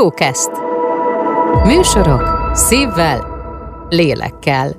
[0.00, 0.50] Showcast.
[1.64, 3.18] Műsorok szívvel,
[3.88, 4.76] lélekkel.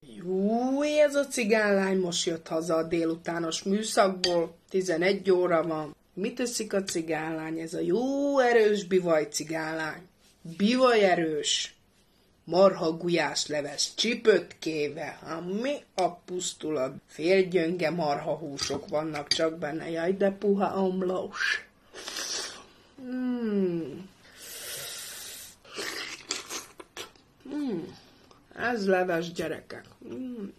[0.00, 5.96] Jó, ez a cigánlány most jött haza a délutános műszakból, 11 óra van.
[6.14, 7.58] Mit teszik a cigánlány?
[7.58, 10.02] Ez a jó erős bivaj cigánlány.
[10.56, 11.74] Bivaj erős.
[12.44, 15.18] Marha gulyás leves csipötkéve.
[15.26, 16.94] Ha mi a pusztulat?
[17.06, 19.90] Félgyönge marha húsok vannak csak benne.
[19.90, 21.68] Jaj, de puha omlós.
[23.04, 24.08] Mm.
[27.54, 27.82] Mm.
[28.56, 29.84] Ez leves gyerekek.
[30.08, 30.52] Mm.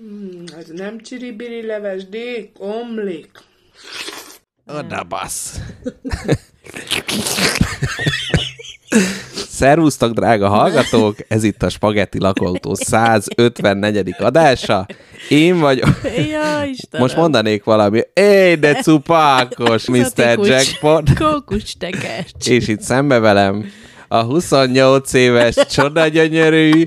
[0.00, 0.44] Mm.
[0.56, 3.38] Ez nem csiribiri leves, de omlik.
[4.66, 5.56] Oda bassz.
[9.62, 11.16] Szervusztok, drága hallgatók!
[11.28, 14.14] Ez itt a Spagetti Lakóautó 154.
[14.18, 14.86] adása.
[15.28, 15.88] Én vagyok...
[16.04, 17.02] Ja, Istenem.
[17.06, 18.00] Most mondanék valami.
[18.12, 20.38] Éj, de cupákos, Mr.
[20.38, 21.18] Jackpot.
[21.18, 22.48] Kókus tekercs.
[22.48, 23.70] És itt szembe velem
[24.08, 26.82] a 28 éves, csoda gyönyörű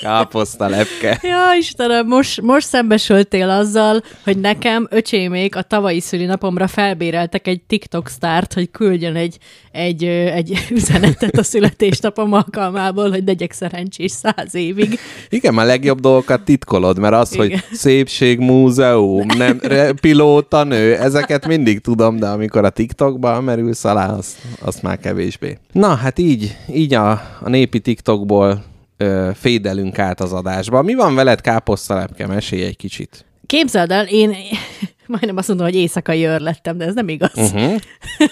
[0.00, 1.18] káposzta lepke.
[1.22, 8.08] Ja, Istenem, most, most szembesültél azzal, hogy nekem öcsémék a tavalyi szülinapomra felbéreltek egy TikTok
[8.08, 9.38] sztárt, hogy küldjön egy,
[9.72, 14.98] egy, egy üzenetet a születésnapom alkalmából, hogy legyek szerencsés száz évig.
[15.28, 17.48] Igen, a legjobb dolgokat titkolod, mert az, Igen.
[17.48, 24.08] hogy szépségmúzeum, nem, re, pilóta nő, ezeket mindig tudom, de amikor a TikTokba merülsz alá,
[24.08, 25.58] azt, azt már kevésbé.
[25.72, 28.64] Na, hát így, így a, a népi TikTokból
[28.96, 30.82] ö, fédelünk át az adásba.
[30.82, 32.26] Mi van veled, káposztalepke?
[32.26, 33.24] Mesélj egy kicsit.
[33.46, 34.34] Képzeld el, én
[35.06, 37.30] majdnem azt mondom, hogy éjszakai őr lettem, de ez nem igaz.
[37.34, 37.62] Uh-huh.
[37.62, 37.80] Uh-huh.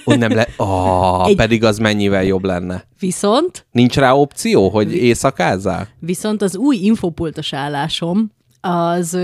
[0.05, 0.47] Úgy nem le...
[0.57, 2.85] Oh, Egy- Pedig az mennyivel jobb lenne.
[2.99, 5.89] Viszont Nincs rá opció, hogy éjszakázzál?
[5.99, 9.19] Viszont az új infopultos állásom az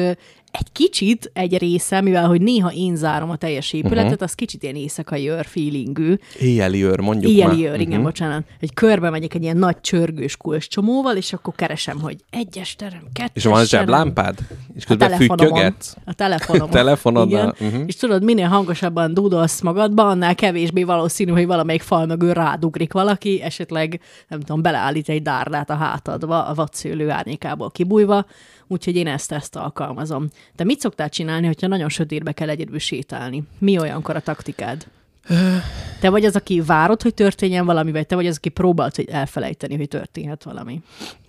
[0.51, 4.23] egy kicsit egy része, mivel hogy néha én zárom a teljes épületet, uh-huh.
[4.23, 6.15] az kicsit ilyen éjszakai őr feelingű.
[6.39, 7.73] Éjjeli őr, mondjuk Éjjeli már.
[7.73, 8.45] őr, igen, bocsánat.
[8.59, 13.45] Hogy körbe megyek egy ilyen nagy csörgős kulcscsomóval, és akkor keresem, hogy egyes terem, kettes
[13.45, 14.39] És van zseblámpád?
[14.75, 15.47] És A közben telefonomon.
[15.47, 15.97] füttyögetsz?
[16.05, 16.71] A telefonomon.
[16.81, 17.73] Telefonoddal, Igen.
[17.73, 17.83] mhm.
[17.87, 23.43] És tudod, minél hangosabban dúdolsz magadba, annál kevésbé valószínű, hogy valamelyik fal mögül rádugrik valaki,
[23.43, 28.27] esetleg, nem tudom, beleállít egy dárdát a hátadba, a vadszőlő árnyékából kibújva,
[28.71, 30.29] úgyhogy én ezt, ezt alkalmazom.
[30.57, 33.43] Te mit szoktál csinálni, hogyha nagyon sötétbe kell egyedül sétálni?
[33.59, 34.87] Mi olyankor a taktikád?
[36.01, 39.09] Te vagy az, aki várod, hogy történjen valami, vagy te vagy az, aki próbált, hogy
[39.11, 40.81] elfelejteni, hogy történhet valami?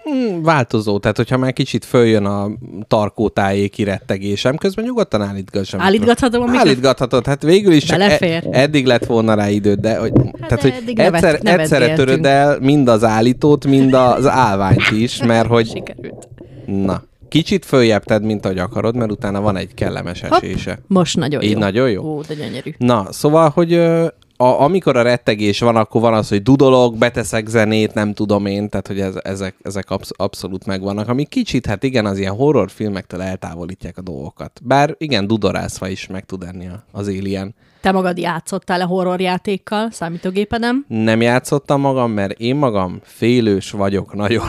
[0.03, 2.49] Hmm, változó, tehát hogyha már kicsit följön a
[2.87, 5.79] tarkótájéki rettegésem, közben nyugodtan állítgassam.
[5.79, 8.47] Állítgathatom a mikrofon- Állítgathatod, hát végül is csak Belefér.
[8.51, 12.25] eddig lett volna rá időd, de hogy, hát tehát, hogy nevet- egyszer, nevet egyszerre töröd
[12.25, 16.27] el mind az állítót, mind az állványt is, mert hogy Sikerült.
[16.65, 20.79] na, kicsit följebb tedd, mint ahogy akarod, mert utána van egy kellemes Hopp, esése.
[20.87, 21.59] most nagyon Így jó.
[21.59, 22.03] nagyon jó?
[22.03, 22.73] Ó, de gyönyörű.
[22.77, 27.93] Na, szóval, hogy a, amikor a rettegés van, akkor van az, hogy dudolok, beteszek zenét,
[27.93, 32.05] nem tudom én, tehát hogy ez, ezek, ezek absz- abszolút megvannak, ami kicsit, hát igen,
[32.05, 34.59] az ilyen horrorfilmektől eltávolítják a dolgokat.
[34.63, 37.55] Bár igen, dudorászva is meg tud enni az Alien.
[37.81, 40.85] Te magad játszottál a horrorjátékkal számítógépedem?
[40.87, 44.45] Nem játszottam magam, mert én magam félős vagyok nagyon.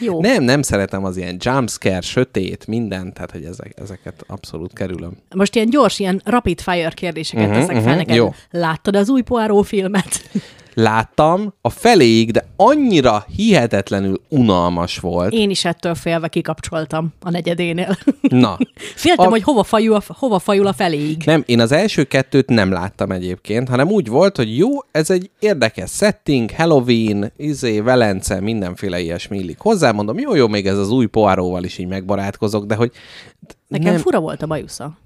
[0.00, 0.20] Jó.
[0.28, 5.16] nem, nem szeretem az ilyen jumpscare, sötét, mindent, tehát hogy ezek, ezeket abszolút kerülöm.
[5.34, 8.16] Most ilyen gyors, ilyen rapid fire kérdéseket uh-huh, teszek fel mhm, neked.
[8.16, 8.34] jó.
[8.50, 10.22] Láttad az új Poirot filmet?
[10.74, 15.32] Láttam a feléig, de annyira hihetetlenül unalmas volt.
[15.32, 17.98] Én is ettől félve kikapcsoltam a negyedénél.
[18.22, 18.58] Na,
[18.94, 21.22] Féltem, A- hogy hova fajul, a, hova fajul a feléig.
[21.24, 25.30] Nem, én az első kettőt nem láttam egyébként, hanem úgy volt, hogy jó, ez egy
[25.38, 29.58] érdekes setting, Halloween, izé, Velence, mindenféle ilyesmi illik.
[29.58, 32.92] Hozzámondom, jó, jó, még ez az új poáróval is így megbarátkozok, de hogy
[33.68, 34.98] Nekem nem, fura volt a bajusza.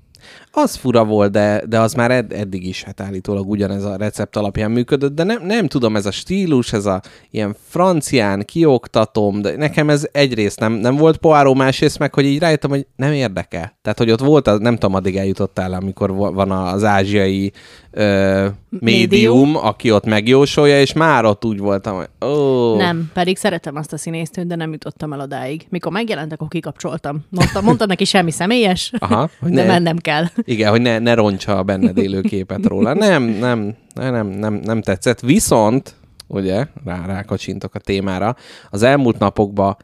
[0.52, 4.36] Az fura volt, de, de az már ed- eddig is hát állítólag ugyanez a recept
[4.36, 7.00] alapján működött, de nem, nem tudom, ez a stílus, ez a
[7.30, 12.38] ilyen francián kioktatom, de nekem ez egyrészt nem, nem volt poáró, másrészt meg, hogy így
[12.38, 13.76] rájöttem, hogy nem érdekel.
[13.82, 17.52] Tehát, hogy ott volt, az, nem tudom, addig eljutottál, amikor van az ázsiai
[17.90, 23.76] ö, médium, aki ott megjósolja, és már ott úgy voltam, hogy ó, Nem, pedig szeretem
[23.76, 25.66] azt a színésznőt, de nem jutottam el odáig.
[25.68, 27.24] Mikor megjelent, akkor kikapcsoltam.
[27.30, 30.17] Mondtam, mondtam neki semmi személyes, Aha, hogy de ne- mennem kell.
[30.42, 32.94] Igen, hogy ne, ne roncsa a benned élő képet róla.
[32.94, 35.20] Nem, nem, nem, nem, nem tetszett.
[35.20, 35.94] Viszont,
[36.26, 38.36] ugye, rá, rákacsintok a témára,
[38.70, 39.76] az elmúlt napokban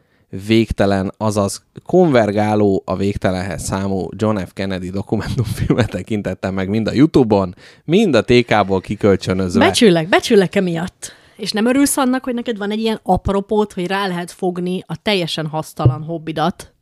[0.46, 4.52] végtelen, azaz konvergáló a végtelenhez számú John F.
[4.52, 7.54] Kennedy dokumentumfilmet tekintettem meg mind a Youtube-on,
[7.84, 9.64] mind a TK-ból kikölcsönözve.
[9.64, 11.12] Becsüllek, becsüllek emiatt.
[11.36, 15.02] És nem örülsz annak, hogy neked van egy ilyen apropót, hogy rá lehet fogni a
[15.02, 16.73] teljesen hasztalan hobbidat,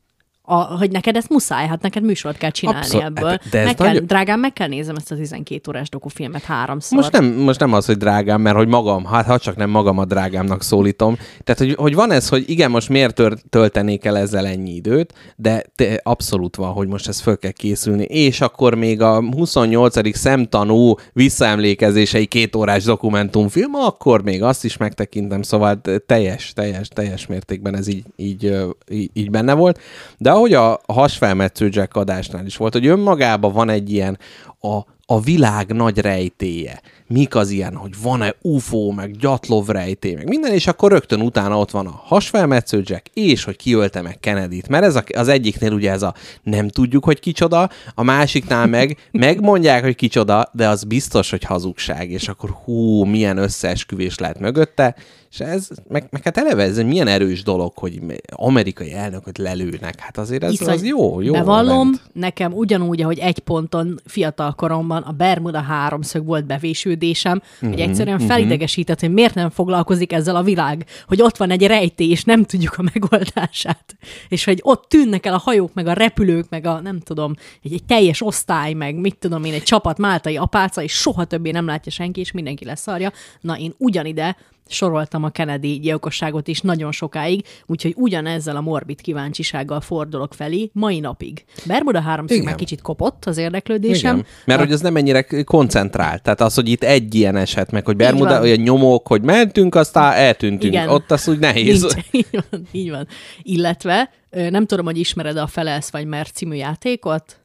[0.44, 3.28] a, hogy neked ezt muszáj, hát neked műsort kell csinálni Abszol- ebből.
[3.30, 6.42] hát de ez meg kell, nagyon- Drágán, meg kell nézem ezt a 12 órás dokufilmet
[6.42, 6.98] háromszor.
[6.98, 9.98] Most nem, most nem az, hogy drágám, mert hogy magam, hát ha csak nem magam
[9.98, 11.16] a drágámnak szólítom.
[11.44, 15.12] Tehát, hogy, hogy van ez, hogy igen, most miért tör, töltenék el ezzel ennyi időt,
[15.36, 18.04] de te, abszolút van, hogy most ez föl kell készülni.
[18.04, 20.16] És akkor még a 28.
[20.16, 27.76] szemtanú visszaemlékezései két órás dokumentumfilm, akkor még azt is megtekintem, szóval teljes, teljes, teljes mértékben
[27.76, 28.56] ez így, így,
[28.90, 29.80] így, így benne volt.
[30.18, 34.18] De ahogy a hasfelmetsző Jack adásnál is volt, hogy önmagában van egy ilyen
[34.60, 36.80] a, a világ nagy rejtéje.
[37.06, 41.58] Mik az ilyen, hogy van-e UFO, meg gyatlov rejtély, meg minden, és akkor rögtön utána
[41.58, 44.68] ott van a hasfelmetsző Jack, és hogy kiölte meg Kennedy-t.
[44.68, 48.96] Mert ez a, az egyiknél ugye ez a nem tudjuk, hogy kicsoda, a másiknál meg
[49.12, 54.94] megmondják, hogy kicsoda, de az biztos, hogy hazugság, és akkor hú, milyen összeesküvés lehet mögötte,
[55.32, 60.00] és ez, meg, meg hát eleve ez milyen erős dolog, hogy amerikai elnököt lelőnek.
[60.00, 60.74] Hát azért ez, Iszony.
[60.74, 61.32] az jó, jó.
[61.32, 62.02] Bevallom, ment.
[62.12, 68.18] nekem ugyanúgy, ahogy egy ponton fiatal koromban a Bermuda háromszög volt bevésődésem, Mhm, hogy egyszerűen
[68.18, 72.44] felidegesített, hogy miért nem foglalkozik ezzel a világ, hogy ott van egy rejtély, és nem
[72.44, 73.96] tudjuk a megoldását.
[74.28, 77.72] És hogy ott tűnnek el a hajók, meg a repülők, meg a nem tudom, egy,
[77.72, 81.66] egy teljes osztály, meg mit tudom én, egy csapat máltai apáca, és soha többé nem
[81.66, 83.12] látja senki, és mindenki leszarja.
[83.40, 84.36] Na, én ugyanide
[84.72, 91.00] soroltam a Kennedy gyilkosságot is nagyon sokáig, úgyhogy ugyanezzel a morbid kíváncsisággal fordulok felé mai
[91.00, 91.44] napig.
[91.66, 94.14] Bermuda háromszög már kicsit kopott az érdeklődésem.
[94.16, 94.26] Igen.
[94.44, 96.22] Mert hogy ez nem ennyire koncentrált.
[96.22, 100.12] Tehát az, hogy itt egy ilyen eset, meg hogy Bermuda, olyan nyomok, hogy mentünk, aztán
[100.12, 100.72] eltűntünk.
[100.72, 100.88] Igen.
[100.88, 101.80] Ott az úgy nehéz.
[101.80, 101.94] Nincs.
[102.12, 103.06] Így van, így van.
[103.42, 107.41] Illetve nem tudom, hogy ismered a Felelsz vagy Mert című játékot.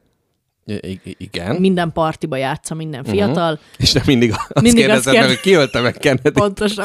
[0.68, 1.56] I- igen.
[1.56, 3.58] Minden partiba játsza minden fiatal.
[3.76, 6.30] És nem mindig azt Mindig azt kérdezed meg, kérd- hogy ki ölte meg Kennedy.
[6.30, 6.84] Pontosan.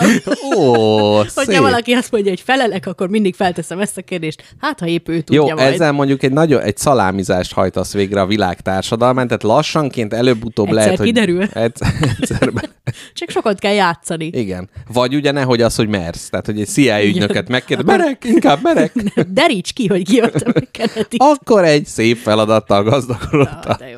[0.57, 4.55] Ó, Hogyha valaki azt mondja, hogy felelek, akkor mindig felteszem ezt a kérdést.
[4.59, 5.73] Hát, ha épp ő tudja Jó, majd.
[5.73, 10.83] ezzel mondjuk egy nagyon, egy szalámizást hajtasz végre a világ társadalmán, tehát lassanként előbb-utóbb Egyszer
[10.83, 11.37] lehet, kiderül.
[11.37, 11.49] hogy...
[11.63, 12.69] Egyszer, egyszerben.
[13.13, 14.25] Csak sokat kell játszani.
[14.25, 14.69] Igen.
[14.93, 16.29] Vagy ugye nehogy az, hogy mersz.
[16.29, 18.93] Tehát, hogy egy CIA ügynöket megkérdez, Akkor- merek, inkább merek.
[19.27, 21.17] Deríts ki, hogy kijöttem meg Kennedy.
[21.17, 23.97] Akkor egy szép feladattal gazdagodott De jó.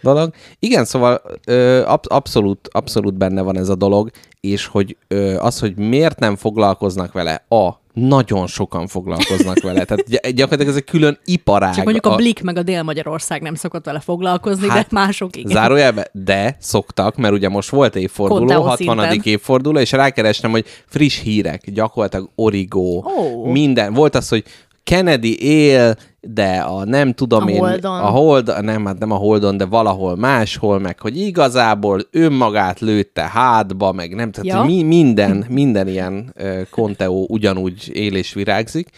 [0.00, 0.32] dolog.
[0.58, 4.10] Igen, szóval ö, ab, abszolút, abszolút benne van ez a dolog,
[4.40, 9.84] és hogy ö, az, hogy miért nem foglalkoznak vele, a nagyon sokan foglalkoznak vele.
[9.84, 11.74] Tehát gy- gyakorlatilag ez egy külön iparág.
[11.74, 15.52] Csak mondjuk a Blik meg a Dél-Magyarország nem szokott vele foglalkozni, Hát, de mások igen.
[15.52, 18.98] Zárójelbe, de szoktak, mert ugye most volt évforduló, Conteo 60.
[18.98, 19.20] szinten.
[19.32, 23.44] évforduló, és rákerestem, hogy friss hírek, gyakorlatilag Origo, Ó.
[23.50, 23.92] minden.
[23.92, 24.44] Volt az, hogy
[24.84, 28.00] Kennedy él, de a nem tudom A én, Holdon.
[28.00, 33.22] a hold, nem, hát nem a Holdon, de valahol máshol, meg hogy igazából önmagát lőtte
[33.22, 34.64] hátba, meg nem, tehát Ja.
[34.64, 38.88] mi, minden, minden ilyen uh, Conteo ugyanúgy él és virágzik.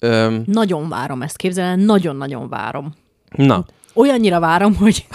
[0.00, 2.92] Öm, Nagyon várom ezt, képzelem, nagyon-nagyon várom.
[3.36, 5.06] na, Olyannyira várom, hogy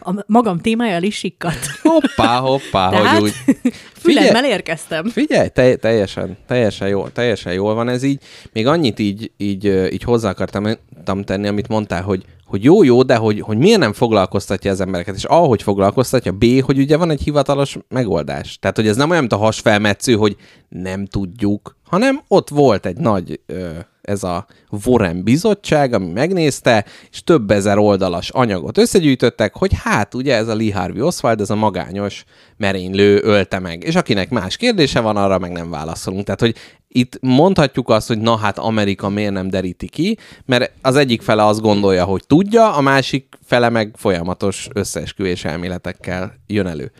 [0.00, 1.66] a magam témája is sikkadt.
[1.82, 3.72] hoppá, hoppá, Tehát hogy úgy.
[4.02, 5.08] fülemmel érkeztem.
[5.08, 8.22] Figyelj, te, teljesen, teljesen, jó, teljesen jól van ez így.
[8.52, 10.66] Még annyit így, így, így hozzá akartam
[11.04, 14.80] tam tenni, amit mondtál, hogy, hogy jó, jó, de hogy, hogy miért nem foglalkoztatja az
[14.80, 18.58] embereket, és ahogy foglalkoztatja, B, hogy ugye van egy hivatalos megoldás.
[18.60, 20.36] Tehát, hogy ez nem olyan, mint a hasfelmetsző, hogy
[20.68, 23.68] nem tudjuk, hanem ott volt egy nagy, ö,
[24.06, 24.46] ez a
[24.84, 30.54] Warren bizottság, ami megnézte, és több ezer oldalas anyagot összegyűjtöttek, hogy hát ugye ez a
[30.54, 32.24] Lee Harvey Oswald, ez a magányos
[32.56, 33.82] merénylő ölte meg.
[33.82, 36.24] És akinek más kérdése van, arra meg nem válaszolunk.
[36.24, 36.56] Tehát, hogy
[36.88, 41.44] itt mondhatjuk azt, hogy na hát Amerika miért nem deríti ki, mert az egyik fele
[41.46, 46.92] azt gondolja, hogy tudja, a másik fele meg folyamatos összeesküvés elméletekkel jön elő.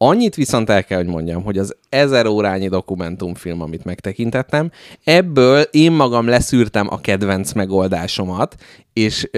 [0.00, 4.70] Annyit viszont el kell, hogy mondjam, hogy az ezer órányi dokumentumfilm, amit megtekintettem,
[5.04, 8.54] ebből én magam leszűrtem a kedvenc megoldásomat,
[8.92, 9.28] és,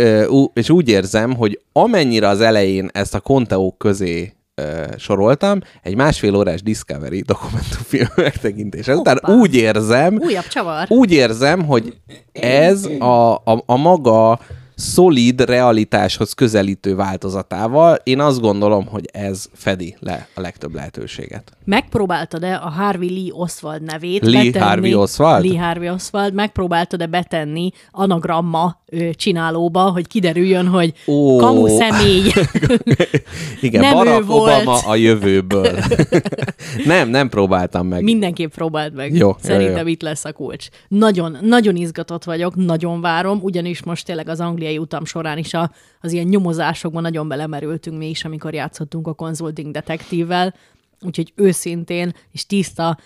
[0.53, 4.33] és úgy érzem, hogy amennyire az elején ezt a konteók közé
[4.97, 10.87] soroltam, egy másfél órás Discovery dokumentumfilm megtekintése után úgy érzem, Újabb csavar.
[10.89, 11.95] úgy érzem, hogy
[12.33, 14.41] ez a, a, a maga
[14.81, 21.53] szolid realitáshoz közelítő változatával, én azt gondolom, hogy ez fedi le a legtöbb lehetőséget.
[21.65, 24.65] Megpróbáltad-e a Harvey Lee Oswald nevét Lee betenni?
[24.65, 25.45] Harvey Oswald?
[25.45, 26.35] Lee Harvey Oswald.
[26.35, 31.37] Megpróbáltad-e betenni anagramma ö, csinálóba, hogy kiderüljön, hogy Ó.
[31.37, 32.33] kamu személy.
[33.61, 34.63] Igen, Nem ő Barack volt.
[34.63, 35.79] Obama a jövőből.
[36.85, 38.03] nem, nem próbáltam meg.
[38.03, 39.13] Mindenképp próbáld meg.
[39.15, 39.93] Jó, jó, Szerintem jó.
[39.93, 40.69] itt lesz a kulcs.
[40.89, 45.71] Nagyon, nagyon izgatott vagyok, nagyon várom, ugyanis most tényleg az angliai utam során is a,
[46.01, 50.55] az ilyen nyomozásokban nagyon belemerültünk mi is, amikor játszottunk a Consulting Detektívvel,
[51.03, 52.99] úgyhogy őszintén és tiszta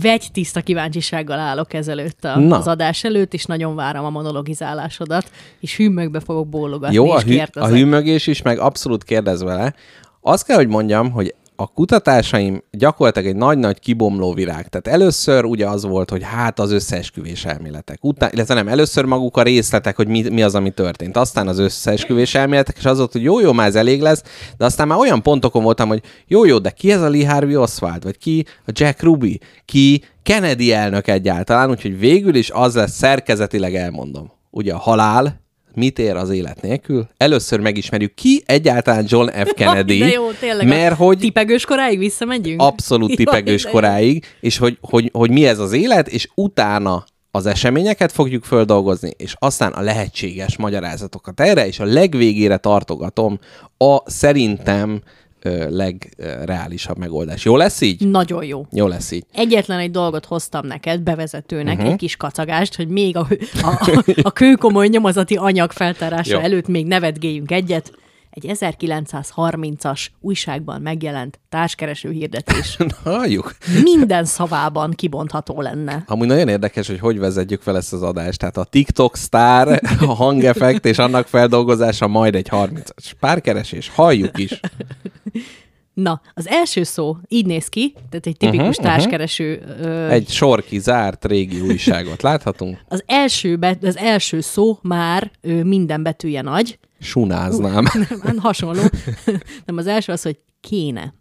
[0.00, 2.56] vegy tiszta kíváncsisággal állok ezelőtt a, Na.
[2.56, 7.24] az adás előtt, és nagyon várom a monologizálásodat, és hűmögbe fogok bólogatni, Jó, a, és
[7.24, 9.74] hű, a hűmögés is, meg abszolút kérdez vele.
[10.20, 14.68] Azt kell, hogy mondjam, hogy a kutatásaim gyakorlatilag egy nagy-nagy kibomló virág.
[14.68, 18.04] Tehát először ugye az volt, hogy hát az összeesküvés elméletek.
[18.04, 21.16] Után, illetve nem, először maguk a részletek, hogy mi, mi az, ami történt.
[21.16, 24.22] Aztán az összeesküvés elméletek, és az volt, hogy jó, jó, már ez elég lesz,
[24.56, 27.56] de aztán már olyan pontokon voltam, hogy jó, jó, de ki ez a Lee Harvey
[27.56, 32.92] Oswald, vagy ki a Jack Ruby, ki Kennedy elnök egyáltalán, úgyhogy végül is az lesz
[32.92, 34.30] szerkezetileg elmondom.
[34.50, 35.41] Ugye a halál,
[35.74, 37.08] mit ér az élet nélkül?
[37.16, 39.52] Először megismerjük ki egyáltalán John F.
[39.54, 40.66] Kennedy, De jó, tényleg.
[40.66, 42.62] mert hogy Tipegős koráig visszamegyünk?
[42.62, 48.12] abszolút tipegős koráig, és hogy, hogy, hogy mi ez az élet, és utána az eseményeket
[48.12, 53.38] fogjuk földolgozni, és aztán a lehetséges magyarázatokat erre, és a legvégére tartogatom
[53.78, 55.02] a szerintem
[55.68, 57.44] legreálisabb megoldás.
[57.44, 58.08] Jó lesz így?
[58.08, 58.66] Nagyon jó.
[58.70, 59.24] Jó lesz így.
[59.32, 61.92] Egyetlen egy dolgot hoztam neked, bevezetőnek, uh-huh.
[61.92, 63.26] egy kis kacagást, hogy még a,
[63.62, 66.40] a, a, a kőkomoly nyomozati anyag feltárása Jó.
[66.40, 67.92] előtt még nevetgéljünk egyet.
[68.34, 73.54] Egy 1930-as újságban megjelent társkereső hirdetés Na, halljuk.
[73.82, 76.02] minden szavában kibontható lenne.
[76.06, 78.38] Amúgy nagyon érdekes, hogy hogy vezetjük fel ezt az adást.
[78.38, 83.88] Tehát a TikTok sztár, a hangeffekt és annak feldolgozása majd egy 30-as párkeresés.
[83.88, 84.60] Halljuk is.
[85.94, 89.62] Na, az első szó így néz ki, tehát egy tipikus uh-huh, társkereső.
[89.80, 92.78] Ö, Egy sor kizárt régi újságot láthatunk.
[92.88, 97.84] az, első bet, az első szó már ö, minden betűje nagy, Sunáznám.
[98.22, 98.82] nem, hasonló.
[99.64, 101.14] Nem, az első az, hogy kéne.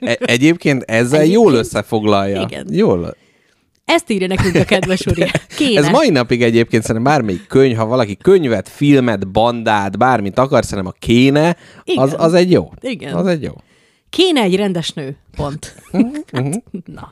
[0.00, 2.40] E- egyébként ezzel Egyébként- jól összefoglalja.
[2.40, 2.66] Igen.
[2.70, 3.16] Jól.
[3.84, 5.30] Ezt írja nekünk a kedves Uri.
[5.56, 5.80] Kéne.
[5.80, 10.92] Ez mai napig egyébként szerintem bármelyik könyv, ha valaki könyvet, filmet, bandát, bármit akar, szerintem
[10.96, 12.08] a kéne, az, Igen.
[12.18, 12.72] az egy jó.
[12.80, 13.14] Igen.
[13.14, 13.52] Az egy jó.
[14.10, 15.16] Kéne egy rendes nő.
[15.36, 15.74] Pont.
[16.32, 17.10] Hát, na.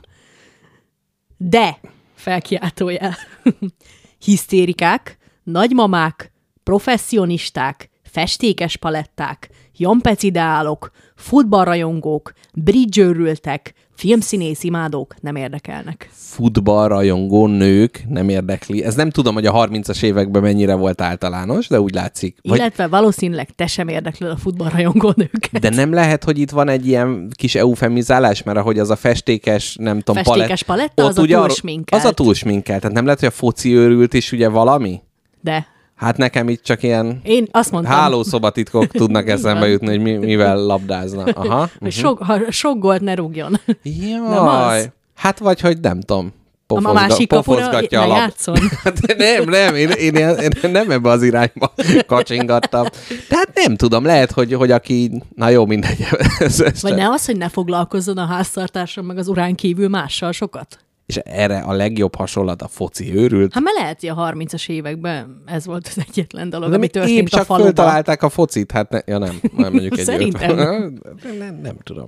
[1.37, 1.79] De,
[2.15, 3.15] felkiáltójel.
[4.25, 6.31] Hisztérikák, nagymamák,
[6.67, 13.61] professzionisták, festékes paletták, jampecideálok, futballrajongók, bridge
[13.95, 16.09] filmszínész imádók nem érdekelnek.
[16.11, 18.83] Futballrajongó nők nem érdekli.
[18.83, 22.37] Ez nem tudom, hogy a 30-as években mennyire volt általános, de úgy látszik.
[22.41, 25.61] Vagy, Illetve valószínűleg te sem érdekled a futballrajongó nőket.
[25.61, 29.75] de nem lehet, hogy itt van egy ilyen kis eufemizálás, mert ahogy az a festékes,
[29.79, 32.03] nem tudom, Festékes paletta, az a ugye túlsminkelt.
[32.03, 32.81] Az a túlsminkelt.
[32.81, 35.01] Tehát nem lehet, hogy a foci őrült is ugye valami?
[35.41, 40.11] De Hát nekem itt csak ilyen én azt mondtam, hálószobatitkok tudnak eszembe jutni, hogy mi,
[40.11, 41.23] mivel labdázna.
[41.43, 41.69] Aha.
[41.79, 43.59] hogy sok, ha sok gólt ne rúgjon.
[43.83, 44.91] Jaj.
[45.15, 46.33] Hát vagy, hogy nem tudom.
[46.69, 48.57] A Pofozga, másik kapura pofozgatja a játszon.
[48.83, 51.73] Hát nem, nem, én, én, én, nem ebbe az irányba
[52.07, 52.85] kacsingattam.
[53.29, 56.05] Tehát nem tudom, lehet, hogy, hogy aki, na jó, mindegy.
[56.39, 60.31] Ez, ez Vagy ne az, hogy ne foglalkozzon a háztartással meg az urán kívül mással
[60.31, 60.79] sokat?
[61.07, 63.53] És erre a legjobb hasonlat a foci őrült.
[63.53, 66.85] Hát mert lehet, hogy a 30-as években ez volt az egyetlen dolog, De ami mi-
[66.85, 67.73] épp történt a csak faluban.
[67.73, 70.55] föltalálták a focit, hát ne, ja nem, nem mondjuk egy Szerintem.
[70.57, 70.99] nem,
[71.39, 72.07] nem, nem tudom.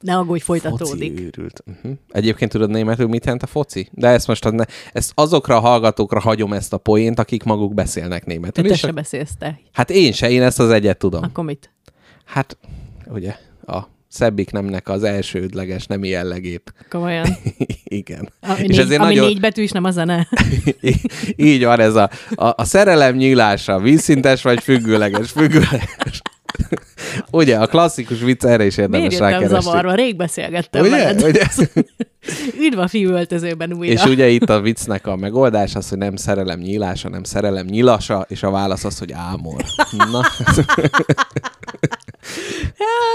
[0.00, 1.20] Ne aggódj, Foci folytatódik.
[1.20, 1.62] őrült.
[1.66, 1.92] Uh-huh.
[2.08, 3.88] Egyébként tudod németül mit jelent a foci?
[3.92, 8.24] De ezt most adne, ezt azokra a hallgatókra hagyom ezt a poént, akik maguk beszélnek
[8.24, 8.64] De németül.
[8.64, 9.60] te és se beszélsz te.
[9.72, 11.22] Hát én se, én ezt az egyet tudom.
[11.22, 11.70] Akkor mit?
[12.24, 12.56] Hát,
[13.06, 13.34] ugye,
[13.66, 13.78] a
[14.16, 16.72] szebbik nemnek az elsődleges nemi jellegét.
[16.90, 17.26] Komolyan.
[17.84, 18.32] Igen.
[18.40, 20.28] Ami, és négy, ezért ami nagyon, négy betű is nem a zene.
[21.36, 26.22] így van ez a, a, a szerelem nyílása, vízszintes vagy függőleges, függőleges.
[27.30, 29.60] Ugye, a klasszikus vicc erre is Miért érdemes rákeresni.
[29.60, 29.94] zavarva?
[29.94, 30.90] Rég beszélgettem Ugye?
[30.90, 31.22] veled.
[31.22, 31.44] Ugye?
[32.60, 33.92] Üdv a fiú öltözőben újra.
[33.92, 38.26] És ugye itt a viccnek a megoldás az, hogy nem szerelem nyílása, nem szerelem nyilasa,
[38.28, 39.64] és a válasz az, hogy ámor.
[40.10, 40.20] Na,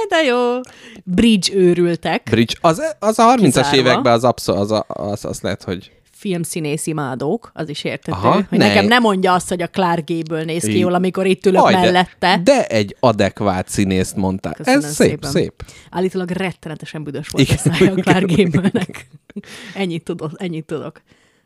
[0.09, 0.59] de jó.
[1.03, 2.27] Bridge őrültek.
[2.31, 2.53] bridge.
[2.61, 3.75] Az, az a 30-as Kizárva.
[3.75, 8.11] években az abszolút, az, a- az, az lehet, hogy filmszínész imádók, az is értető.
[8.17, 8.67] Aha, hogy ne.
[8.67, 11.73] nekem nem mondja azt, hogy a Clark Gable néz ki jól, amikor itt ülök Aj,
[11.73, 12.39] de, mellette.
[12.43, 14.53] de egy adekvát színészt mondtál.
[14.53, 15.31] Köszönöm Ez szép, szépen.
[15.31, 15.63] szép.
[15.89, 17.57] Állítólag rettenetesen büdös volt Igen.
[17.65, 19.07] a szája a Clark Gable-nek.
[19.75, 21.01] ennyit, tudok, ennyit tudok.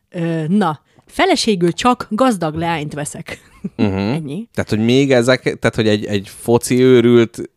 [0.09, 3.39] Ö, na, feleségül csak gazdag leányt veszek.
[3.77, 3.95] Uh-huh.
[4.13, 4.47] Ennyi.
[4.53, 7.49] Tehát, hogy még ezek, tehát, hogy egy, egy foci őrült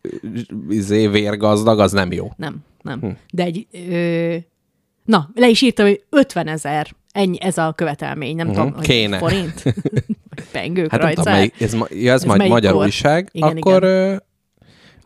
[0.68, 2.30] izé, vérgazdag, az nem jó.
[2.36, 3.00] Nem, nem.
[3.00, 3.08] Hm.
[3.32, 3.66] De egy...
[3.90, 4.36] Ö,
[5.04, 6.86] na, le is írtam, hogy 50 ezer.
[7.12, 9.18] Ennyi, ez a követelmény, nem Mhm, tudom, hogy kéne.
[9.18, 9.62] forint?
[9.62, 9.74] Vagy
[10.52, 11.30] Pengők Hát rajta.
[11.30, 12.84] ez, ja, ez, Ez majd magyar kor?
[12.84, 13.28] újság.
[13.32, 14.16] Igen, akkor ö,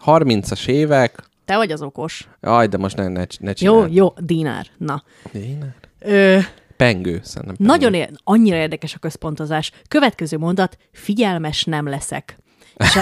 [0.07, 2.29] 30-as évek, Te vagy az okos.
[2.43, 4.67] Jaj, de most ne, ne, ne Jó, jó, dinár.
[4.79, 5.03] Na.
[5.33, 5.75] Dinár.
[6.01, 6.39] Ö,
[6.83, 7.57] Pengő, szerintem.
[7.57, 7.71] Pengő.
[7.73, 9.71] nagyon ér- annyira érdekes a központozás.
[9.89, 12.39] Következő mondat, figyelmes nem leszek.
[12.77, 13.01] És a,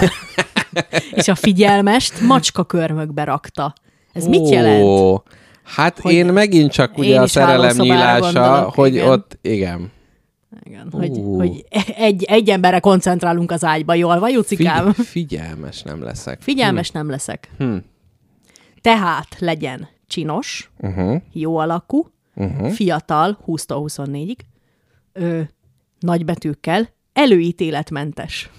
[1.19, 3.73] és a figyelmest macska körmökbe rakta.
[4.13, 4.83] Ez mit jelent?
[4.83, 5.17] Ó,
[5.63, 9.07] Hát Hogy én megint csak ugye a szerelem nyílása, hogy igen.
[9.09, 9.91] ott, igen.
[10.63, 11.37] Igen, hogy, Ú.
[11.37, 13.93] hogy egy, egy emberre koncentrálunk az ágyba.
[13.93, 14.93] Jól van, Jucikám?
[14.93, 16.41] Figy- figyelmes nem leszek.
[16.41, 17.49] Figyelmes nem leszek.
[17.57, 17.75] Hm.
[18.81, 21.21] Tehát legyen csinos, Uh-huh.
[21.33, 22.69] jó alakú, Uh-huh.
[22.71, 24.35] fiatal, 20-24-ig,
[25.13, 25.41] ö,
[25.99, 28.49] nagybetűkkel, előítéletmentes.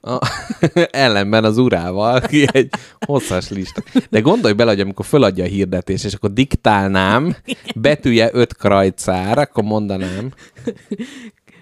[0.00, 0.18] A,
[0.90, 2.70] ellenben az urával, ki egy
[3.06, 3.82] hosszas lista.
[4.10, 7.36] De gondolj bele, hogy amikor föladja a hirdetés, és akkor diktálnám,
[7.74, 10.32] betűje öt krajcár, akkor mondanám.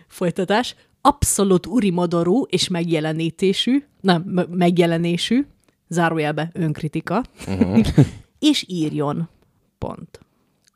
[0.08, 0.74] Folytatás.
[1.00, 5.46] Abszolút urimodorú és megjelenítésű, nem, m- megjelenésű,
[5.88, 7.86] zárójelbe önkritika, Uh-huh.
[8.38, 9.28] és írjon.
[9.78, 10.20] Pont.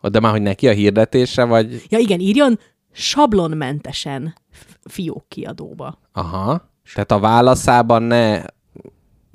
[0.08, 1.82] De már, hogy neki a hirdetése, vagy...
[1.88, 2.58] Ja igen, írjon
[2.92, 4.34] sablonmentesen
[4.84, 5.98] fiók kiadóba.
[6.12, 6.70] Aha.
[6.94, 8.42] Tehát a válaszában ne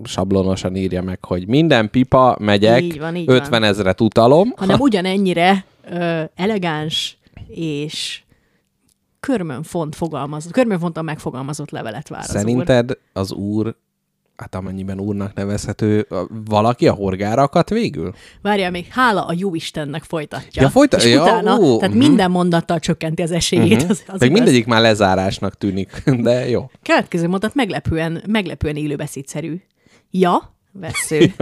[0.04, 3.63] sablonosan írja meg, hogy minden pipa, megyek, Így van, így 50 van.
[3.63, 4.54] ezret utalom.
[4.56, 8.24] hanem ugyanennyire ö, elegáns és
[9.20, 12.40] körmönfont fogalmazott, körmönfontan megfogalmazott levelet vár az úr.
[12.40, 13.75] Szerinted az úr,
[14.42, 16.08] hát amennyiben úrnak nevezhető,
[16.46, 18.14] valaki a horgára akadt végül?
[18.42, 20.62] Várjál még, hála a jó Istennek folytatja.
[20.62, 22.04] Ja, folyta- és ja, utána, ó, tehát mhm.
[22.04, 23.76] minden mondattal csökkenti az esélyét.
[23.76, 23.90] Uh-huh.
[23.90, 24.40] Az, az Meg igaz.
[24.40, 26.72] mindegyik már lezárásnak tűnik, de jó.
[26.84, 29.62] Következő mondat meglepően, meglepően élőbeszédszerű.
[30.12, 31.34] Ja, vesző.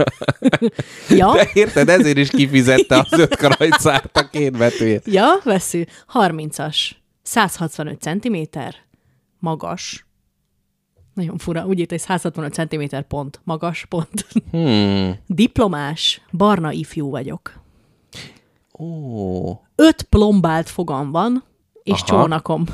[1.18, 5.02] ja, De érted, ezért is kifizette az öt krajcárt a két betűjét.
[5.06, 5.86] ja, vesző.
[6.14, 6.90] 30-as.
[7.22, 8.36] 165 cm.
[9.38, 10.06] Magas.
[11.20, 11.66] Nagyon fura.
[11.66, 13.40] Úgy írt, hogy 165 cm pont.
[13.44, 14.26] Magas pont.
[14.50, 15.18] Hmm.
[15.26, 17.60] Diplomás, barna ifjú vagyok.
[18.78, 19.52] Ó.
[19.74, 21.44] Öt plombált fogam van,
[21.82, 22.04] és Aha.
[22.04, 22.64] csónakom.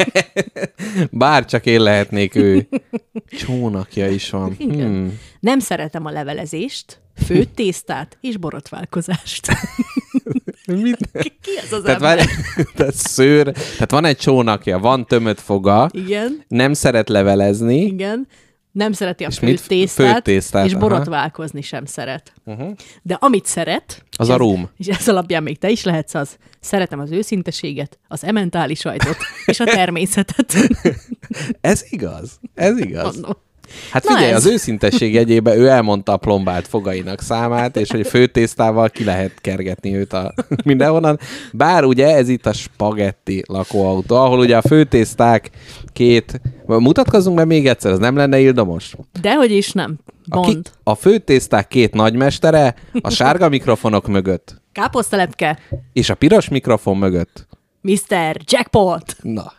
[1.10, 2.68] Bár csak én lehetnék ő.
[3.40, 4.54] Csónakja is van.
[4.58, 5.18] Hmm.
[5.40, 9.48] Nem szeretem a levelezést, főtt tésztát és borotválkozást.
[10.80, 11.08] Mit?
[11.12, 12.16] Ki ez az Tehát, ember?
[12.16, 12.28] várj,
[12.76, 18.26] tehát szőr, tehát van egy csónakja, van tömött foga, Igen, nem szeret levelezni, igen.
[18.72, 19.58] Nem szereti a És mit?
[19.60, 20.80] főtt tésztát, Főtt tésztát, és aha.
[20.80, 22.32] borotválkozni sem szeret.
[22.44, 22.74] Uh-huh.
[23.02, 24.70] De amit szeret, Az a róm.
[24.76, 29.60] És ez alapján még te is lehetsz az, szeretem az őszinteséget, az ementális sajtot és
[29.60, 30.54] a természetet.
[31.60, 32.40] Ez igaz.
[32.54, 33.12] Ez igaz.
[33.14, 33.36] Mondom.
[33.90, 34.44] Hát Na figyelj, ez.
[34.44, 39.96] az őszintesség jegyében ő elmondta a plombált fogainak számát, és hogy főtésztával ki lehet kergetni
[39.96, 41.18] őt a mindenhonnan.
[41.52, 45.50] Bár ugye ez itt a spagetti lakóautó, ahol ugye a főtészták
[45.92, 46.40] két...
[46.66, 48.94] Mutatkozzunk be még egyszer, az nem lenne ildomos?
[49.20, 49.98] Dehogy is nem.
[50.28, 50.70] A, ki, Bond.
[50.82, 55.58] a főtészták két nagymestere a sárga mikrofonok mögött, Káposztelepke,
[55.92, 57.46] és a piros mikrofon mögött.
[57.80, 58.36] Mr.
[58.44, 59.16] Jackpot.
[59.22, 59.52] Na,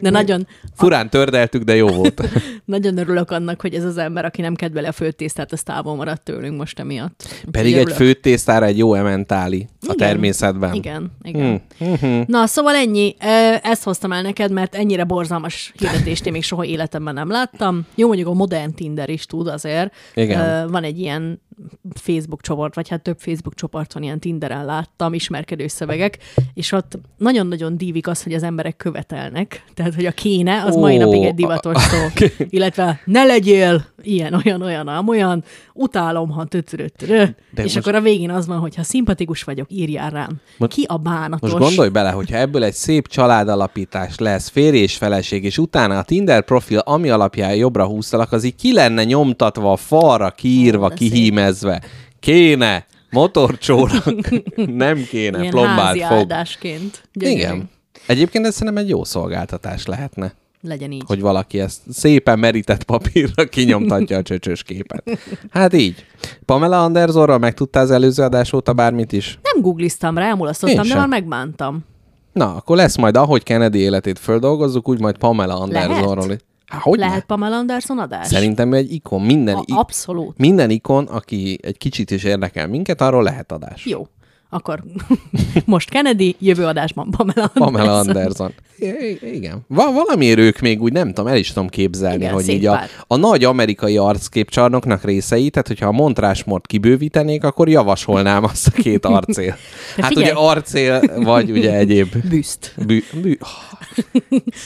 [0.00, 2.22] De nagyon, furán tördeltük, de jó volt.
[2.64, 6.22] nagyon örülök annak, hogy ez az ember, aki nem kedveli a föltésztát, az távol maradt
[6.22, 7.42] tőlünk most emiatt.
[7.50, 7.96] Pedig egy örülök.
[7.96, 9.96] főtésztára egy jó ementáli a Igen.
[9.96, 10.74] természetben.
[10.74, 11.62] Igen, igen.
[11.78, 12.20] Hm, hm, hm.
[12.26, 13.16] Na, szóval ennyi.
[13.62, 17.86] Ezt hoztam el neked, mert ennyire borzalmas hirdetést én még soha életemben nem láttam.
[17.94, 19.94] Jó, mondjuk a modern Tinder is tud azért.
[20.14, 20.70] Igen.
[20.70, 21.42] Van egy ilyen
[21.94, 26.18] Facebook csoport, vagy hát több Facebook csoport van, ilyen Tinderen láttam, ismerkedő szövegek,
[26.54, 29.64] és ott nagyon-nagyon dívik az, hogy az emberek követelnek.
[29.74, 31.96] Tehát, hogy a kéne, az Ó, mai napig egy divatos szó.
[32.50, 37.22] Illetve ne legyél ilyen, olyan, olyan, ám olyan, utálom, ha tötörötörö.
[37.54, 40.40] És most- akkor a végén az van, hogy ha szimpatikus vagyok, írjál rám.
[40.58, 41.50] Most- Ki a bánatos?
[41.50, 46.02] Most gondolj bele, hogyha ebből egy szép családalapítás lesz, férj és feleség, és utána a
[46.02, 50.88] Tinder profil, ami alapján jobbra húztalak, az így ki lenne nyomtatva a falra, kiírva, Ó,
[51.44, 51.82] kihímezve.
[52.20, 54.04] Kéne, motorcsónak,
[54.84, 56.10] nem kéne, Ilyen plombált házi fog.
[56.10, 57.02] áldásként.
[57.12, 57.38] Gyönyörű.
[57.40, 57.70] Igen.
[58.06, 61.02] Egyébként ez szerintem egy jó szolgáltatás lehetne, Legyen így.
[61.06, 65.18] hogy valaki ezt szépen merített papírra kinyomtatja a csöcsös képet.
[65.50, 66.04] Hát így.
[66.44, 69.38] Pamela Andersonról megtudtál az előző adás óta bármit is?
[69.42, 71.84] Nem googliztam rá, elmulasztottam, de már megbántam.
[72.32, 76.30] Na, akkor lesz majd, ahogy Kennedy életét földolgozzuk, úgy majd Pamela Andersonról.
[76.30, 76.36] is.
[76.66, 78.26] Há, hogy Lehet Lehet Pamela Anderson adás?
[78.26, 79.20] Szerintem egy ikon.
[79.22, 80.38] Minden, A, abszolút.
[80.38, 83.86] minden ikon, aki egy kicsit is érdekel minket, arról lehet adás.
[83.86, 84.06] Jó.
[84.54, 84.82] Akkor
[85.64, 87.72] most Kennedy, jövő adásban Pamela Anderson.
[87.72, 88.52] Pamela Anderson.
[88.78, 89.64] I- igen.
[89.68, 92.66] Va- valamiért ők még úgy nem tudom, el is tudom képzelni, Igen, hogy szép így
[92.66, 98.70] a, a nagy amerikai arcképcsarnoknak részei, tehát hogyha a Montrásmort kibővítenék, akkor javasolnám azt a
[98.70, 99.56] két arcél.
[99.96, 100.30] Hát figyelj!
[100.30, 102.74] ugye arcél, vagy ugye egyéb Büszt.
[102.86, 103.38] bű, bű.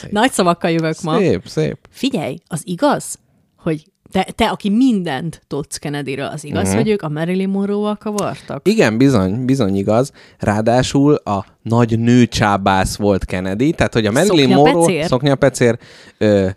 [0.09, 1.17] Nagy szavakkal jövök ma.
[1.17, 1.77] Szép, szép.
[1.89, 3.19] Figyelj, az igaz,
[3.57, 6.67] hogy te, te aki mindent tudsz Kennedyről, az igaz, Mhm.
[6.67, 6.81] uh-huh.
[6.83, 8.67] hogy ők a Marilyn Monroe-val kavartak?
[8.67, 10.11] Igen, bizony, bizony igaz.
[10.39, 14.49] Ráadásul a nagy nőcsábász volt Kennedy, tehát hogy a Marilyn?
[14.49, 15.07] Monroe...
[15.07, 15.77] Szoknyapecér.
[16.17, 16.49] Ö,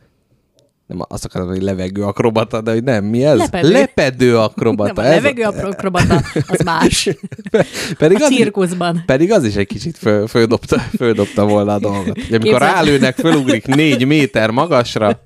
[0.92, 3.38] nem azt akarom, hogy levegő akrobata, de hogy nem, mi ez?
[3.38, 3.70] Lepedő.
[3.70, 4.92] Lepedő akrobata.
[4.92, 7.08] Nem, a ez levegő akrobata, az más.
[7.98, 9.02] pedig A az, is, cirkuszban.
[9.06, 12.18] pedig az is egy kicsit föl, földobta, földobta volna a dolgot.
[12.28, 12.60] Amikor Képzeld.
[12.60, 15.22] rálőnek, fölugrik négy méter magasra,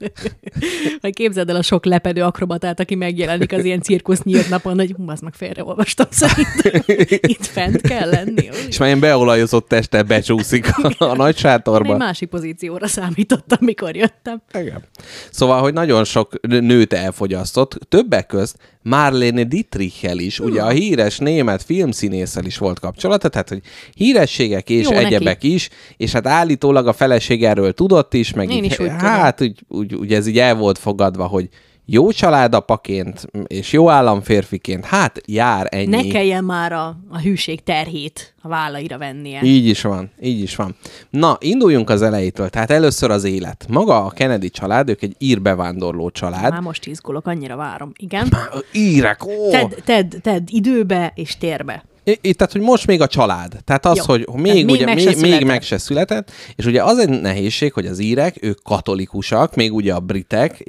[1.00, 4.94] Vagy képzeld el a sok lepedő akrobatát, aki megjelenik az ilyen cirkusz nyílt napon, hogy
[4.96, 6.96] hú, azt meg félreolvastam szerintem.
[7.32, 8.48] Itt fent kell lenni.
[8.50, 8.66] Új.
[8.68, 11.92] és már ilyen beolajozott testtel becsúszik a, a nagy sátorba.
[11.92, 14.42] egy másik pozícióra számítottam, mikor jöttem.
[14.54, 14.82] Igen.
[15.30, 21.62] Szóval, hogy nagyon sok nőt elfogyasztott, többek közt Marlene Dietrichel is, ugye a híres német
[21.62, 23.60] filmszínésszel is volt kapcsolata, tehát, hogy
[23.94, 25.04] hírességek és Jó neki.
[25.04, 28.88] egyebek is, és hát állítólag a feleség erről tudott is, meg Én így, is úgy
[28.88, 31.48] hát úgy, úgy, úgy, ez így el volt fogadva, hogy
[31.86, 35.86] jó családapaként és jó államférfiként, hát jár ennyi.
[35.86, 39.42] Ne kelljen már a, a hűség terhét a vállaira vennie.
[39.42, 40.76] Így is van, így is van.
[41.10, 42.48] Na, induljunk az elejétől.
[42.48, 43.66] Tehát először az élet.
[43.68, 46.52] Maga a Kennedy család, ők egy ír bevándorló család.
[46.52, 47.92] Már most izgulok, annyira várom.
[47.96, 48.28] Igen.
[48.72, 49.50] Írek, ó!
[49.50, 51.84] Tedd, tedd, tedd időbe és térbe.
[52.08, 53.56] I- I- tehát, hogy most még a család.
[53.64, 54.02] Tehát az, Jó.
[54.04, 55.46] hogy Tehát még, még ugye, meg se még, még született.
[55.46, 59.94] meg se született, és ugye az egy nehézség, hogy az írek, ők katolikusak, még ugye
[59.94, 60.62] a britek,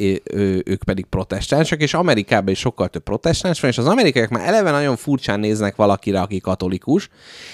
[0.66, 4.72] ők pedig protestánsok, és Amerikában is sokkal több protestáns van, és az amerikaiak már eleve
[4.72, 7.10] nagyon furcsán néznek valakire, aki katolikus,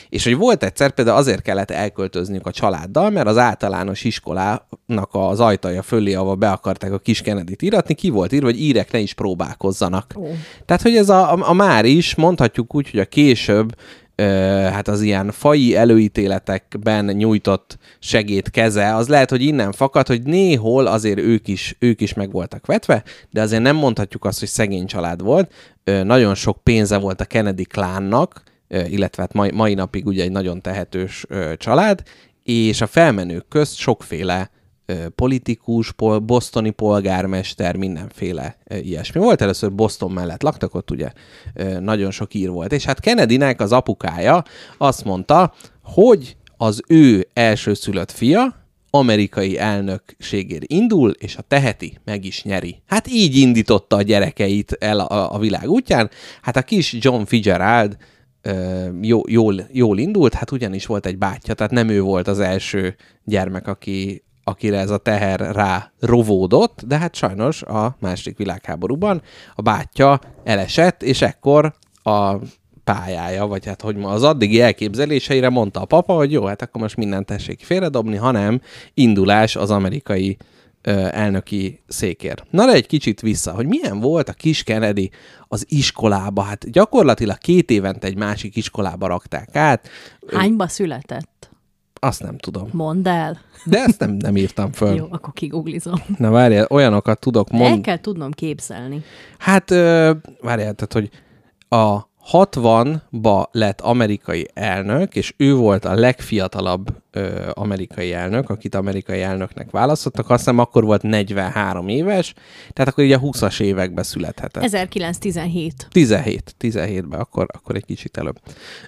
[0.09, 5.39] és hogy volt egyszer, például azért kellett elköltözniük a családdal, mert az általános iskolának az
[5.39, 8.99] ajtaja fölé, ahol be akarták a kis Kennedy-t íratni, ki volt írva, hogy írek ne
[8.99, 10.13] is próbálkozzanak.
[10.17, 10.27] Ó.
[10.65, 13.71] Tehát, hogy ez a, a, a már is, mondhatjuk úgy, hogy a később
[14.71, 20.87] hát az ilyen fai előítéletekben nyújtott segéd keze, az lehet, hogy innen fakad, hogy néhol
[20.87, 24.85] azért ők is, ők is meg voltak vetve, de azért nem mondhatjuk azt, hogy szegény
[24.85, 25.51] család volt.
[25.83, 30.61] Nagyon sok pénze volt a Kennedy klánnak, illetve hát mai, mai napig ugye egy nagyon
[30.61, 31.25] tehetős
[31.57, 32.03] család,
[32.43, 34.49] és a felmenők közt sokféle
[35.15, 39.21] politikus, pol, bostoni polgármester, mindenféle ilyesmi.
[39.21, 41.11] Volt először Boston mellett laktak, ott ugye
[41.79, 42.71] nagyon sok ír volt.
[42.71, 44.43] És hát Kennedynek az apukája
[44.77, 52.43] azt mondta, hogy az ő elsőszülött fia amerikai elnökségért indul, és ha teheti, meg is
[52.43, 52.81] nyeri.
[52.87, 56.09] Hát így indította a gyerekeit el a, a világ útján.
[56.41, 57.97] Hát a kis John Fitzgerald
[59.01, 62.95] jó, jól, jól indult, hát ugyanis volt egy bátyja, tehát nem ő volt az első
[63.23, 69.21] gyermek, aki, akire ez a teher rá rovódott, de hát sajnos a második világháborúban
[69.55, 72.35] a bátyja elesett, és ekkor a
[72.83, 76.95] pályája, vagy hát hogy az addigi elképzeléseire mondta a papa, hogy jó, hát akkor most
[76.95, 78.61] mindent tessék félredobni, hanem
[78.93, 80.37] indulás az amerikai
[80.81, 82.43] ö, elnöki székér.
[82.49, 85.11] Na de egy kicsit vissza, hogy milyen volt a kis Kennedy
[85.47, 86.41] az iskolába?
[86.41, 89.89] Hát gyakorlatilag két évente egy másik iskolába rakták át.
[90.27, 91.29] Hányba született?
[92.03, 92.69] Azt nem tudom.
[92.71, 93.39] Mondd el.
[93.65, 94.95] De ezt nem, nem írtam föl.
[94.95, 96.03] Jó, akkor kiguglizom.
[96.17, 97.81] Na várjál, olyanokat tudok El mondani.
[97.81, 99.03] kell tudnom képzelni.
[99.37, 99.69] Hát,
[100.41, 101.09] várjál, tehát, hogy
[101.79, 101.99] a
[102.31, 109.71] 60-ba lett amerikai elnök, és ő volt a legfiatalabb ö, amerikai elnök, akit amerikai elnöknek
[109.71, 110.29] választottak.
[110.29, 112.33] Azt hiszem akkor volt 43 éves,
[112.73, 114.63] tehát akkor ugye 20-as években születhetett.
[114.63, 115.87] 1917.
[115.91, 118.39] 17, 17-ben, akkor, akkor egy kicsit előbb.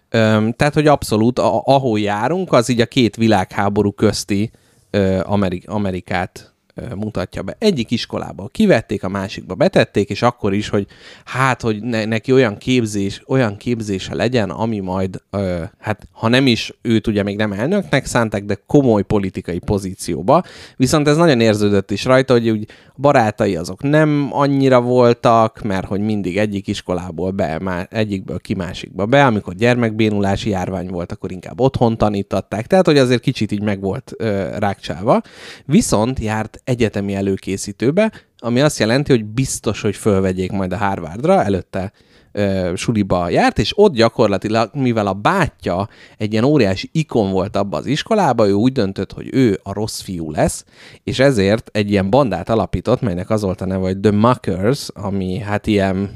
[0.10, 4.52] Öm, tehát, hogy abszolút, a, ahol járunk, az így a két világháború közti
[4.90, 6.55] ö, Amerik- Amerikát
[6.96, 7.56] mutatja be.
[7.60, 10.88] Egyik iskolába kivették, a másikba betették, és akkor is, hogy
[11.26, 16.48] hát, hogy ne, neki olyan képzés, olyan képzése legyen, ami majd, ö, hát ha nem
[16.48, 20.44] is őt ugye még nem elnöknek szánták, de komoly politikai pozícióba.
[20.76, 26.00] Viszont ez nagyon érződött is rajta, hogy úgy barátai azok nem annyira voltak, mert hogy
[26.00, 31.60] mindig egyik iskolából be, má, egyikből ki másikba be, amikor gyermekbénulási járvány volt, akkor inkább
[31.60, 35.22] otthon tanítatták, tehát hogy azért kicsit így meg volt ö, rákcsálva.
[35.66, 41.92] Viszont járt egyetemi előkészítőbe, ami azt jelenti, hogy biztos, hogy fölvegyék majd a Harvardra, előtte
[42.32, 47.78] ö, suliba járt, és ott gyakorlatilag, mivel a bátyja egy ilyen óriási ikon volt abba
[47.78, 50.66] az iskolába, ő úgy döntött, hogy ő a rossz fiú lesz,
[51.04, 55.38] és ezért egy ilyen bandát alapított, melynek az volt a neve, hogy The Muckers, ami
[55.38, 56.12] hát ilyen,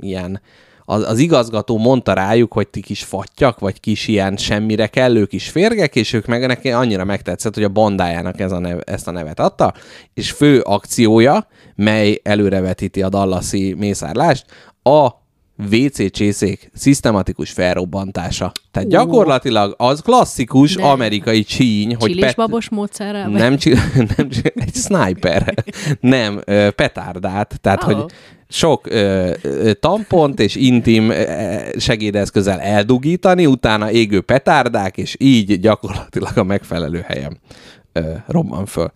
[0.00, 0.40] ilyen
[0.88, 5.48] az, az igazgató mondta rájuk, hogy ti kis fattyak, vagy kis ilyen semmire kellő kis
[5.48, 9.10] férgek, és ők meg neki annyira megtetszett, hogy a bandájának ez a nev, ezt a
[9.10, 9.74] nevet adta,
[10.14, 14.44] és fő akciója, mely előrevetíti a dallasi mészárlást,
[14.82, 15.08] a
[15.70, 18.52] WC csészék szisztematikus felrobbantása.
[18.70, 23.28] Tehát gyakorlatilag az klasszikus De- amerikai csíny, hogy Csilis babos módszerrel?
[23.28, 23.78] nem, csi-
[24.16, 25.54] nem csi- egy sniper,
[26.00, 26.40] nem,
[26.74, 27.86] petárdát, tehát Ó.
[27.86, 28.04] hogy
[28.48, 31.24] sok ö, ö, tampont és intim ö,
[31.78, 37.38] segédeszközzel eldugítani, utána égő petárdák, és így gyakorlatilag a megfelelő helyen
[37.92, 38.90] ö, robban föl.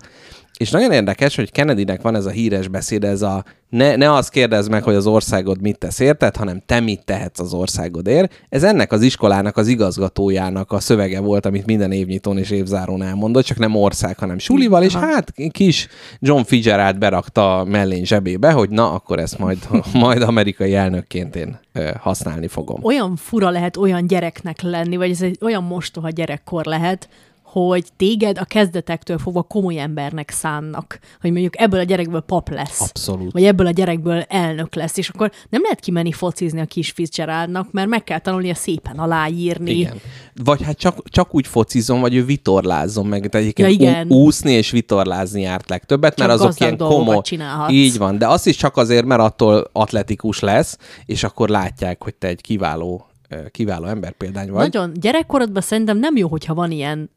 [0.61, 4.31] És nagyon érdekes, hogy Kennedynek van ez a híres beszéd, ez a ne, ne azt
[4.31, 8.45] kérdezd meg, hogy az országod mit tesz érted, hanem te mit tehetsz az országodért.
[8.49, 13.45] Ez ennek az iskolának az igazgatójának a szövege volt, amit minden évnyitón és évzárón elmondott,
[13.45, 18.93] csak nem ország, hanem sulival, és hát kis John Fitzgerald berakta mellén zsebébe, hogy na,
[18.93, 19.59] akkor ezt majd,
[19.93, 21.59] majd amerikai elnökként én
[22.01, 22.85] használni fogom.
[22.85, 27.09] Olyan fura lehet olyan gyereknek lenni, vagy ez egy olyan mostoha gyerekkor lehet,
[27.53, 32.81] hogy téged a kezdetektől fogva komoly embernek szánnak, hogy mondjuk ebből a gyerekből pap lesz.
[32.81, 33.33] Abszolút.
[33.33, 37.73] Vagy ebből a gyerekből elnök lesz, és akkor nem lehet kimenni focizni a kis Fitzgeraldnak,
[37.73, 39.71] mert meg kell tanulnia szépen aláírni.
[39.71, 40.01] Igen.
[40.45, 43.29] Vagy hát csak, csak úgy focizom, vagy ő vitorlázzon meg.
[43.29, 44.11] Tehát egyébként Ja, igen.
[44.13, 47.21] úszni és vitorlázni járt legtöbbet, mert Csak azok gazdag ilyen komoly.
[47.23, 47.73] csinálhatsz.
[47.73, 52.15] Így van, de azt is csak azért, mert attól atletikus lesz, és akkor látják, hogy
[52.15, 53.10] te egy kiváló,
[53.51, 54.61] kiváló emberpéldány vagy.
[54.73, 57.11] Nagyon gyerekkorodban szerintem nem jó, hogyha van ilyen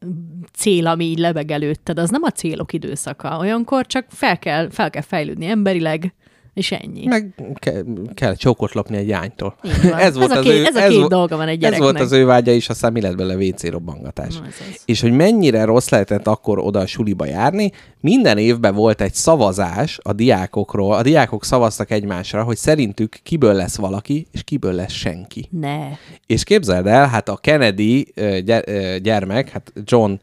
[0.54, 1.99] cél, ami így lebeg előtted.
[1.99, 3.38] Az nem a célok időszaka.
[3.38, 6.13] Olyankor csak fel kell, fel kell fejlődni emberileg,
[6.53, 7.05] és ennyi.
[7.05, 9.55] Meg ke- kell csókot lopni egy jánytól.
[9.65, 9.99] Így van.
[10.07, 11.81] Ez a két- ez a két dolga van egy Ez gyereknek.
[11.81, 14.27] volt az ő vágya is, aztán mi lett belőle WC robbangatás.
[14.27, 14.81] Ez az.
[14.85, 19.99] És hogy mennyire rossz lehetett akkor oda a suliba járni, minden évben volt egy szavazás
[20.01, 20.93] a diákokról.
[20.93, 25.47] A diákok szavaztak egymásra, hogy szerintük kiből lesz valaki, és kiből lesz senki.
[25.49, 25.77] Ne.
[26.27, 28.13] És képzeld el, hát a Kennedy
[29.01, 30.13] gyermek, hát John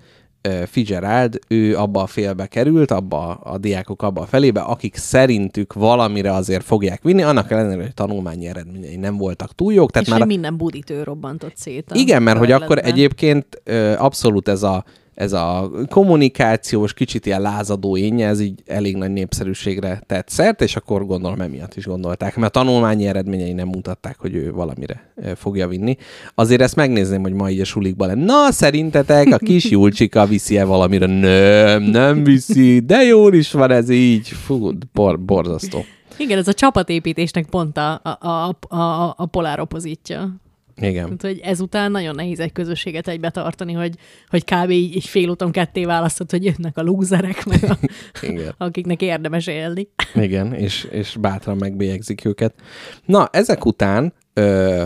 [0.66, 6.32] Fitzgerald, ő abba a félbe került, abba a diákok abba a felébe, akik szerintük valamire
[6.32, 9.90] azért fogják vinni, annak ellenére, hogy tanulmányi eredményei nem voltak túl jók.
[9.90, 11.90] Tehát és már minden budit ő robbantott szét.
[11.94, 13.62] igen, mert hogy akkor egyébként
[13.96, 14.84] abszolút ez a,
[15.20, 20.76] ez a kommunikációs, kicsit ilyen lázadó énje, ez így elég nagy népszerűségre tett szert, és
[20.76, 25.68] akkor gondolom emiatt is gondolták, mert a tanulmányi eredményei nem mutatták, hogy ő valamire fogja
[25.68, 25.96] vinni.
[26.34, 28.24] Azért ezt megnézném, hogy ma így a sulikban lenne.
[28.24, 31.06] Na, szerintetek a kis Julcsika viszi-e valamire?
[31.06, 34.28] Nem, nem viszi, de jól is van ez így.
[34.28, 35.84] Fú, bor, borzasztó.
[36.18, 40.40] Igen, ez a csapatépítésnek pont a, a, a, a, a polár opozítja.
[40.80, 41.04] Igen.
[41.04, 43.94] Tehát, hogy ezután nagyon nehéz egy közösséget egybe tartani, hogy,
[44.28, 44.70] hogy kb.
[44.70, 47.78] így így félúton ketté választod, hogy jönnek a lúzerek, meg a,
[48.30, 48.54] Igen.
[48.58, 49.88] akiknek érdemes élni.
[50.14, 52.54] Igen, és, és bátran megbélyegzik őket.
[53.04, 54.84] Na, ezek után ö,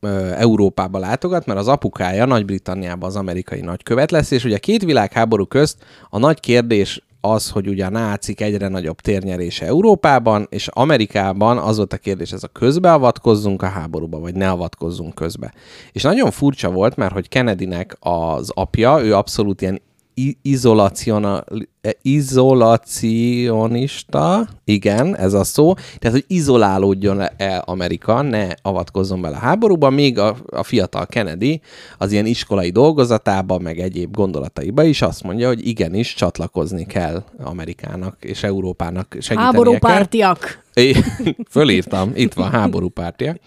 [0.00, 5.46] ö, Európába látogat, mert az apukája Nagy-Britanniában az amerikai nagykövet lesz, és ugye két világháború
[5.46, 11.58] közt a nagy kérdés az, hogy ugye a nácik egyre nagyobb térnyerése Európában, és Amerikában
[11.58, 15.52] az volt a kérdés, ez a közbeavatkozzunk a háborúba, vagy ne avatkozzunk közbe.
[15.92, 19.80] És nagyon furcsa volt, mert hogy Kennedynek az apja, ő abszolút ilyen
[20.14, 21.66] i- izolaciona, e,
[22.02, 29.90] izolacionista, igen, ez a szó, tehát, hogy izolálódjon el Amerika, ne avatkozzon bele a háborúba,
[29.90, 31.60] még a, a fiatal Kennedy
[31.98, 38.16] az ilyen iskolai dolgozatában, meg egyéb gondolataiba is azt mondja, hogy igenis csatlakozni kell Amerikának
[38.20, 39.44] és Európának segítenie kell.
[39.44, 40.66] Háborúpártiak!
[40.78, 40.94] É,
[41.50, 43.38] Fölírtam, itt van háborúpártiak.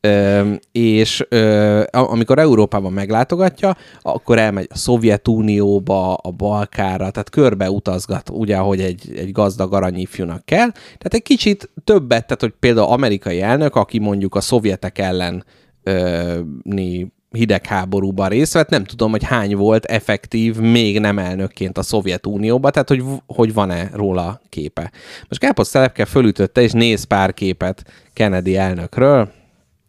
[0.00, 8.30] Ö, és ö, amikor Európában meglátogatja, akkor elmegy a Szovjetunióba, a Balkára, tehát körbe utazgat,
[8.30, 10.70] ugye, ahogy egy, egy gazdag aranyifjúnak kell.
[10.70, 15.44] Tehát egy kicsit többet, tehát hogy például amerikai elnök, aki mondjuk a szovjetek ellen
[15.82, 21.82] ö, ni hidegháborúban részt vett, nem tudom, hogy hány volt effektív még nem elnökként a
[21.82, 24.92] Szovjetunióban, tehát hogy, hogy van-e róla képe.
[25.28, 29.30] Most Káposz Telepke fölütötte, és néz pár képet Kennedy elnökről,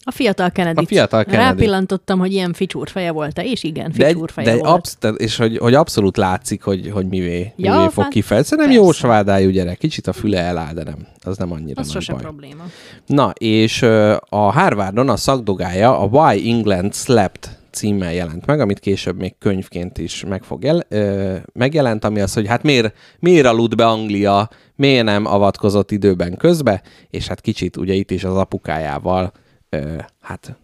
[0.08, 0.84] A fiatal Kennedy.
[0.84, 1.44] A fiatal Kennedy.
[1.44, 4.72] Rápillantottam, hogy ilyen ficsúrfeje volt-e, és igen, de, ficsúrfeje de egy volt.
[4.74, 8.52] absz- tehát- és hogy, hogy abszolút látszik, hogy, hogy mivé, Ja, mivé fog hát kifejlődni.
[8.52, 11.08] Szerintem jó svádájú gyerek, kicsit a füle eláll, de nem.
[11.24, 12.22] Az nem annyira Az nagy sose baj.
[12.22, 12.64] probléma.
[13.06, 13.82] Na, és
[14.30, 19.98] a Harvardon a szakdogája a Why England Slept címmel jelent meg, amit később még könyvként
[19.98, 24.50] is meg fog jel, ö, megjelent, ami az, hogy hát miért, miért aludt be Anglia,
[24.76, 29.32] miért nem avatkozott időben közbe, és hát kicsit ugye itt is az apukájával,
[29.70, 30.56] ö, hát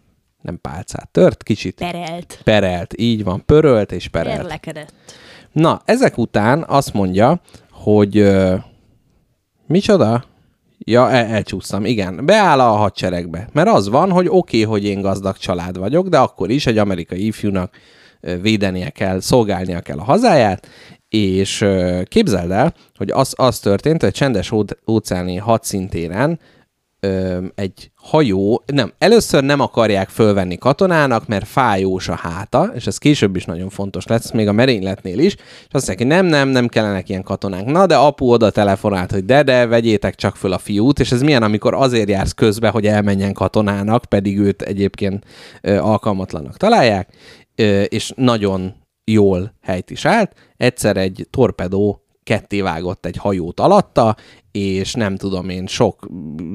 [0.41, 2.41] nem pálcát tört, kicsit Perelt.
[2.43, 4.37] perelt, így van, pörölt és perelt.
[4.37, 4.93] Perlekedett.
[5.51, 8.55] Na, ezek után azt mondja, hogy ö,
[9.67, 10.23] micsoda?
[10.77, 12.25] Ja, el, elcsúsztam, igen.
[12.25, 13.49] Beáll a hadseregbe.
[13.53, 16.77] Mert az van, hogy oké, okay, hogy én gazdag család vagyok, de akkor is egy
[16.77, 17.75] amerikai ifjúnak
[18.41, 20.67] védenie kell, szolgálnia kell a hazáját,
[21.09, 21.65] és
[22.07, 24.51] képzeld el, hogy az, az történt, hogy csendes
[24.87, 26.39] óceáni hadszintéren
[27.01, 32.97] ö, egy hajó, nem, először nem akarják fölvenni katonának, mert fájós a háta, és ez
[32.97, 36.49] később is nagyon fontos lesz, még a merényletnél is, és azt mondják, hogy nem, nem,
[36.49, 37.67] nem kellenek ilyen katonánk.
[37.67, 41.21] Na, de apu oda telefonált, hogy de, de, vegyétek csak föl a fiút, és ez
[41.21, 45.25] milyen, amikor azért jársz közbe, hogy elmenjen katonának, pedig őt egyébként
[45.61, 47.09] ö, alkalmatlanak találják,
[47.55, 50.33] ö, és nagyon jól helyt is állt.
[50.57, 54.15] Egyszer egy torpedó ketté vágott egy hajót alatta,
[54.51, 56.07] és nem tudom én, sok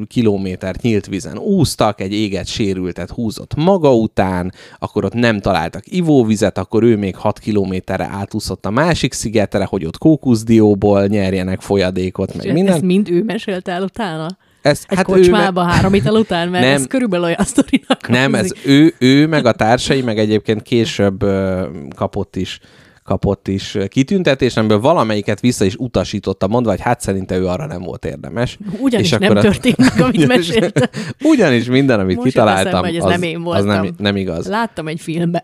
[0.07, 6.59] kilométert nyílt vízen úztak, egy éget sérültet húzott maga után, akkor ott nem találtak ivóvizet,
[6.59, 12.47] akkor ő még 6 kilométerre átúszott a másik szigetre, hogy ott kókuszdióból nyerjenek folyadékot, meg
[12.47, 12.75] És minden.
[12.75, 14.27] Ezt mind ő mesélte el utána?
[14.63, 16.75] Ez, Egy hát hát ő kocsmába három ital után, mert Nem.
[16.75, 18.67] ez körülbelül olyan sztorinak Nem, ez hangzik.
[18.67, 22.61] ő, ő, meg a társai, meg egyébként később ö, kapott is
[23.07, 27.83] kapott is kitüntetés, amiből valamelyiket vissza is utasította, mondva, hogy hát szerinte ő arra nem
[27.83, 28.59] volt érdemes.
[28.81, 30.91] Ugyanis És nem akkor a- történt meg, amit Ugyanis- mesélte.
[31.25, 33.95] Ugyanis minden, amit Most kitaláltam, eszembe, ez az, nem én az nem, voltam.
[33.99, 34.47] nem igaz.
[34.49, 35.43] Láttam egy filmbe.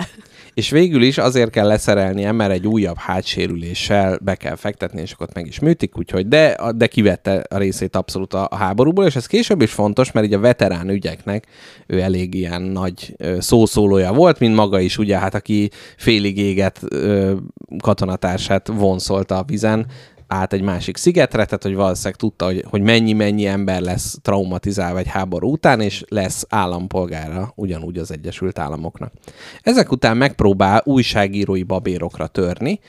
[0.55, 5.27] És végül is azért kell leszerelnie, mert egy újabb hátsérüléssel be kell fektetni, és akkor
[5.29, 9.17] ott meg is műtik, úgyhogy de, de kivette a részét abszolút a, a háborúból, és
[9.17, 11.47] ez később is fontos, mert így a veterán ügyeknek
[11.87, 17.35] ő elég ilyen nagy szószólója volt, mint maga is, ugye, hát aki félig égett ö,
[17.79, 19.87] katonatársát vonszolta a vizen,
[20.33, 25.07] át egy másik szigetre, tehát hogy valószínűleg tudta, hogy, hogy mennyi-mennyi ember lesz traumatizálva egy
[25.07, 29.13] háború után, és lesz állampolgára ugyanúgy az Egyesült Államoknak.
[29.61, 32.81] Ezek után megpróbál újságírói babérokra törni,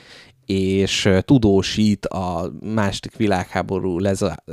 [0.46, 4.44] és tudósít a második világháború leza-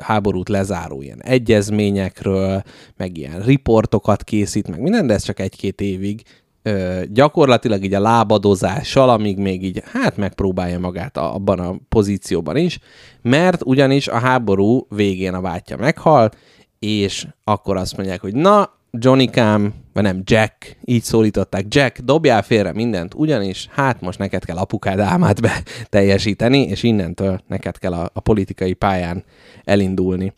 [0.00, 2.62] háborút lezáró ilyen egyezményekről,
[2.96, 6.22] meg ilyen riportokat készít, meg minden, de ez csak egy-két évig
[6.62, 12.56] ö, gyakorlatilag így a lábadozással, amíg még így hát megpróbálja magát a, abban a pozícióban
[12.56, 12.78] is,
[13.22, 16.30] mert ugyanis a háború végén a bátyja meghal,
[16.78, 22.72] és akkor azt mondják, hogy na, Johnny-kám, vagy nem, Jack, így szólították, Jack, dobjál félre
[22.72, 28.10] mindent, ugyanis hát most neked kell apukád álmát be teljesíteni, és innentől neked kell a,
[28.12, 29.24] a politikai pályán
[29.64, 30.32] elindulni.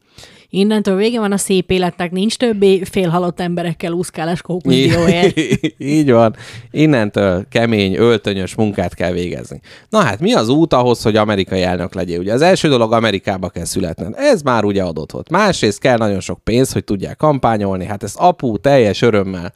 [0.56, 5.38] Innentől vége van a szép életnek, nincs többé félhalott emberekkel úszkálás kókuszdióért.
[5.78, 6.36] Így van.
[6.70, 9.60] Innentől kemény, öltönyös munkát kell végezni.
[9.88, 12.18] Na hát, mi az út ahhoz, hogy amerikai elnök legyél?
[12.18, 14.14] Ugye az első dolog Amerikába kell születned.
[14.16, 15.30] Ez már ugye adott volt.
[15.30, 17.84] Másrészt kell nagyon sok pénz, hogy tudják kampányolni.
[17.84, 19.52] Hát ezt apu teljes örömmel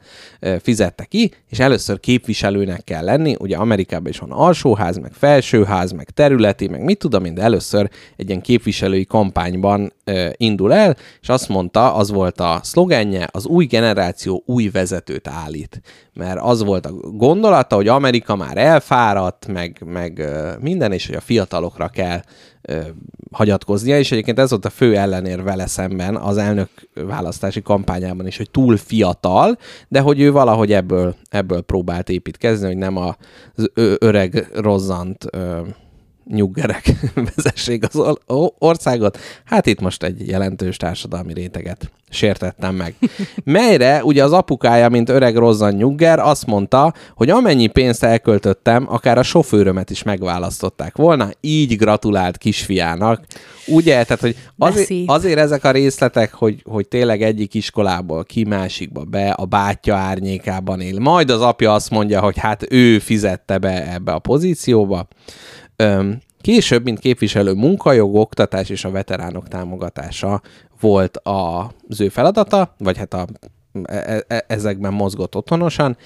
[0.62, 3.34] fizette ki, és először képviselőnek kell lenni.
[3.38, 8.28] Ugye Amerikában is van alsóház, meg felsőház, meg területi, meg mit tudom én, először egy
[8.28, 9.92] ilyen képviselői kampányban
[10.36, 10.87] indul el,
[11.20, 15.80] és azt mondta, az volt a szlogenje, az új generáció új vezetőt állít.
[16.14, 20.28] Mert az volt a gondolata, hogy Amerika már elfáradt, meg, meg
[20.60, 22.20] minden, és hogy a fiatalokra kell
[22.62, 22.80] ö,
[23.32, 28.36] hagyatkoznia, és egyébként ez volt a fő ellenér vele szemben az elnök választási kampányában is,
[28.36, 34.48] hogy túl fiatal, de hogy ő valahogy ebből, ebből próbált építkezni, hogy nem az öreg
[34.54, 35.24] rozzant
[36.30, 36.92] nyuggerek
[37.34, 38.18] vezessék az
[38.58, 39.18] országot.
[39.44, 42.94] Hát itt most egy jelentős társadalmi réteget sértettem meg.
[43.44, 49.18] Melyre ugye az apukája, mint öreg rozzan nyugger, azt mondta, hogy amennyi pénzt elköltöttem, akár
[49.18, 53.24] a sofőrömet is megválasztották volna, így gratulált kisfiának.
[53.66, 59.04] Ugye, tehát, hogy azért, azért ezek a részletek, hogy, hogy tényleg egyik iskolából ki másikba
[59.04, 60.98] be, a bátyja árnyékában él.
[60.98, 65.08] Majd az apja azt mondja, hogy hát ő fizette be ebbe a pozícióba.
[66.40, 70.42] Később, mint képviselő munkajog, oktatás és a veteránok támogatása
[70.80, 73.26] volt az ő feladata, vagy hát a,
[73.84, 75.96] e- e- ezekben mozgott otthonosan,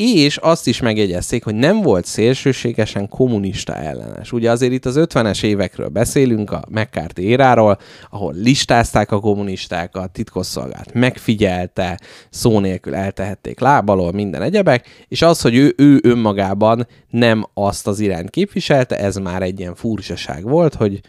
[0.00, 4.32] és azt is megjegyezték, hogy nem volt szélsőségesen kommunista ellenes.
[4.32, 7.78] Ugye azért itt az 50-es évekről beszélünk, a McCarthy éráról,
[8.10, 15.56] ahol listázták a kommunistákat, titkosszolgált megfigyelte, szó nélkül eltehették lábalól, minden egyebek, és az, hogy
[15.56, 21.00] ő, ő önmagában nem azt az irányt képviselte, ez már egy ilyen furcsaság volt, hogy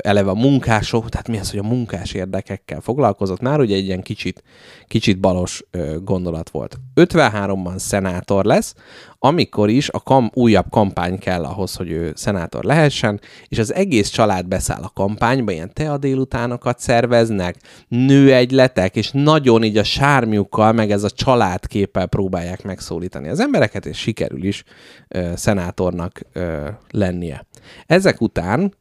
[0.00, 4.02] eleve a munkások, tehát mi az, hogy a munkás érdekekkel foglalkozott, már ugye egy ilyen
[4.02, 4.42] kicsit,
[4.86, 5.64] kicsit balos
[6.02, 6.76] gondolat volt.
[6.94, 8.74] 53-ban szenátor lesz,
[9.18, 14.08] amikor is a kam- újabb kampány kell ahhoz, hogy ő szenátor lehessen, és az egész
[14.08, 17.56] család beszáll a kampányba, ilyen tea délutánokat szerveznek,
[17.88, 23.98] nőegyletek, és nagyon így a sármjukkal, meg ez a családképpel próbálják megszólítani az embereket, és
[23.98, 24.64] sikerül is
[25.08, 27.46] ö, szenátornak ö, lennie.
[27.86, 28.72] Ezek után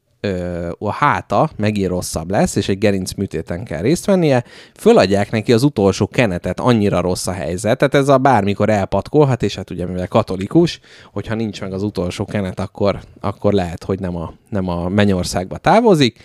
[0.80, 4.44] a háta megint rosszabb lesz, és egy gerincműtéten kell részt vennie,
[4.76, 9.56] föladják neki az utolsó kenetet, annyira rossz a helyzet, tehát ez a bármikor elpatkolhat, és
[9.56, 10.80] hát ugye mivel katolikus,
[11.12, 15.58] hogyha nincs meg az utolsó kenet, akkor, akkor lehet, hogy nem a, nem a mennyországba
[15.58, 16.20] távozik,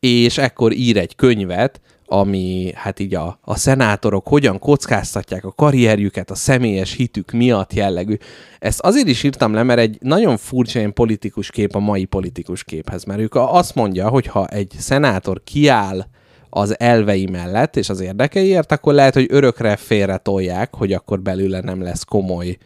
[0.00, 1.80] és ekkor ír egy könyvet,
[2.12, 8.16] ami hát így a, a szenátorok hogyan kockáztatják a karrierjüket a személyes hitük miatt jellegű.
[8.58, 12.64] Ezt azért is írtam le, mert egy nagyon furcsa ilyen politikus kép a mai politikus
[12.64, 16.04] képhez, mert ők azt mondja, hogy ha egy szenátor kiáll
[16.50, 21.60] az elvei mellett és az érdekeiért, akkor lehet, hogy örökre félre tolják, hogy akkor belőle
[21.60, 22.56] nem lesz komoly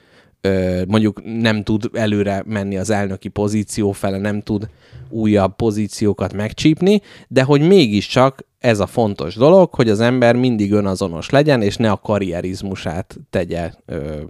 [0.40, 4.68] ö, mondjuk nem tud előre menni az elnöki pozíció fele, nem tud
[5.08, 11.30] újabb pozíciókat megcsípni, de hogy mégiscsak ez a fontos dolog, hogy az ember mindig önazonos
[11.30, 14.20] legyen, és ne a karrierizmusát tegye ö,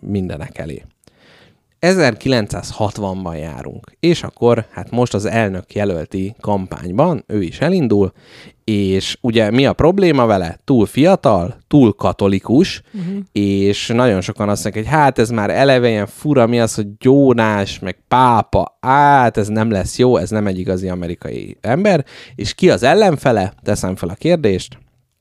[0.00, 0.84] mindenek elé.
[1.80, 8.12] 1960-ban járunk, és akkor hát most az elnök jelölti kampányban ő is elindul,
[8.64, 10.58] és ugye mi a probléma vele?
[10.64, 13.22] Túl fiatal, túl katolikus, uh-huh.
[13.32, 16.86] és nagyon sokan azt mondják, hogy hát ez már eleve ilyen fura, mi az, hogy
[16.98, 22.04] gyónás, meg pápa, hát ez nem lesz jó, ez nem egy igazi amerikai ember,
[22.34, 23.52] és ki az ellenfele?
[23.62, 24.78] Teszem fel a kérdést.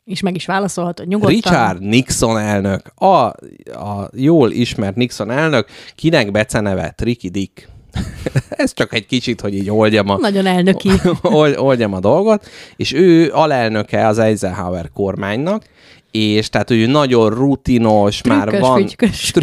[0.08, 1.34] És meg is válaszolhatod nyugodtan.
[1.36, 7.70] Richard Nixon elnök, a, a jól ismert Nixon elnök, kinek beceneve Tricky Dick.
[8.49, 10.89] Ez csak egy kicsit, hogy így oldjam a, Nagyon elnöki.
[11.55, 15.64] oldjam a dolgot, és ő alelnöke az Eisenhower kormánynak,
[16.12, 18.78] és tehát ő nagyon rutinos, már Trükkös, van...
[18.78, 19.34] fügykös.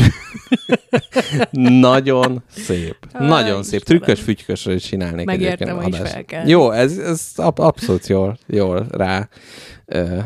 [1.90, 2.96] nagyon szép.
[3.12, 3.82] Á, nagyon szép.
[3.82, 6.48] Trükkös, fügykösről is csinálnék Megértem, egyébként adást.
[6.48, 9.28] Jó, ez, ez ab- abszolút jól, jól rá,
[9.86, 10.18] ö,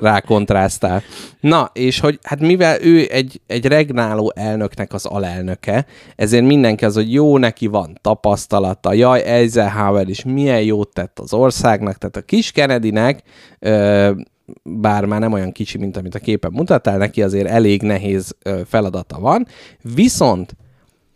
[0.00, 1.02] rá kontrasztál.
[1.40, 5.86] Na, és hogy hát mivel ő egy, egy regnáló elnöknek az alelnöke,
[6.16, 11.32] ezért mindenki az, hogy jó, neki van tapasztalata, jaj, Eisenhower is milyen jót tett az
[11.32, 13.22] országnak, tehát a kis Kennedynek,
[13.58, 14.10] ö,
[14.62, 18.36] bár már nem olyan kicsi, mint amit a képen mutattál, neki azért elég nehéz
[18.66, 19.46] feladata van,
[19.94, 20.56] viszont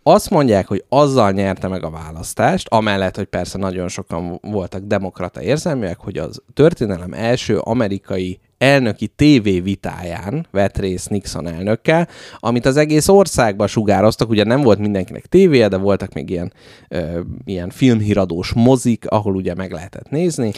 [0.03, 5.41] azt mondják, hogy azzal nyerte meg a választást, amellett, hogy persze nagyon sokan voltak demokrata
[5.41, 12.07] érzelműek, hogy az történelem első amerikai elnöki tévévitáján vett részt Nixon elnökkel,
[12.39, 16.53] amit az egész országba sugároztak, ugye nem volt mindenkinek tévéje, de voltak még ilyen,
[16.87, 20.51] ö, ilyen filmhíradós mozik, ahol ugye meg lehetett nézni.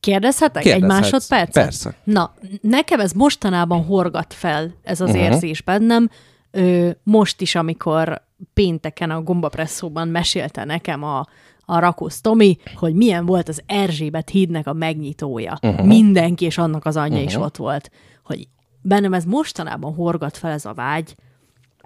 [0.00, 1.00] Kérdezhetek egy Kérdezhetsz.
[1.00, 1.64] másodpercet?
[1.64, 1.94] Persze.
[2.04, 5.24] Na, nekem ez mostanában horgat fel, ez az uh-huh.
[5.24, 6.10] érzés bennem.
[6.50, 8.24] Ö, most is, amikor
[8.54, 11.26] pénteken a gombapresszóban mesélte nekem a,
[11.64, 15.58] a Rakusz Tomi, hogy milyen volt az Erzsébet hídnek a megnyitója.
[15.60, 15.72] Mhm.
[15.72, 15.86] Uh-huh.
[15.86, 17.30] Mindenki és annak az anyja uh-huh.
[17.30, 17.90] is ott volt.
[18.24, 18.48] Hogy
[18.82, 21.14] bennem ez mostanában horgat fel ez a vágy,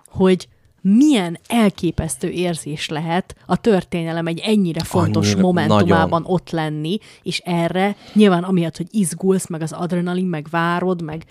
[0.07, 0.49] hogy
[0.83, 6.35] milyen elképesztő érzés lehet a történelem egy ennyire fontos Annyira, momentumában nagyon.
[6.35, 11.25] ott lenni, és erre nyilván amiatt, hogy izgulsz, meg az adrenalin, meg várod, meg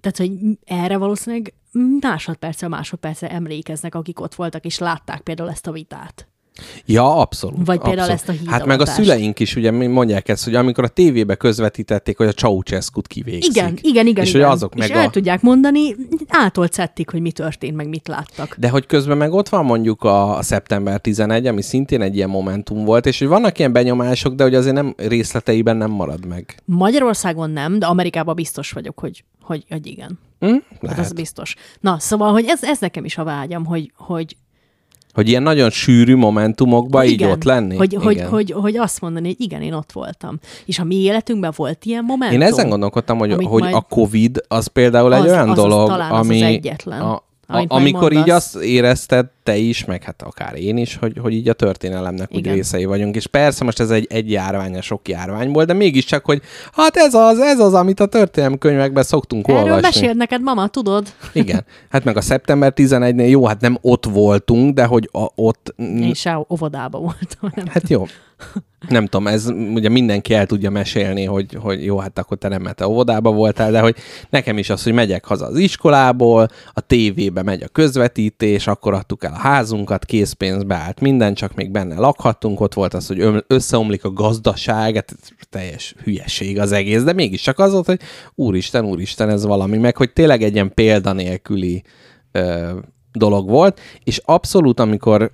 [0.00, 1.54] tehát, hogy erre valószínűleg
[2.00, 6.26] másodpercre másodpercre emlékeznek, akik ott voltak, és látták például ezt a vitát.
[6.86, 7.66] Ja, abszolút.
[7.66, 8.40] Vagy például abszolút.
[8.40, 12.16] ezt a Hát meg a szüleink is ugye mondják ezt, hogy amikor a tévébe közvetítették,
[12.16, 13.50] hogy a Ceausescu-t kivégzik.
[13.50, 14.24] Igen, igen, igen.
[14.24, 14.42] És igen.
[14.42, 15.10] hogy azok és meg el a...
[15.10, 15.96] tudják mondani,
[16.28, 18.56] ától szedték, hogy mi történt, meg mit láttak.
[18.58, 22.30] De hogy közben meg ott van mondjuk a, a szeptember 11, ami szintén egy ilyen
[22.30, 26.56] momentum volt, és hogy vannak ilyen benyomások, de hogy azért nem részleteiben nem marad meg.
[26.64, 30.18] Magyarországon nem, de Amerikában biztos vagyok, hogy, hogy, hogy igen.
[30.48, 30.86] Hm?
[30.86, 31.54] Hát az biztos.
[31.80, 34.36] Na, szóval, hogy ez, ez nekem is a vágyam, hogy, hogy
[35.12, 37.76] Hogy ilyen nagyon sűrű momentumokban így ott lenni.
[37.76, 38.28] Hogy, hogy, Igen.
[38.28, 40.38] hogy, hogy azt mondani, hogy igen, én ott voltam.
[40.64, 42.40] És a mi életünkben volt ilyen momentum.
[42.40, 45.64] Én ezen gondolkodtam, hogy, hogy majd- a COVID az például egy Az- olyan az- az
[45.64, 46.42] dolog, az az ami...
[46.42, 47.22] egyetlen, a,
[47.52, 48.54] a, amikor így mondasz.
[48.54, 52.38] azt érezted te is, meg hát akár én is, hogy, hogy így a történelemnek úgy
[52.38, 52.54] Igen.
[52.54, 53.16] részei vagyunk.
[53.16, 56.42] És persze most ez egy, egy járvány, a sok járvány volt, de mégiscsak, hogy
[56.72, 59.80] hát ez az, ez az, amit a történelmi könyvekben szoktunk Erről olvasni.
[59.82, 61.06] mesél neked, mama, tudod?
[61.32, 61.64] Igen.
[61.88, 65.74] Hát meg a szeptember 11-nél jó, hát nem ott voltunk, de hogy a, ott...
[65.78, 67.50] Én se óvodában voltam.
[67.54, 67.66] Nem.
[67.66, 68.06] Hát jó.
[68.88, 72.62] Nem tudom, ez ugye mindenki el tudja mesélni, hogy, hogy jó, hát akkor te nem
[72.62, 73.96] mert óvodába voltál, de hogy
[74.30, 79.24] nekem is az, hogy megyek haza az iskolából, a tévébe megy a közvetítés, akkor adtuk
[79.24, 84.04] el a házunkat, készpénzbe állt minden, csak még benne lakhattunk, ott volt az, hogy összeomlik
[84.04, 85.14] a gazdaság, hát
[85.50, 88.00] teljes hülyeség az egész, de mégiscsak az volt, hogy
[88.34, 91.82] úristen, úristen, ez valami, meg hogy tényleg egy ilyen példanélküli
[92.32, 92.70] ö,
[93.12, 95.32] dolog volt, és abszolút, amikor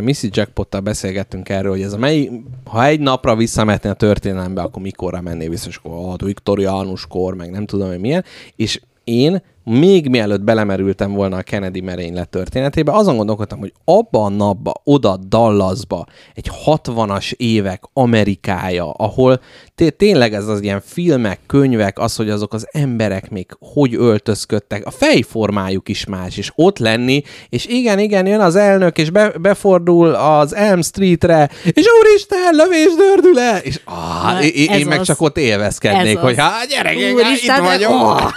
[0.00, 2.30] Missy Jackpottal beszélgettünk erről, hogy ez a mely,
[2.64, 7.34] ha egy napra visszamehetné a történelembe, akkor mikorra menné vissza, és akkor a viktoriánus kor,
[7.34, 8.24] meg nem tudom, hogy milyen,
[8.56, 14.28] és én még mielőtt belemerültem volna a Kennedy merénylet történetébe, azon gondolkodtam, hogy abba a
[14.28, 19.40] napba, oda Dallasba, egy 60-as évek Amerikája, ahol
[19.96, 24.90] tényleg ez az ilyen filmek, könyvek, az, hogy azok az emberek még hogy öltözködtek, a
[24.90, 30.14] fejformájuk is más, és ott lenni, és igen, igen, jön az elnök, és be, befordul
[30.14, 35.06] az Elm Streetre, és úristen, lövés dördül el, és ah, Na, én, én meg az.
[35.06, 37.90] csak ott élvezkednék, Ez hogy hát gyerekek, hát itt Úristen, vagyok.
[37.90, 38.30] oh!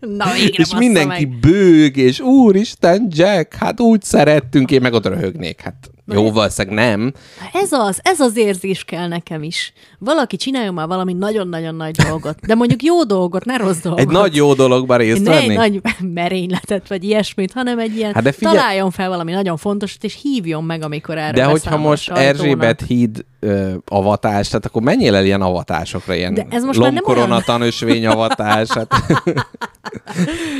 [0.18, 1.38] Na, És mindenki meg.
[1.40, 5.60] bőg, és úristen, Jack, hát úgy szerettünk, én meg ott röhögnék.
[5.60, 5.74] Hát
[6.12, 7.12] Jó, valószínűleg nem.
[7.52, 9.72] Ez az, ez az érzés kell nekem is.
[9.98, 14.00] Valaki csináljon már valami nagyon-nagyon nagy dolgot, de mondjuk jó dolgot, ne rossz dolgot.
[14.00, 15.48] Egy nagy jó dologban részt ne venni?
[15.50, 15.80] egy nagy
[16.14, 20.18] merényletet, vagy ilyesmit, hanem egy ilyen, Hát de figyelj- találjon fel valami nagyon fontosat, és
[20.22, 22.10] hívjon meg, amikor erről De hogyha most.
[22.10, 26.92] Erzsébet híd ö, avatás, tehát akkor menjél el ilyen avatásokra, ilyen De ez most már
[26.92, 28.94] nem lombkorona olyan- avatás, hát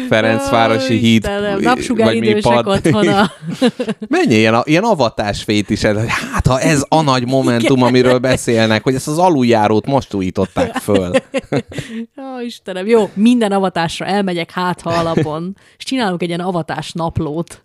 [0.08, 1.60] Ferencvárosi Ó, híd, Istenem,
[1.96, 2.80] vagy mi pad.
[4.08, 8.94] Menjél ilyen, ilyen avatás fétised, hogy hát ha ez a nagy momentum, amiről beszélnek, hogy
[8.94, 11.10] ezt az aluljárót most újították föl.
[12.34, 17.62] Ó, Istenem, jó, minden avatásra elmegyek hátha alapon, és csinálunk egy ilyen avatás naplót,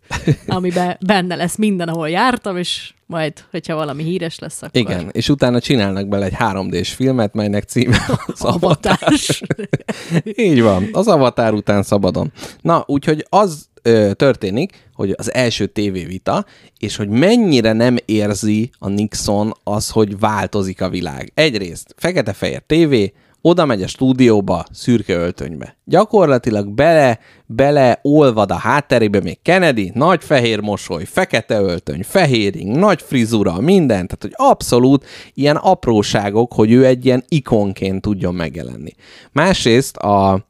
[0.47, 5.29] amiben benne lesz minden, ahol jártam, és majd, hogyha valami híres lesz, akkor Igen, és
[5.29, 9.43] utána csinálnak bele egy 3D-s filmet, melynek címe az avatás.
[10.35, 12.31] Így van, az Avatar után szabadon.
[12.61, 13.69] Na, úgyhogy az
[14.13, 16.45] történik, hogy az első tévévita,
[16.79, 21.31] és hogy mennyire nem érzi a Nixon az, hogy változik a világ.
[21.33, 25.77] Egyrészt fekete-fehér tévé, oda megy a stúdióba, szürke öltönybe.
[25.85, 33.01] Gyakorlatilag bele, bele olvad a hátterébe még Kennedy, nagy fehér mosoly, fekete öltöny, fehéring, nagy
[33.01, 38.91] frizura, minden, tehát hogy abszolút ilyen apróságok, hogy ő egy ilyen ikonként tudjon megjelenni.
[39.31, 40.45] Másrészt a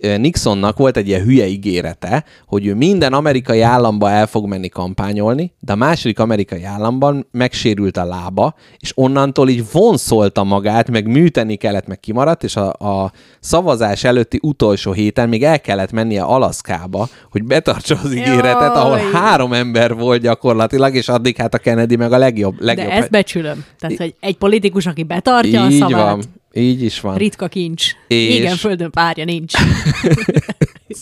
[0.00, 5.52] Nixonnak volt egy ilyen hülye ígérete, hogy ő minden amerikai államba el fog menni kampányolni,
[5.60, 11.56] de a második amerikai államban megsérült a lába, és onnantól így vonszolta magát, meg műteni
[11.56, 17.08] kellett, meg kimaradt, és a, a szavazás előtti utolsó héten még el kellett mennie Alaszkába,
[17.30, 19.12] hogy betartsa az ígéretet, ahol Jaj.
[19.12, 22.58] három ember volt gyakorlatilag, és addig hát a Kennedy meg a legjobb.
[22.58, 23.64] De legjobb ezt becsülöm.
[23.78, 26.22] Tehát, hogy egy politikus, aki betartja a így szavát, van,
[26.56, 27.16] így is van.
[27.16, 27.92] ritka kincs.
[28.08, 29.52] És- Igen, földön párja nincs.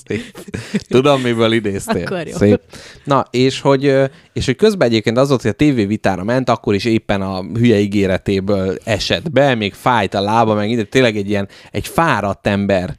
[0.07, 0.39] Szép.
[0.89, 2.05] Tudom, miből idéztél.
[2.05, 2.37] Akkor jó.
[2.37, 2.61] Szép.
[3.05, 3.95] Na, és hogy,
[4.33, 7.79] és hogy közben egyébként az volt, hogy a tévévitára ment, akkor is éppen a hülye
[7.79, 12.97] ígéretéből esett be, még fájt a lába, meg ide, tényleg egy ilyen, egy fáradt ember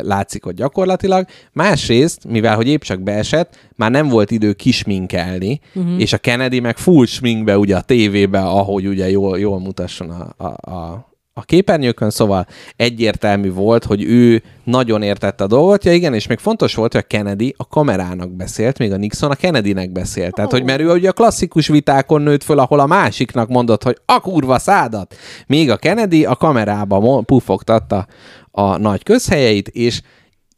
[0.00, 1.26] látszik ott gyakorlatilag.
[1.52, 6.00] Másrészt, mivel hogy épp csak beesett, már nem volt idő kisminkelni, uh-huh.
[6.00, 10.44] és a Kennedy meg full sminkbe ugye a tévébe, ahogy ugye jól, jól mutasson a,
[10.44, 15.84] a, a, a képernyőkön, szóval egyértelmű volt, hogy ő nagyon értette a dolgot.
[15.84, 19.30] Ja igen, és még fontos volt, hogy a Kennedy a kamerának beszélt, még a Nixon
[19.30, 20.34] a Kennedynek beszélt.
[20.34, 23.98] Tehát, hogy mert ő ugye a klasszikus vitákon nőtt föl, ahol a másiknak mondott, hogy
[24.04, 25.14] a kurva szádat.
[25.46, 28.06] Még a Kennedy a kamerába pufogtatta
[28.50, 30.00] a nagy közhelyeit, és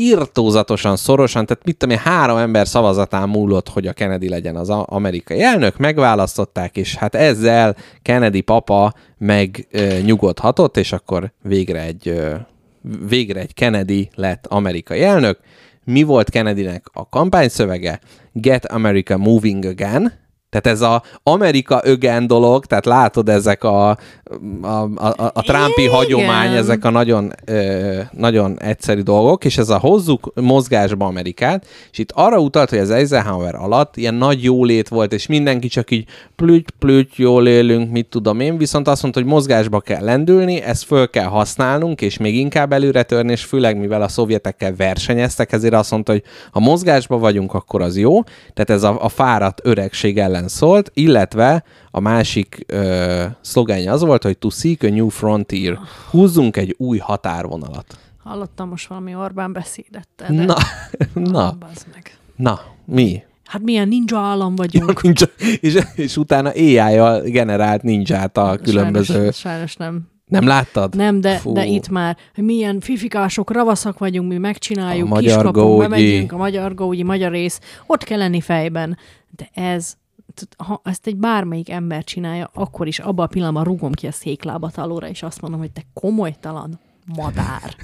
[0.00, 4.68] irtózatosan szorosan, tehát mit tudom én, három ember szavazatán múlott, hogy a Kennedy legyen az
[4.70, 12.08] amerikai elnök, megválasztották, és hát ezzel Kennedy papa meg ö, nyugodhatott, és akkor végre egy,
[12.08, 12.34] ö,
[13.08, 15.38] végre egy Kennedy lett amerikai elnök.
[15.84, 18.00] Mi volt Kennedynek a kampányszövege?
[18.32, 20.12] Get America Moving Again,
[20.50, 23.88] tehát ez a Amerika ögen dolog, tehát látod ezek a,
[24.62, 25.94] a, a, a Trumpi Igen.
[25.94, 31.98] hagyomány, ezek a nagyon, ö, nagyon egyszerű dolgok, és ez a hozzuk mozgásba Amerikát, és
[31.98, 36.04] itt arra utalt, hogy az Eisenhower alatt ilyen nagy jólét volt, és mindenki csak így
[36.36, 40.84] plüty, plüty, jól élünk, mit tudom én, viszont azt mondta, hogy mozgásba kell lendülni, ezt
[40.84, 45.74] föl kell használnunk, és még inkább előre törni, és főleg mivel a szovjetekkel versenyeztek, ezért
[45.74, 48.22] azt mondta, hogy ha mozgásba vagyunk, akkor az jó,
[48.54, 53.24] tehát ez a, a fáradt öregség ellen szólt, illetve a másik ö,
[53.86, 55.78] az volt, hogy to seek a new frontier,
[56.10, 57.98] húzzunk egy új határvonalat.
[58.22, 60.08] Hallottam most valami Orbán beszédet.
[60.16, 60.44] De...
[60.44, 60.56] Na,
[61.14, 61.56] na,
[61.92, 62.18] meg.
[62.36, 63.22] na, mi?
[63.44, 65.02] Hát milyen ninja állam vagyunk.
[65.02, 65.26] Ninja,
[65.60, 69.30] és, és utána AI-jal generált ninját a különböző...
[69.30, 70.08] Sajnos, nem.
[70.28, 70.96] Nem láttad?
[70.96, 71.52] Nem, de, Fú.
[71.52, 76.36] de itt már hogy milyen fifikások, ravaszak vagyunk, mi megcsináljuk, A magyar kiskapunk, bemegyünk, a
[76.36, 78.98] magyar gógyi, magyar rész, ott kell lenni fejben.
[79.36, 79.96] De ez,
[80.38, 84.12] t- ha ezt egy bármelyik ember csinálja, akkor is abban a pillanatban rúgom ki a
[84.12, 86.80] széklábat alóra, és azt mondom, hogy te komolytalan
[87.16, 87.76] madár.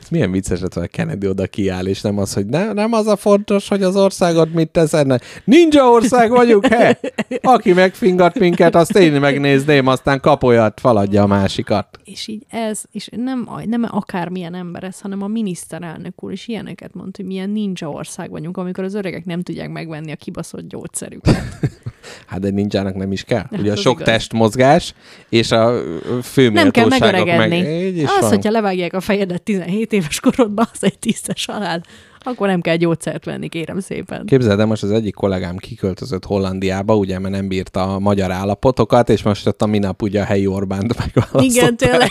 [0.00, 3.06] Ez milyen vicces lett, hogy Kennedy oda kiáll, és nem az, hogy ne, nem az
[3.06, 5.42] a fontos, hogy az országot mit tesz ennek.
[5.44, 7.00] Ninja ország vagyunk, he?
[7.40, 11.98] Aki megfingat minket, azt én megnézném, aztán kap olyat, faladja a másikat.
[12.04, 16.94] És így ez, és nem, nem akármilyen ember ez, hanem a miniszterelnök úr is ilyeneket
[16.94, 21.42] mondta, hogy milyen ninja ország vagyunk, amikor az öregek nem tudják megvenni a kibaszott gyógyszerüket.
[22.26, 23.46] Hát de ninjának nem is kell.
[23.50, 24.06] Ugye a sok igaz.
[24.06, 24.94] testmozgás,
[25.28, 25.80] és a
[26.22, 27.60] fő Nem kell megöregedni.
[27.60, 27.82] Meg...
[27.82, 28.28] Így is az, van.
[28.28, 31.82] hogyha levágják a fejedet 17 éves korodban, az egy tisztes halál.
[32.24, 34.26] Akkor nem kell gyógyszert venni, kérem szépen.
[34.26, 39.08] Képzeld, de most az egyik kollégám kiköltözött Hollandiába, ugye, mert nem bírta a magyar állapotokat,
[39.08, 41.44] és most ott a minap ugye a helyi Orbánt megválasztották.
[41.44, 42.10] Igen, tényleg.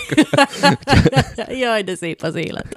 [1.61, 2.75] Jaj, de szép az élet.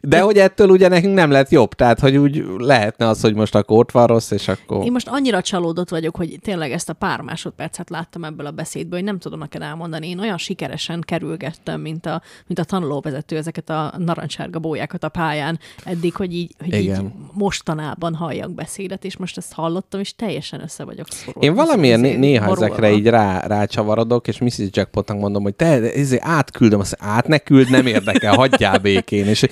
[0.00, 3.54] De hogy ettől ugye nekünk nem lett jobb, tehát hogy úgy lehetne az, hogy most
[3.54, 4.84] akkor ott van rossz, és akkor...
[4.84, 8.98] Én most annyira csalódott vagyok, hogy tényleg ezt a pár másodpercet láttam ebből a beszédből,
[8.98, 10.08] hogy nem tudom neked elmondani.
[10.08, 15.58] Én olyan sikeresen kerülgettem, mint a, mint a tanulóvezető ezeket a narancsárga bójákat a pályán
[15.84, 17.12] eddig, hogy így, hogy így Igen.
[17.32, 21.40] mostanában halljak beszédet, és most ezt hallottam, és teljesen össze vagyok szorulva.
[21.40, 22.66] Én valamiért né- néha borulva.
[22.66, 24.58] ezekre így rá, rácsavarodok, és Mrs.
[24.70, 29.46] Jackpotnak mondom, hogy te ezért átküldöm, azt át ne küld, nem érdekel, hagyjál békén, és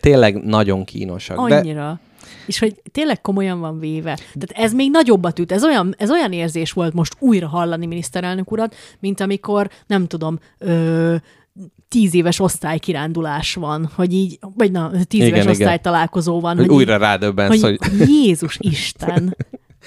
[0.00, 1.48] tényleg nagyon kínosak.
[1.48, 2.00] De Annyira.
[2.46, 4.14] És hogy tényleg komolyan van véve.
[4.14, 5.52] Tehát ez még nagyobbat üt.
[5.52, 10.38] Ez olyan, ez olyan érzés volt most újra hallani miniszterelnök urat, mint amikor, nem tudom,
[10.58, 11.14] ö,
[11.88, 15.50] tíz éves osztálykirándulás van, hogy így, vagy na, tíz Igen, éves igen.
[15.50, 16.56] osztálytalálkozó van.
[16.56, 17.78] hogy így- újra rádöbbensz, hogy...
[17.80, 19.36] hogy Jézus Isten!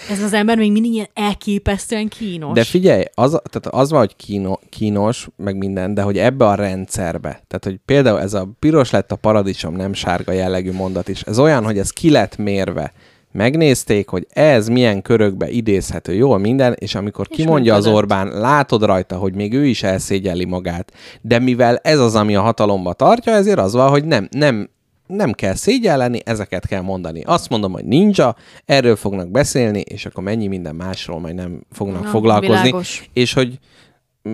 [0.09, 2.53] Ez az ember még mindig ilyen elképesztően kínos.
[2.53, 6.55] De figyelj, az, tehát az van, hogy kíno, kínos, meg minden, de hogy ebbe a
[6.55, 11.21] rendszerbe, tehát hogy például ez a piros lett a paradicsom, nem sárga jellegű mondat is,
[11.21, 12.93] ez olyan, hogy ez ki lett mérve.
[13.31, 18.01] Megnézték, hogy ez milyen körökbe idézhető jól minden, és amikor És kimondja az működött.
[18.03, 20.91] Orbán, látod rajta, hogy még ő is elszégyelli magát.
[21.21, 24.69] De mivel ez az, ami a hatalomba tartja, ezért az van, hogy nem, nem,
[25.07, 27.21] nem kell szégyelleni, ezeket kell mondani.
[27.25, 32.03] Azt mondom, hogy ninja, erről fognak beszélni, és akkor mennyi minden másról majd nem fognak
[32.03, 32.61] Na, foglalkozni.
[32.63, 33.09] világos.
[33.13, 33.59] És hogy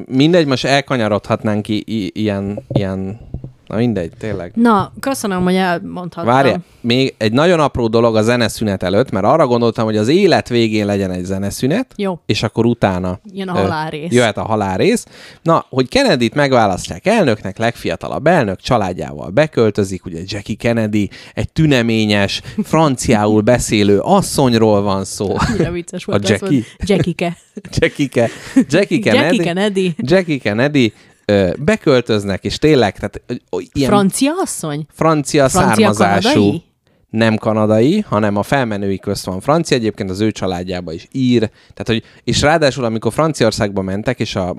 [0.06, 3.20] mindegy, most elkanyarodhatnánk i- i- ilyen, ilyen,
[3.68, 4.51] na mindegy, tényleg.
[4.55, 6.34] Na, köszönöm, hogy elmondhattam.
[6.34, 10.49] Várj, még egy nagyon apró dolog a zeneszünet előtt, mert arra gondoltam, hogy az élet
[10.49, 12.20] végén legyen egy zeneszünet, Jó.
[12.26, 14.11] és akkor utána Jön a halálrész.
[14.11, 15.05] Jöhet a halálrész.
[15.41, 23.41] Na, hogy Kennedy-t megválasztják elnöknek, legfiatalabb elnök, családjával beköltözik, ugye Jackie Kennedy, egy tüneményes, franciául
[23.51, 25.36] beszélő asszonyról van szó.
[25.38, 26.30] Annyira vicces volt.
[26.30, 26.63] A Jackie?
[26.89, 27.38] Jackie-ke.
[27.78, 28.30] Jackie,
[28.70, 29.36] Jackie Kennedy.
[29.36, 29.95] Jackie Kennedy.
[29.97, 30.93] Jackie Kennedy
[31.32, 34.86] ö, beköltöznek, és tényleg, tehát ö, ilyen Francia asszony?
[34.94, 36.66] francia, Francia származású, kanadai?
[37.10, 41.86] nem kanadai, hanem a felmenői közt van francia, egyébként az ő családjába is ír, tehát
[41.86, 44.50] hogy, és ráadásul amikor Franciaországba mentek, és a,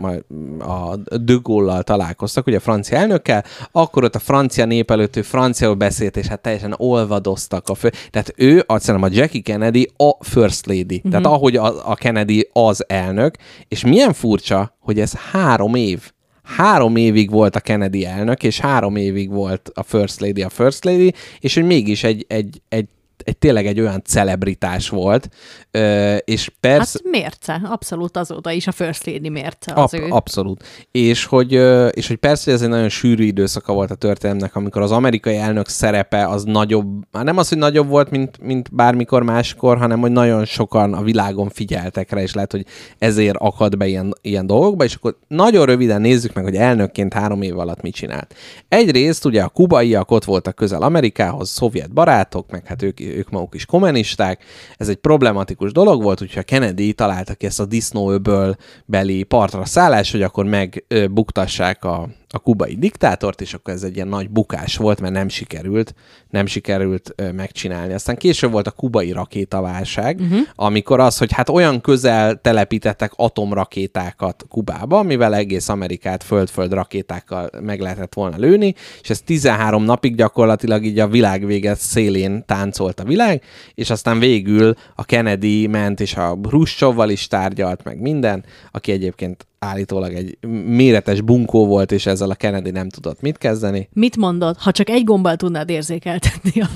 [0.59, 5.23] a De Gaulle-lal találkoztak, ugye a francia elnökkel, akkor ott a francia nép előtt ő
[5.23, 7.91] franciául beszélt, és hát teljesen olvadoztak a fő.
[8.11, 11.11] Tehát ő, azt hiszem, a Jackie Kennedy a First Lady, uh-huh.
[11.11, 13.35] tehát ahogy a, a Kennedy az elnök,
[13.69, 16.12] és milyen furcsa, hogy ez három év
[16.57, 20.84] három évig volt a Kennedy elnök, és három évig volt a First Lady a First
[20.84, 22.88] Lady, és hogy mégis egy, egy, egy,
[23.25, 25.29] egy tényleg egy olyan celebritás volt,
[25.71, 27.01] ö, és persze...
[27.05, 30.07] Hát mérce, abszolút azóta is a First Lady mérce az Ab- ő.
[30.09, 30.64] abszolút.
[30.91, 31.53] És hogy,
[31.91, 35.37] és hogy persze hogy ez egy nagyon sűrű időszaka volt a történelemnek, amikor az amerikai
[35.37, 40.01] elnök szerepe az nagyobb, már nem az, hogy nagyobb volt, mint, mint bármikor máskor, hanem
[40.01, 42.66] hogy nagyon sokan a világon figyeltek rá, és lehet, hogy
[42.99, 47.43] ezért akad be ilyen, ilyen dolgokba, és akkor nagyon röviden nézzük meg, hogy elnökként három
[47.43, 48.35] év alatt mit csinált.
[48.69, 53.54] Egyrészt ugye a kubaiak ott voltak közel Amerikához, szovjet barátok, meg hát ők, ők maguk
[53.54, 54.44] is kommunisták,
[54.76, 59.64] ez egy problematikus dolog volt, úgyhogy a Kennedy találta ki ezt a disznóöböl beli partra
[59.64, 64.76] szállás, hogy akkor megbuktassák a, a kubai diktátort, és akkor ez egy ilyen nagy bukás
[64.76, 65.95] volt, mert nem sikerült,
[66.31, 67.93] nem sikerült ö, megcsinálni.
[67.93, 70.39] Aztán később volt a kubai rakétaválság, uh-huh.
[70.55, 77.81] amikor az, hogy hát olyan közel telepítettek atomrakétákat Kubába, mivel egész Amerikát föld-föld rakétákkal meg
[77.81, 83.05] lehetett volna lőni, és ez 13 napig gyakorlatilag így a világ vége szélén táncolt a
[83.05, 83.43] világ,
[83.74, 89.47] és aztán végül a Kennedy ment, és a Hruscsovval is tárgyalt, meg minden, aki egyébként
[89.59, 93.88] állítólag egy méretes bunkó volt, és ezzel a Kennedy nem tudott mit kezdeni.
[93.92, 96.66] Mit mondod, ha csak egy gombbal tudnád érzékeltetni a,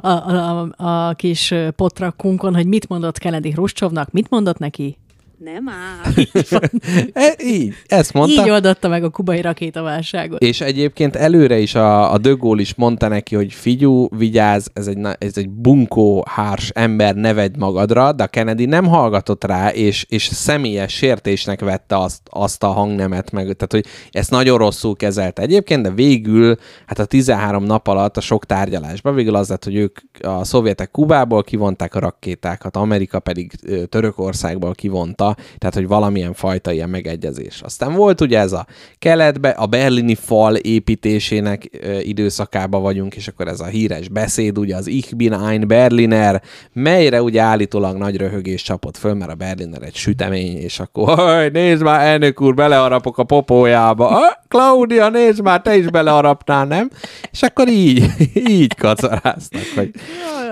[0.00, 4.96] a, a, a, a kis potrakkunkon, hogy mit mondott Kennedy Hruscsovnak, mit mondott neki?
[5.38, 6.12] Nem áll.
[7.12, 8.42] E, így, ezt mondta.
[8.42, 10.42] Így oldotta meg a kubai rakétaválságot.
[10.42, 14.86] És egyébként előre is a, a De Gaulle is mondta neki, hogy figyú, vigyázz, ez
[14.86, 20.06] egy, ez egy bunkó, hárs ember, ne vedd magadra, de Kennedy nem hallgatott rá, és,
[20.08, 25.42] és személyes sértésnek vette azt, azt a hangnemet meg, tehát hogy ezt nagyon rosszul kezelte
[25.42, 29.76] egyébként, de végül, hát a 13 nap alatt a sok tárgyalásban végül az lett, hogy
[29.76, 33.52] ők a szovjetek Kubából kivonták a rakétákat, Amerika pedig
[33.88, 37.60] Törökországból kivonta óta, tehát hogy valamilyen fajta ilyen megegyezés.
[37.60, 38.66] Aztán volt ugye ez a
[38.98, 44.76] keletbe, a berlini fal építésének ö, időszakába vagyunk, és akkor ez a híres beszéd, ugye
[44.76, 49.82] az Ich bin ein Berliner, melyre ugye állítólag nagy röhögés csapott föl, mert a Berliner
[49.82, 54.08] egy sütemény, és akkor, nézd már, elnök úr, beleharapok a popójába.
[54.08, 56.90] Ah, Claudia, nézd már, te is beleharapnál, nem?
[57.30, 58.04] És akkor így,
[58.58, 59.90] így kacaráztak, hogy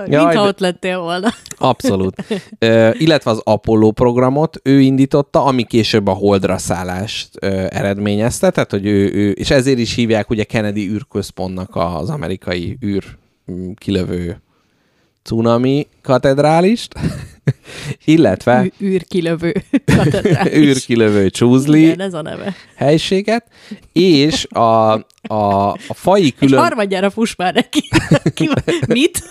[0.09, 1.27] Jaj, mintha de- ott lettél volna.
[1.57, 2.23] Abszolút.
[2.59, 8.71] Ö, illetve az Apollo programot ő indította, ami később a Holdra szállást ö, eredményezte, tehát
[8.71, 13.03] hogy ő, ő, és ezért is hívják ugye Kennedy űrközpontnak az amerikai űr
[13.51, 14.41] mm, kilövő
[15.23, 16.93] cunami katedrálist,
[18.05, 19.53] illetve Ű- űrkilövő
[19.97, 20.53] katedrális.
[20.57, 22.55] űrkilövő csúzli Igen, ez a neve.
[22.75, 23.45] helységet,
[23.93, 26.59] és a, a, a fai külön...
[26.59, 27.89] harmadjára fuss már neki.
[28.33, 28.49] Ki,
[28.87, 29.23] mit?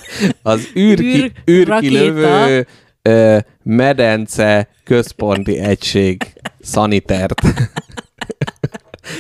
[0.43, 2.67] az űrki, Űr- űrkilövő
[3.07, 7.41] ö, medence központi egység szanitert.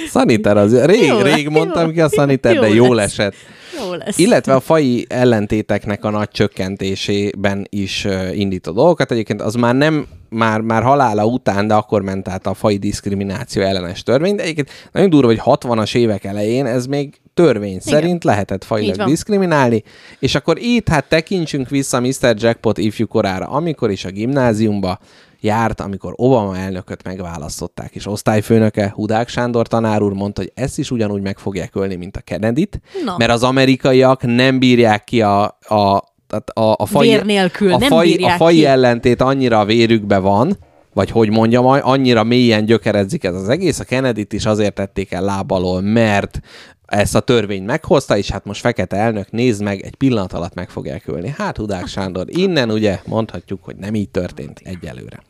[0.08, 3.18] Szaniter az, rég, Jó, rég jó, mondtam ki a szaniter, de jó jól lesz.
[3.18, 3.34] esett.
[3.80, 4.18] Jó lesz.
[4.18, 9.10] Illetve a fai ellentéteknek a nagy csökkentésében is indít a dolgokat.
[9.10, 13.62] Egyébként az már nem, már, már halála után, de akkor ment át a fai diszkrimináció
[13.62, 18.64] ellenes törvény, de egyébként nagyon durva, hogy 60-as évek elején ez még törvény szerint lehetett
[18.64, 19.06] van.
[19.06, 19.82] diszkriminálni,
[20.18, 22.34] és akkor itt hát tekintsünk vissza Mr.
[22.36, 24.98] Jackpot ifjú korára, amikor is a gimnáziumba
[25.46, 30.90] járt, amikor Obama elnököt megválasztották, és osztályfőnöke Hudák Sándor tanár úr mondta, hogy ezt is
[30.90, 33.14] ugyanúgy meg fogják ölni, mint a Kennedy-t, Na.
[33.18, 37.78] mert az amerikaiak nem bírják ki a, a, tehát a, a fai, Vér nélkül, a
[37.78, 38.64] nem fai, a fai ki.
[38.64, 40.58] ellentét annyira a vérükbe van,
[40.96, 43.78] vagy hogy mondjam, annyira mélyen gyökeredzik ez az egész.
[43.78, 46.40] A Kennedy-t is azért tették el lábalól, mert
[46.86, 50.70] ezt a törvényt meghozta, és hát most fekete elnök, nézd meg, egy pillanat alatt meg
[50.70, 51.34] fogják ölni.
[51.36, 55.22] Hát Hudák Sándor, innen ugye mondhatjuk, hogy nem így történt egyelőre.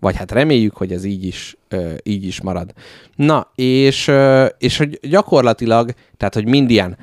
[0.00, 1.56] Vagy hát reméljük, hogy ez így is,
[2.02, 2.72] így is marad.
[3.16, 4.10] Na, és,
[4.58, 6.96] és hogy gyakorlatilag, tehát hogy mind ilyen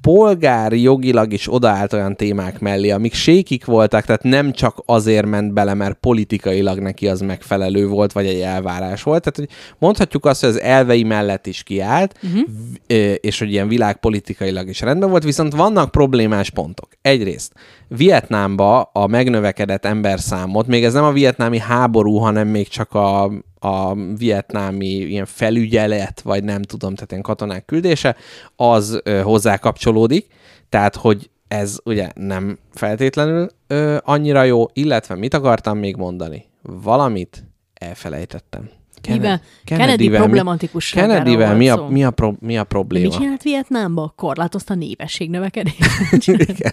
[0.00, 5.52] polgári jogilag is odaállt olyan témák mellé, amik sékik voltak, tehát nem csak azért ment
[5.52, 9.22] bele, mert politikailag neki az megfelelő volt, vagy egy elvárás volt.
[9.22, 13.14] Tehát hogy mondhatjuk azt, hogy az elvei mellett is kiállt, uh-huh.
[13.20, 16.88] és hogy ilyen világpolitikailag is rendben volt, viszont vannak problémás pontok.
[17.02, 17.52] Egyrészt
[17.88, 23.30] Vietnámba a megnövekedett emberszámot, még ez nem a vietnámi háború, hanem még csak a,
[23.60, 28.16] a vietnámi ilyen felügyelet, vagy nem tudom, tehát ilyen katonák küldése,
[28.56, 30.26] az ö, hozzá kapcsolódik,
[30.68, 36.44] tehát hogy ez ugye nem feltétlenül ö, annyira jó, illetve mit akartam még mondani?
[36.62, 37.44] Valamit
[37.74, 38.70] elfelejtettem.
[39.00, 43.08] Kennedy Kennedyvel mi- problematikusságáról Kennedyvel mi a, mi, a pro, mi a probléma?
[43.08, 44.12] mit csinált Vietnámba?
[44.16, 45.76] Korlátozta a népesség növekedést?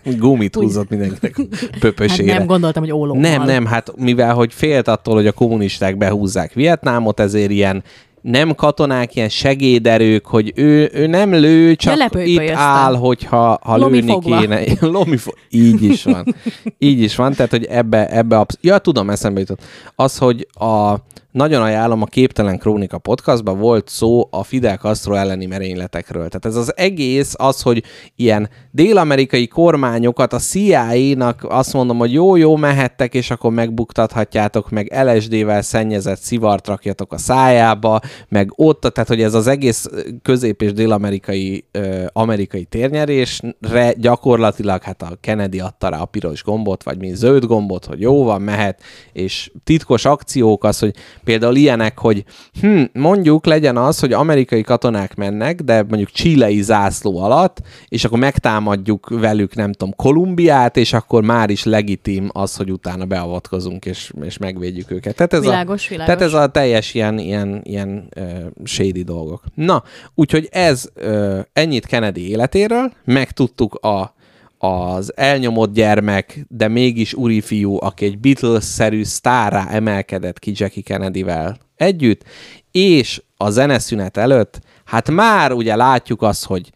[0.17, 2.37] Gumit húzott mindenkinek hát pöpösére.
[2.37, 3.29] nem gondoltam, hogy ólommal.
[3.31, 7.83] Nem, nem, hát mivel hogy félt attól, hogy a kommunisták behúzzák Vietnámot, ezért ilyen
[8.21, 12.57] nem katonák, ilyen segéderők, hogy ő, ő nem lő, csak itt lepölypölyözte.
[12.57, 14.39] áll, hogyha ha Lomi lőni fogva.
[14.39, 14.61] kéne.
[14.97, 16.35] Lomi fo- Így is van.
[16.77, 19.61] Így is van, tehát hogy ebbe, ebbe absz- Ja, tudom, eszembe jutott.
[19.95, 20.93] Az, hogy a
[21.37, 26.27] nagyon ajánlom, a Képtelen Krónika podcastban volt szó a Fidel Castro elleni merényletekről.
[26.27, 27.83] Tehát ez az egész az, hogy
[28.15, 35.61] ilyen dél-amerikai kormányokat a CIA-nak azt mondom, hogy jó-jó mehettek, és akkor megbuktathatjátok, meg LSD-vel
[35.61, 39.89] szennyezett szivart rakjatok a szájába, meg ott, tehát hogy ez az egész
[40.21, 46.83] közép- és dél-amerikai ö, amerikai térnyerésre gyakorlatilag hát a Kennedy adta rá a piros gombot,
[46.83, 48.81] vagy mi zöld gombot, hogy jó van, mehet,
[49.13, 50.95] és titkos akciók az, hogy
[51.27, 52.23] például ilyenek, hogy
[52.61, 58.19] hm, mondjuk legyen az, hogy amerikai katonák mennek, de mondjuk csilei zászló alatt, és akkor
[58.19, 64.11] megtámadjuk velük, nem tudom, Kolumbiát, és akkor már is legitim az, hogy utána beavatkozunk, és,
[64.21, 65.15] és megvédjük őket.
[65.15, 66.15] Tehát ez Világos, a, világos.
[66.15, 68.23] Tehát ez a teljes ilyen, ilyen, ilyen uh,
[68.63, 69.43] shady dolgok.
[69.53, 69.83] Na,
[70.15, 74.15] úgyhogy ez uh, ennyit Kennedy életéről, megtudtuk a
[74.57, 81.57] az elnyomott gyermek, de mégis úri fiú, aki egy Beatles-szerű sztárá emelkedett ki Jackie Kennedyvel
[81.75, 82.23] együtt,
[82.71, 86.71] és a zeneszünet előtt, hát már ugye látjuk azt, hogy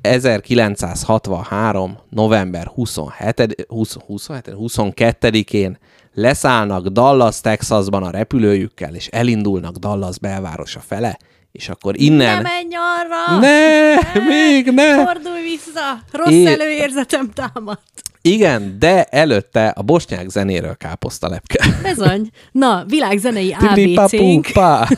[0.00, 1.98] 1963.
[2.10, 5.78] november 27, 20, 27 22-én
[6.12, 11.18] leszállnak Dallas, Texasban a repülőjükkel, és elindulnak Dallas belvárosa fele,
[11.56, 12.36] és akkor innen...
[12.36, 13.38] Ne menj arra!
[13.38, 13.94] Ne,
[14.28, 15.04] még ne!
[15.04, 15.98] Fordulj vissza!
[16.12, 17.82] Rossz É- előérzetem támadt.
[18.22, 21.66] Igen, de előtte a bosnyák zenéről káposzta lepke.
[21.82, 22.30] Bezony.
[22.52, 24.46] Na, világzenei ABC-nk,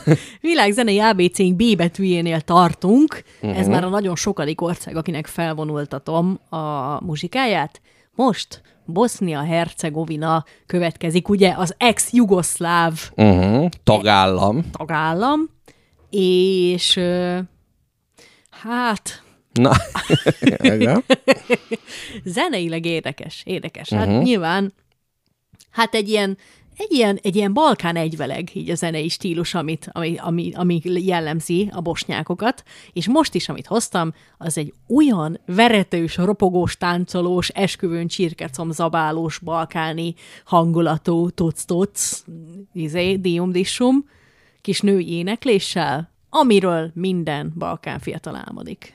[0.41, 3.23] világzenei ABC-nk B betűjénél tartunk.
[3.41, 3.51] Mhm.
[3.51, 6.57] Ez már a nagyon sokadik ország, akinek felvonultatom a
[7.05, 7.81] muzsikáját.
[8.15, 13.69] Most Bosznia-Hercegovina következik, ugye az ex-jugoszláv Uh-huh.
[13.83, 14.63] Tagállam.
[14.71, 15.49] tagállam,
[16.09, 16.99] és
[18.49, 19.71] hát Na,
[20.75, 21.03] igen.
[22.23, 23.89] zeneileg érdekes, érdekes.
[23.89, 24.23] Hát uh-huh.
[24.23, 24.73] nyilván,
[25.69, 26.37] hát egy ilyen,
[26.77, 31.69] egy ilyen, egy ilyen balkán egyveleg, így a zenei stílus, amit, ami, ami, ami jellemzi
[31.73, 38.71] a bosnyákokat, és most is, amit hoztam, az egy olyan veretős, ropogós, táncolós, esküvőn csirkecom
[38.71, 40.13] zabálós, balkáni
[40.45, 42.23] hangulatú tuc-tuc,
[42.73, 44.05] izé, dium-dissum,
[44.61, 48.93] kis női énekléssel, amiről minden balkán fiatal álmodik.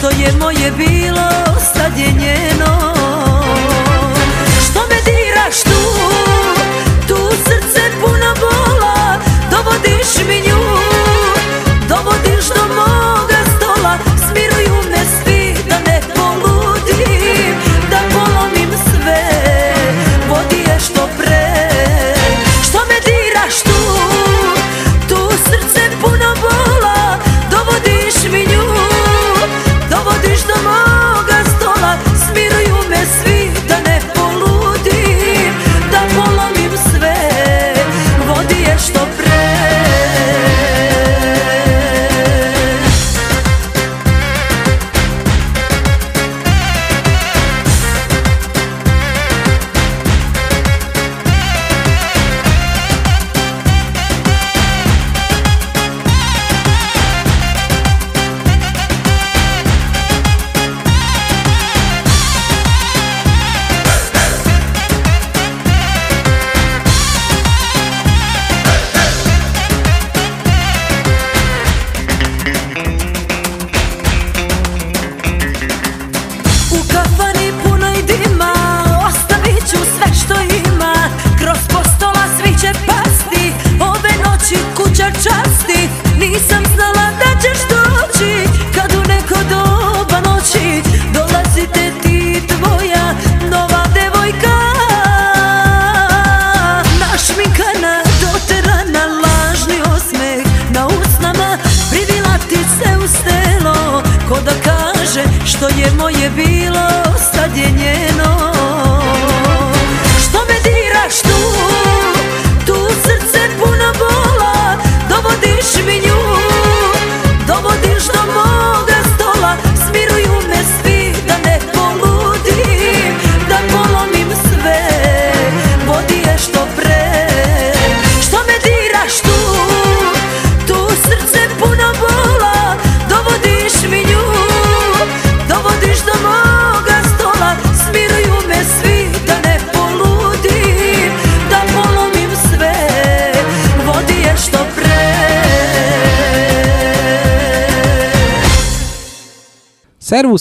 [0.00, 0.99] Što je moje bilo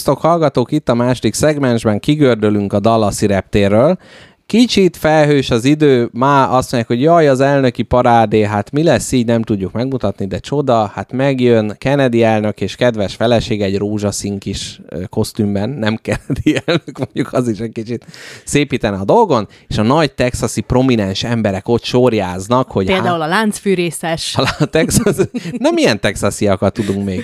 [0.10, 0.72] Szervusztok, hallgatók!
[0.72, 3.98] Itt a második szegmensben kigördülünk a Dallasi reptérről.
[4.46, 9.12] Kicsit felhős az idő, már azt mondják, hogy jaj, az elnöki parádé, hát mi lesz
[9.12, 14.40] így, nem tudjuk megmutatni, de csoda, hát megjön Kennedy elnök és kedves feleség egy rózsaszín
[14.40, 18.06] kis kosztümben, nem Kennedy elnök, mondjuk az is egy kicsit
[18.46, 24.36] szépítene a dolgon, és a nagy texasi prominens emberek ott sorjáznak, hogy Például a láncfűrészes
[24.36, 25.16] hát, a Texas...
[25.58, 27.24] Na, milyen texasiakat tudunk még?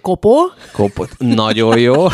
[0.00, 0.36] Kopó,
[0.72, 1.10] Kopot.
[1.18, 2.06] Nagyon jó.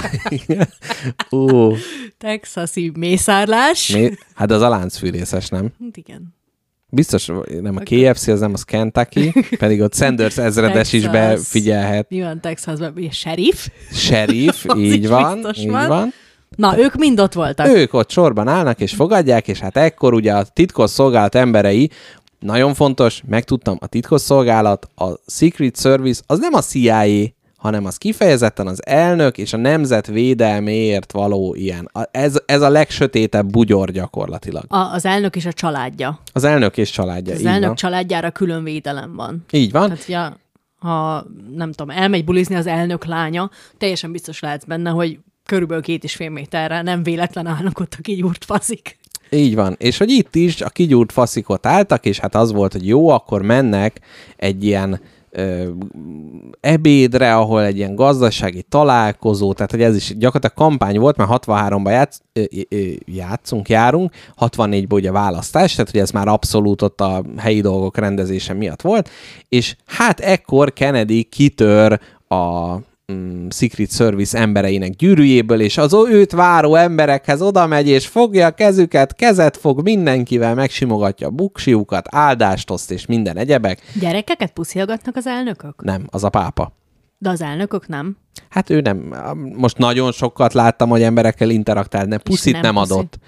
[1.30, 1.74] Ú,
[2.18, 3.88] texasi mészárlás.
[3.88, 4.10] mi?
[4.34, 5.72] Hát az a láncfűrészes, nem?
[5.80, 6.34] Hát igen.
[6.88, 7.26] Biztos
[7.60, 11.20] nem a KFC, az nem az Kentucky, pedig ott Sanders ezredes is Texas.
[11.20, 12.10] befigyelhet.
[12.10, 13.08] Mi van Texasban?
[13.10, 13.68] Sheriff?
[13.92, 15.88] Sheriff, így is van, így van.
[15.88, 16.12] van.
[16.56, 17.66] Na, ők mind ott voltak.
[17.66, 21.90] Ők ott sorban állnak és fogadják, és hát ekkor ugye a titkos szolgálat emberei,
[22.38, 27.04] nagyon fontos, megtudtam, a titkos szolgálat, a Secret Service, az nem a CIA,
[27.66, 31.88] hanem az kifejezetten az elnök és a nemzet védelméért való ilyen.
[31.92, 34.64] A- Ez, ez a legsötétebb bugyor gyakorlatilag.
[34.68, 36.18] A, az elnök és a családja.
[36.32, 37.32] Az elnök és családja.
[37.34, 37.74] Az így elnök van.
[37.74, 39.44] családjára külön védelem van.
[39.50, 39.88] Így van.
[39.88, 40.36] Tehát, ja,
[40.78, 46.04] ha nem tudom, elmegy bulizni az elnök lánya, teljesen biztos lehetsz benne, hogy körülbelül két
[46.04, 48.98] és fél méterre nem véletlen állnak ott a kigyúrt faszik.
[49.30, 49.74] Így van.
[49.78, 53.42] És hogy itt is a kigyúrt faszikot álltak, és hát az volt, hogy jó, akkor
[53.42, 54.00] mennek
[54.36, 55.00] egy ilyen
[56.60, 61.90] ebédre, ahol egy ilyen gazdasági találkozó, tehát hogy ez is gyakorlatilag kampány volt, mert 63-ban
[61.90, 62.20] játsz,
[63.04, 68.52] játszunk, járunk, 64-ben ugye választás, tehát hogy ez már abszolút ott a helyi dolgok rendezése
[68.52, 69.10] miatt volt,
[69.48, 72.74] és hát ekkor Kennedy kitör a
[73.12, 78.50] mm, Secret Service embereinek gyűrűjéből, és az őt váró emberekhez oda megy, és fogja a
[78.50, 83.80] kezüket, kezet fog mindenkivel, megsimogatja a buksiukat, áldást oszt, és minden egyebek.
[84.00, 85.82] Gyerekeket puszilgatnak az elnökök?
[85.82, 86.72] Nem, az a pápa.
[87.18, 88.16] De az elnökök nem.
[88.48, 89.14] Hát ő nem,
[89.56, 92.92] most nagyon sokat láttam, hogy emberekkel interaktált, ne puszit nem, nem puszi.
[92.92, 93.18] Adott.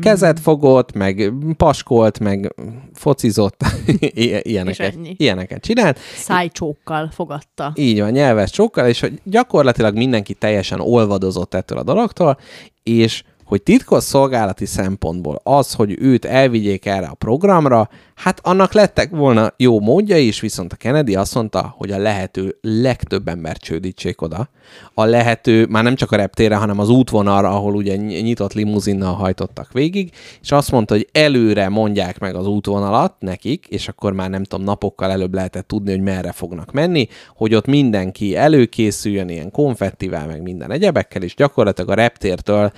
[0.00, 2.54] Kezet fogott, meg paskolt, meg
[2.92, 3.64] focizott,
[4.42, 5.98] ilyeneket, ilyeneket csinált.
[6.16, 7.72] Szájcsókkal fogadta.
[7.74, 12.38] Így van, nyelves csókkal, és hogy gyakorlatilag mindenki teljesen olvadozott ettől a dologtól,
[12.82, 19.10] és hogy titkos szolgálati szempontból az, hogy őt elvigyék erre a programra, hát annak lettek
[19.10, 24.22] volna jó módja is, viszont a Kennedy azt mondta, hogy a lehető legtöbb embert csődítsék
[24.22, 24.48] oda.
[24.94, 29.14] A lehető, már nem csak a reptére, hanem az útvonalra, ahol ugye ny- nyitott limuzinnal
[29.14, 30.10] hajtottak végig,
[30.42, 34.64] és azt mondta, hogy előre mondják meg az útvonalat nekik, és akkor már nem tudom,
[34.64, 40.42] napokkal előbb lehetett tudni, hogy merre fognak menni, hogy ott mindenki előkészüljön ilyen konfettivel, meg
[40.42, 42.72] minden egyebekkel, és gyakorlatilag a reptértől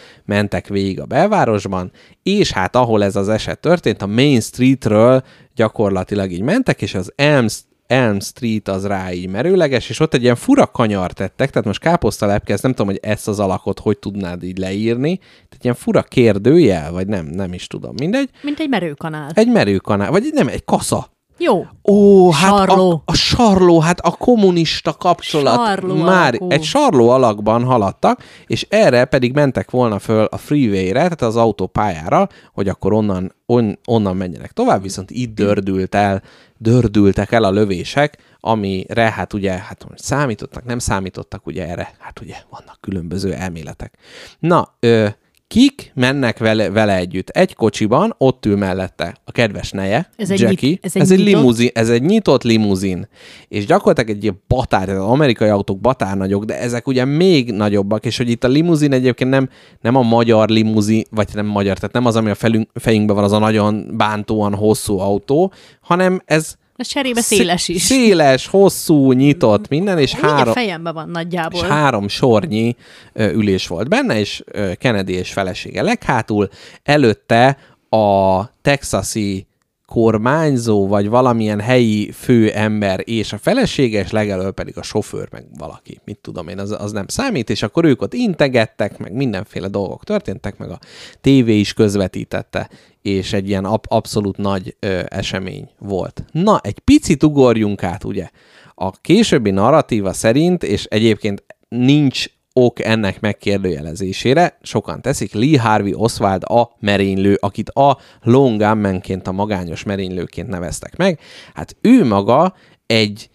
[0.57, 1.91] mentek végig a belvárosban,
[2.23, 5.23] és hát ahol ez az eset történt, a Main Streetről
[5.55, 7.47] gyakorlatilag így mentek, és az Elm,
[7.87, 11.81] Elm Street az rá így merőleges, és ott egy ilyen fura kanyar tettek, tehát most
[11.81, 16.03] káposztalepke, ezt nem tudom, hogy ezt az alakot hogy tudnád így leírni, tehát ilyen fura
[16.03, 18.31] kérdőjel, vagy nem, nem is tudom, mindegy.
[18.43, 19.31] Mint egy merőkanál.
[19.35, 21.16] Egy merőkanál, vagy nem, egy kasza.
[21.39, 21.67] Jó.
[21.85, 22.91] Ó, hát Sarló.
[22.91, 26.51] A, a sarló, hát a kommunista kapcsolat Sarló már alakú.
[26.51, 32.29] egy sarló alakban haladtak, és erre pedig mentek volna föl a freeway-re, tehát az autópályára,
[32.53, 36.23] hogy akkor onnan, on, onnan menjenek tovább, viszont itt dördült el,
[36.59, 42.37] dördültek el a lövések, amire hát ugye, hát számítottak, nem számítottak ugye erre, hát ugye
[42.51, 43.99] vannak különböző elméletek.
[44.39, 45.07] Na, ö,
[45.49, 47.29] kik mennek vele, vele együtt?
[47.29, 50.69] Egy kocsiban, ott ül mellette a kedves neje, Ez egy Jackie.
[50.69, 53.09] nyit- ez egy ez egy nyitott- limuzin, ez egy nyitott limuzin.
[53.49, 58.05] És gyakorlatilag egy ilyen batár, az amerikai autók batár nagyok, de ezek ugye még nagyobbak,
[58.05, 59.49] és hogy itt a limuzin egyébként nem,
[59.81, 63.25] nem a magyar limuzin, vagy nem magyar, tehát nem az, ami a felünk, fejünkben van,
[63.25, 67.83] az a nagyon bántóan hosszú autó, hanem ez Ez cserébe széles is.
[67.83, 71.61] Széles, hosszú, nyitott, minden, és a három, fejemben van nagyjából.
[71.61, 72.77] és három sornyi
[73.13, 76.49] ö, ülés volt benne, és ö, Kennedy és felesége leghátul.
[76.83, 77.59] Előtte
[77.89, 79.47] a texasi
[79.87, 86.01] kormányzó, vagy valamilyen helyi főember és a felesége, és legelől pedig a sofőr, meg valaki,
[86.05, 90.05] mit tudom én, az, az nem számít, és akkor ők ott integettek, meg mindenféle dolgok
[90.05, 90.79] történtek, meg a
[91.21, 92.71] tévé is közvetítette,
[93.07, 96.25] és egy ilyen ab- abszolút nagy ö, esemény volt.
[96.33, 98.29] Na, egy picit ugorjunk át, ugye?
[98.75, 106.43] A későbbi narratíva szerint, és egyébként nincs ok ennek megkérdőjelezésére, sokan teszik, Lee Harvey Oswald
[106.45, 111.21] a merénylő, akit a Long Gunmanként, a magányos merénylőként neveztek meg.
[111.55, 112.55] Hát ő maga
[112.87, 113.31] egy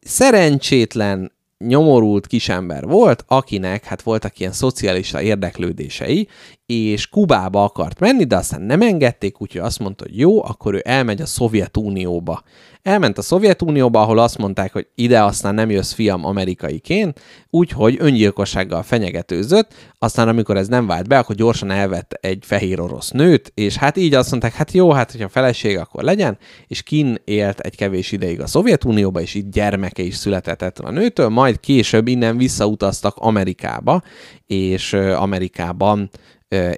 [0.00, 6.28] szerencsétlen, nyomorult kisember volt, akinek hát voltak ilyen szocialista érdeklődései,
[6.70, 10.82] és Kubába akart menni, de aztán nem engedték, úgyhogy azt mondta, hogy jó, akkor ő
[10.84, 12.42] elmegy a Szovjetunióba.
[12.82, 18.82] Elment a Szovjetunióba, ahol azt mondták, hogy ide aztán nem jössz fiam amerikaiként, úgyhogy öngyilkossággal
[18.82, 23.76] fenyegetőzött, aztán amikor ez nem vált be, akkor gyorsan elvett egy fehér orosz nőt, és
[23.76, 27.76] hát így azt mondták, hát jó, hát hogyha feleség, akkor legyen, és kin élt egy
[27.76, 33.16] kevés ideig a Szovjetunióba, és itt gyermeke is született a nőtől, majd később innen visszautaztak
[33.16, 34.02] Amerikába,
[34.46, 36.10] és Amerikában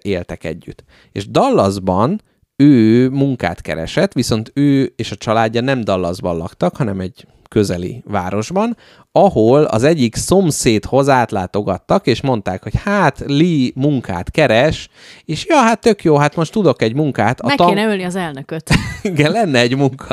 [0.02, 0.84] éltek együtt.
[1.12, 2.22] És Dallasban
[2.56, 8.76] ő munkát keresett, viszont ő és a családja nem Dallasban laktak, hanem egy közeli városban,
[9.14, 14.88] ahol az egyik szomszédhoz átlátogattak, és mondták, hogy hát Lee munkát keres,
[15.24, 17.40] és ja, hát tök jó, hát most tudok egy munkát.
[17.40, 18.70] A Meg tan- kéne ölni az elnököt.
[19.02, 20.06] igen, lenne egy munka.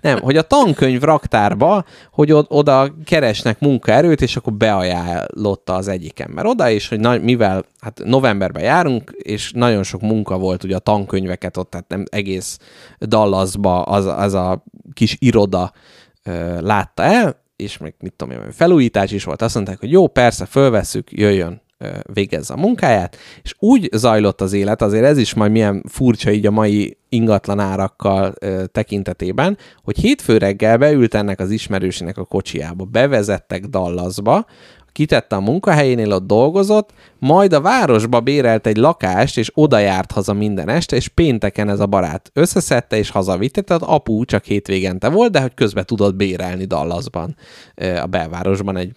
[0.00, 6.20] Nem, hogy a tankönyv raktárba, hogy od- oda keresnek munkaerőt, és akkor beajánlotta az egyik
[6.20, 10.76] ember oda, és hogy na- mivel hát novemberben járunk, és nagyon sok munka volt ugye
[10.76, 12.58] a tankönyveket ott, tehát nem egész
[13.00, 15.72] Dallasba az, az a kis iroda
[16.60, 20.46] látta el, és még mit tudom én, felújítás is volt, azt mondták, hogy jó, persze,
[20.46, 21.64] fölvesszük, jöjjön
[22.12, 26.46] végezze a munkáját, és úgy zajlott az élet, azért ez is majd milyen furcsa így
[26.46, 28.34] a mai ingatlan árakkal
[28.72, 34.46] tekintetében, hogy hétfő reggel beült ennek az ismerősének a kocsiába, bevezettek Dallasba,
[34.96, 40.32] kitette a munkahelyénél, ott dolgozott, majd a városba bérelt egy lakást, és oda járt haza
[40.32, 45.32] minden este, és pénteken ez a barát összeszedte, és hazavitte, tehát apu csak hétvégente volt,
[45.32, 47.36] de hogy közben tudott bérelni Dallasban,
[48.02, 48.96] a belvárosban egy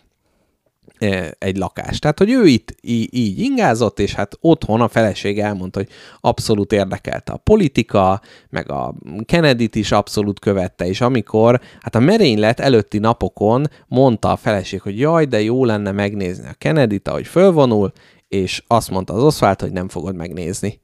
[1.38, 2.02] egy lakást.
[2.02, 7.32] Tehát, hogy ő itt így ingázott, és hát otthon a feleség elmondta, hogy abszolút érdekelte
[7.32, 8.94] a politika, meg a
[9.26, 15.00] Kennedy-t is abszolút követte, és amikor hát a merénylet előtti napokon mondta a feleség, hogy
[15.00, 17.92] jaj, de jó lenne megnézni a Kennedy-t, ahogy fölvonul,
[18.28, 20.82] és azt mondta az Oswald, hogy nem fogod megnézni.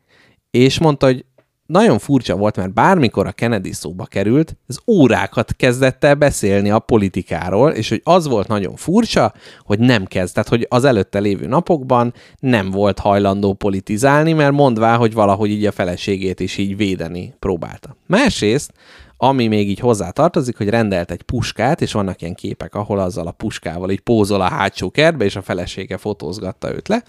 [0.51, 1.25] És mondta, hogy
[1.65, 6.79] nagyon furcsa volt, mert bármikor a Kennedy szóba került, az órákat kezdett el beszélni a
[6.79, 12.13] politikáról, és hogy az volt nagyon furcsa, hogy nem kezdett, hogy az előtte lévő napokban
[12.39, 17.95] nem volt hajlandó politizálni, mert mondvá, hogy valahogy így a feleségét is így védeni próbálta.
[18.07, 18.71] Másrészt,
[19.17, 23.27] ami még így hozzá tartozik, hogy rendelt egy puskát, és vannak ilyen képek, ahol azzal
[23.27, 27.03] a puskával így pózol a hátsó kertbe, és a felesége fotózgatta őt le,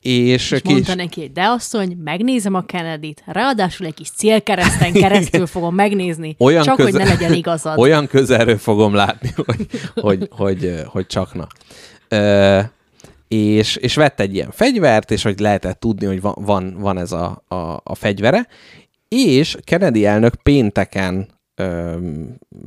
[0.00, 5.46] és, És mondta neki, hogy de asszony, megnézem a Kennedy-t, ráadásul egy kis célkereszten keresztül
[5.46, 7.78] fogom megnézni, olyan csak köze- hogy ne legyen igazad.
[7.86, 11.46] Olyan közelről fogom látni, hogy, hogy, hogy, hogy csak na.
[12.08, 12.60] Ö,
[13.28, 17.12] és, és vett egy ilyen fegyvert, és hogy lehetett tudni, hogy van, van, van ez
[17.12, 18.46] a, a, a fegyvere,
[19.08, 21.96] és Kennedy elnök pénteken ö,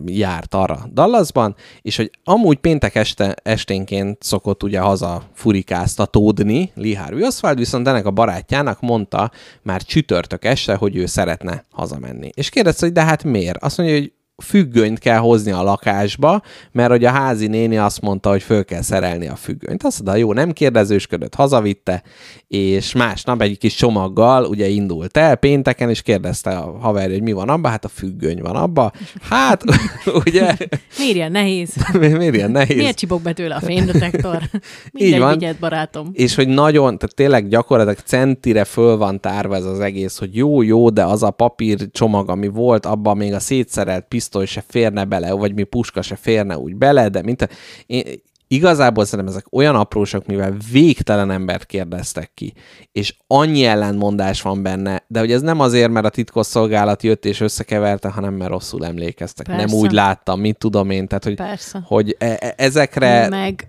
[0.06, 7.26] járt arra Dallasban, és hogy amúgy péntek este, esténként szokott ugye haza furikáztatódni Lee Harvey
[7.26, 9.32] Oswald, viszont ennek a barátjának mondta
[9.62, 12.30] már csütörtök este, hogy ő szeretne hazamenni.
[12.34, 13.64] És kérdezte, hogy de hát miért?
[13.64, 18.30] Azt mondja, hogy függönyt kell hozni a lakásba, mert hogy a házi néni azt mondta,
[18.30, 19.84] hogy föl kell szerelni a függönyt.
[19.84, 22.04] Azt mondta, jó, nem kérdezősködött, hazavitte,
[22.48, 27.32] és másnap egy kis csomaggal ugye indult el pénteken, és kérdezte a haverja, hogy mi
[27.32, 28.92] van abban, hát a függöny van abba.
[29.22, 29.64] Hát,
[30.26, 30.56] ugye,
[30.98, 31.76] Miért ilyen nehéz?
[32.00, 32.78] miért ilyen nehéz?
[32.78, 34.42] Miért csipog be tőle a fénydetektor?
[34.92, 35.34] Mindegy, van.
[35.34, 36.10] vigyed, barátom.
[36.14, 40.62] és hogy nagyon, tehát tényleg gyakorlatilag centire föl van tárva ez az egész, hogy jó,
[40.62, 45.05] jó, de az a papír csomag, ami volt, abban még a szétszerelt pisztoly se férne
[45.05, 47.47] bele, vagy mi puska se férne úgy bele, de mint a,
[47.86, 48.03] én,
[48.47, 52.53] igazából szerintem ezek olyan aprósak, mivel végtelen embert kérdeztek ki,
[52.91, 57.39] és annyi ellentmondás van benne, de hogy ez nem azért, mert a titkosszolgálat jött és
[57.39, 59.45] összekeverte, hanem mert rosszul emlékeztek.
[59.45, 59.65] Persze.
[59.65, 61.82] Nem úgy láttam, mit tudom én, tehát hogy, Persze.
[61.86, 63.30] hogy e- e- ezekre...
[63.30, 63.67] Meg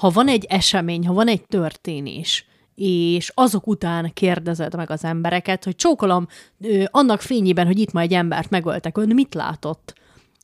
[0.00, 5.64] ha van egy esemény, ha van egy történés, és azok után kérdezed meg az embereket,
[5.64, 6.26] hogy csókolom,
[6.60, 9.94] ö, annak fényében, hogy itt ma egy embert megöltek, ön mit látott?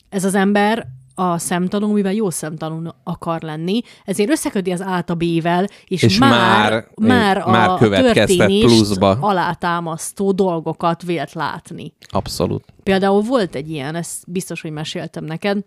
[0.08, 5.14] Ez az ember a szemtanú, mivel jó szemtanú akar lenni, ezért összeködi az A a
[5.14, 9.10] B-vel, és, És már, már- már, már a következtet pluszba.
[9.20, 11.92] alátámasztó dolgokat vélt látni.
[12.08, 12.64] Abszolút.
[12.82, 15.64] Például volt egy ilyen, ezt biztos, hogy meséltem neked,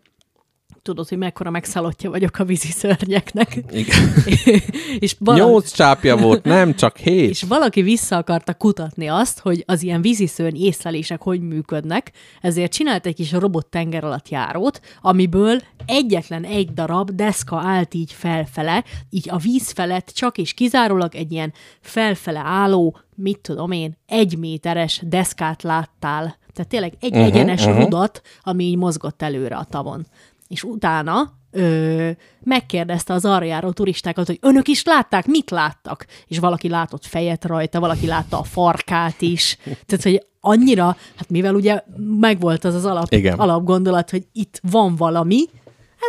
[0.82, 3.60] tudod, hogy mekkora megszállottja vagyok a vízi szörnyeknek.
[3.72, 4.14] Igen.
[5.00, 7.30] és, valami, Nyolc csápja volt, nem csak hét.
[7.30, 12.12] és valaki vissza akarta kutatni azt, hogy az ilyen víziszörny észlelések hogy működnek,
[12.42, 18.12] ezért csinált egy kis robot tenger alatt járót, amiből egyetlen egy darab deszka állt így
[18.12, 23.98] felfele, így a víz felett csak és kizárólag egy ilyen felfele álló, mit tudom én,
[24.06, 26.38] egy méteres deszkát láttál.
[26.54, 27.84] Tehát tényleg egy uh-huh, egyenes uh-huh.
[27.84, 30.08] rudat, ami így mozgott előre a tavon.
[30.50, 32.10] És utána ö,
[32.44, 36.06] megkérdezte az arra járó turistákat, hogy önök is látták, mit láttak?
[36.28, 39.58] És valaki látott fejet rajta, valaki látta a farkát is.
[39.64, 40.86] Tehát, hogy annyira,
[41.16, 41.84] hát mivel ugye
[42.20, 43.40] megvolt az az alap, Igen.
[43.40, 45.46] alapgondolat, hogy itt van valami,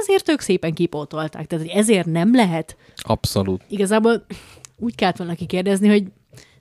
[0.03, 1.47] ezért ők szépen kipótolták.
[1.47, 2.77] Tehát, hogy ezért nem lehet.
[2.97, 3.63] Abszolút.
[3.69, 4.25] Igazából
[4.77, 6.05] úgy kellett volna kikérdezni, hogy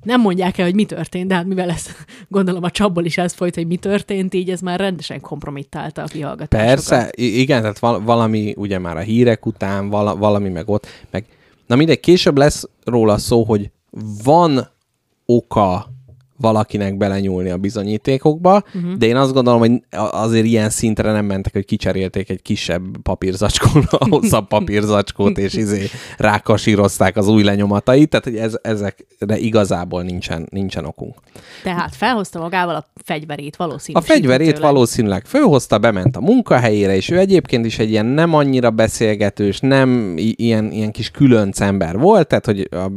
[0.04, 1.86] nem mondják el, hogy mi történt, de hát mivel ez,
[2.28, 6.06] gondolom a csapból is ez folyt, hogy mi történt, így ez már rendesen kompromittálta a
[6.06, 6.76] kihallgatásokat.
[6.76, 11.26] Persze, igen, tehát val- valami ugye már a hírek után, vala- valami meg ott, meg
[11.68, 13.72] na mindegy, később lesz róla szó, hogy
[14.24, 14.70] van
[15.26, 15.89] oka
[16.40, 18.94] valakinek belenyúlni a bizonyítékokba, uh-huh.
[18.94, 19.72] de én azt gondolom, hogy
[20.12, 25.88] azért ilyen szintre nem mentek, hogy kicserélték egy kisebb papírzacskóra a hosszabb papírzacskót, és izé
[26.18, 31.16] rákasírozták az új lenyomatait, tehát hogy ez, ezekre igazából nincsen, nincsen okunk.
[31.64, 34.10] Tehát felhozta magával a fegyverét valószínűleg.
[34.10, 38.70] A fegyverét valószínűleg fölhozta, bement a munkahelyére, és ő egyébként is egy ilyen nem annyira
[38.70, 42.92] beszélgetős, nem ilyen, ilyen kis különc ember volt, tehát hogy a,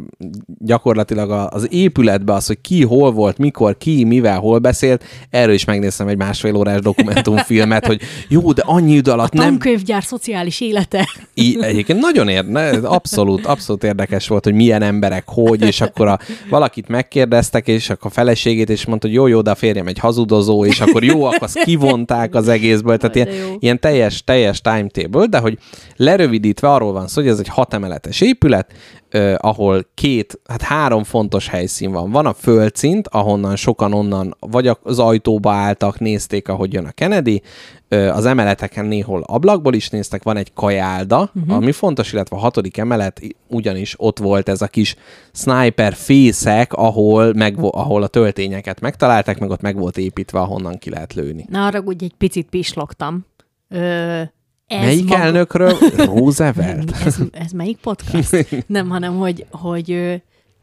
[0.59, 5.65] gyakorlatilag az épületben az, hogy ki hol volt, mikor, ki, mivel, hol beszélt, erről is
[5.65, 9.47] megnéztem egy másfél órás dokumentumfilmet, hogy jó, de annyi idő alatt a nem...
[9.47, 11.09] tankönyvgyár szociális élete.
[11.35, 16.19] I, egyébként nagyon érde, abszolút, abszolút érdekes volt, hogy milyen emberek, hogy, és akkor a,
[16.51, 19.99] valakit megkérdeztek, és akkor a feleségét, és mondta, hogy jó, jó, de a férjem egy
[19.99, 23.29] hazudozó, és akkor jó, akkor azt kivonták az egészből, tehát ilyen,
[23.59, 25.59] ilyen teljes, teljes timetable, de hogy
[25.97, 28.73] lerövidítve arról van szó, hogy ez egy hat emeletes épület,
[29.13, 32.11] eh, ahol két, hát három fontos helyszín van.
[32.11, 37.43] Van a földszint, ahonnan sokan onnan vagy az ajtóba álltak, nézték, ahogy jön a Kennedy,
[37.89, 41.57] az emeleteken néhol ablakból is néztek, van egy kajálda, uh-huh.
[41.57, 44.97] ami fontos, illetve a hatodik emelet ugyanis ott volt ez a kis
[45.33, 50.91] sniper fészek, ahol, meg, ahol a töltényeket megtalálták, meg ott meg volt építve, ahonnan ki
[50.91, 51.47] lehet lőni.
[51.49, 53.27] Na, arra úgy egy picit pislogtam.
[53.69, 54.23] Ö,
[54.67, 55.23] ez melyik maga...
[55.23, 55.77] elnökről?
[55.97, 56.93] Roosevelt?
[57.07, 58.47] ez, ez melyik podcast?
[58.67, 59.91] Nem, hanem, hogy, hogy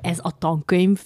[0.01, 0.99] ez a tankönyv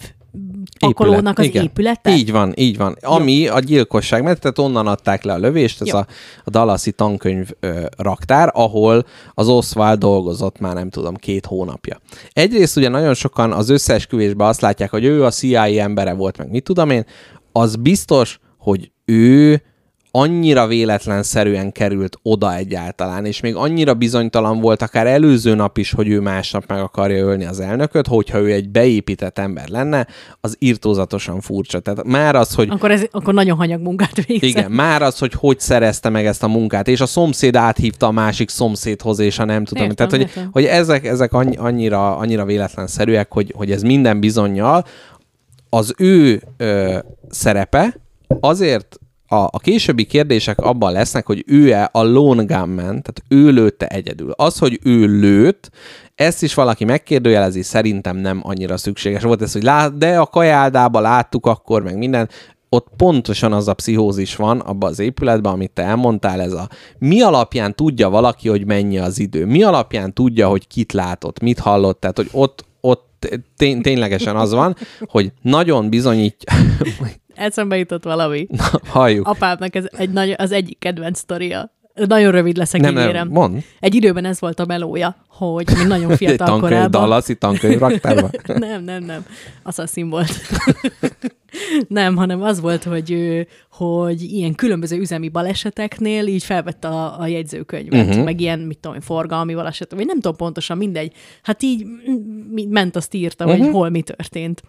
[0.80, 1.64] pakolónak az Igen.
[1.64, 2.16] épülete?
[2.16, 2.98] Így van, így van.
[3.02, 3.54] Ami Jó.
[3.54, 6.08] a gyilkosság, mert tehát onnan adták le a lövést, ez a,
[6.44, 12.00] a Dallasi tankönyv ö, raktár, ahol az Oswald dolgozott már nem tudom, két hónapja.
[12.32, 16.50] Egyrészt ugye nagyon sokan az összeesküvésben azt látják, hogy ő a CIA embere volt, meg
[16.50, 17.06] mit tudom én,
[17.52, 19.62] az biztos, hogy ő
[20.16, 26.08] annyira véletlenszerűen került oda egyáltalán, és még annyira bizonytalan volt akár előző nap is, hogy
[26.08, 30.08] ő másnap meg akarja ölni az elnököt, hogyha ő egy beépített ember lenne,
[30.42, 31.80] az írtózatosan furcsa.
[31.80, 32.70] Tehát már az, hogy...
[32.70, 34.50] Akkor, ez, akkor nagyon hanyag munkát végzett.
[34.50, 38.12] Igen, már az, hogy hogy szerezte meg ezt a munkát, és a szomszéd áthívta a
[38.12, 39.84] másik szomszédhoz, és a nem tudom.
[39.84, 44.86] Értem, Tehát, hogy, hogy ezek, ezek annyira, annyira véletlenszerűek, hogy, hogy ez minden bizonyal
[45.70, 46.98] az ő ö,
[47.30, 48.00] szerepe
[48.40, 48.98] azért
[49.34, 54.32] a, a későbbi kérdések abban lesznek, hogy ő-e a lone gunman, tehát ő lőtte egyedül.
[54.32, 55.70] Az, hogy ő lőtt,
[56.16, 61.00] ezt is valaki megkérdőjelezi, szerintem nem annyira szükséges volt ez, hogy lát, de a kajáldába
[61.00, 62.30] láttuk akkor, meg minden,
[62.70, 67.22] ott pontosan az a pszichózis van abban az épületben, amit te elmondtál, ez a mi
[67.22, 72.00] alapján tudja valaki, hogy mennyi az idő, mi alapján tudja, hogy kit látott, mit hallott,
[72.00, 76.54] tehát hogy ott, ott tény, ténylegesen az van, hogy nagyon bizonyítja,
[77.36, 78.48] Eszembe jutott valami.
[78.50, 79.28] Na, halljuk.
[79.28, 81.72] Apámnak ez egy nagy, az egyik kedvenc sztoria.
[81.94, 83.14] Nagyon rövid leszek, nem, ígérem.
[83.14, 83.64] Nem, mond.
[83.80, 87.02] Egy időben ez volt a melója, hogy még nagyon fiatal tankönyv, korában...
[87.02, 88.30] Dallasi tankönyv raktárban?
[88.70, 89.26] nem, nem, nem.
[89.64, 90.32] Assassin volt.
[91.88, 93.18] nem, hanem az volt, hogy,
[93.72, 98.24] hogy ilyen különböző üzemi baleseteknél így felvette a, a jegyzőkönyvet, uh-huh.
[98.24, 101.14] meg ilyen, mit tudom, forgalmi baleset, vagy nem tudom pontosan, mindegy.
[101.42, 101.86] Hát így
[102.70, 103.60] ment, azt írta, uh-huh.
[103.60, 104.62] hogy hol mi történt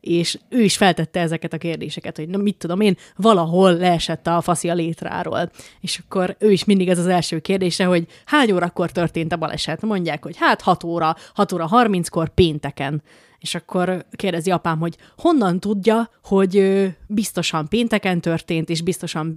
[0.00, 4.40] és ő is feltette ezeket a kérdéseket, hogy na, mit tudom én, valahol leesett a
[4.40, 5.50] faszi a létráról.
[5.80, 9.82] És akkor ő is mindig ez az első kérdése, hogy hány órakor történt a baleset?
[9.82, 13.02] Mondják, hogy hát 6 óra, 6 óra 30-kor pénteken.
[13.38, 19.36] És akkor kérdezi apám, hogy honnan tudja, hogy biztosan pénteken történt, és biztosan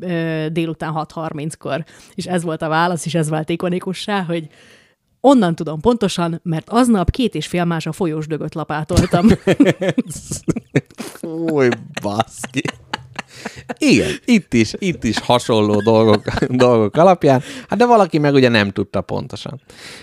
[0.52, 1.86] délután 6.30-kor.
[2.14, 4.48] És ez volt a válasz, és ez vált ikonikussá, hogy
[5.22, 9.28] Onnan tudom pontosan, mert aznap két és fél más a folyós dögöt lapátoltam.
[11.20, 11.70] Fúj,
[12.02, 12.62] baszki.
[13.78, 18.70] Igen, itt is, itt is hasonló dolgok, dolgok alapján, hát de valaki meg ugye nem
[18.70, 19.62] tudta pontosan.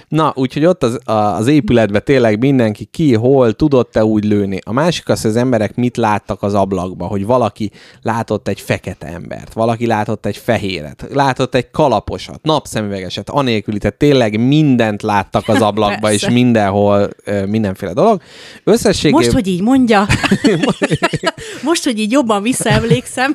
[0.08, 4.58] Na, úgyhogy ott az, az épületben tényleg mindenki ki, hol, tudott-e úgy lőni.
[4.64, 7.70] A másik az, hogy az emberek mit láttak az ablakba, hogy valaki
[8.02, 14.46] látott egy fekete embert, valaki látott egy fehéret, látott egy kalaposat, napszemüvegeset, anélküli, tehát tényleg
[14.46, 17.10] mindent láttak az ablakba, és mindenhol
[17.46, 18.20] mindenféle dolog.
[18.64, 19.22] Összességében...
[19.22, 20.06] Most, hogy így mondja,
[21.68, 23.27] most, hogy így jobban visszaemlékszem,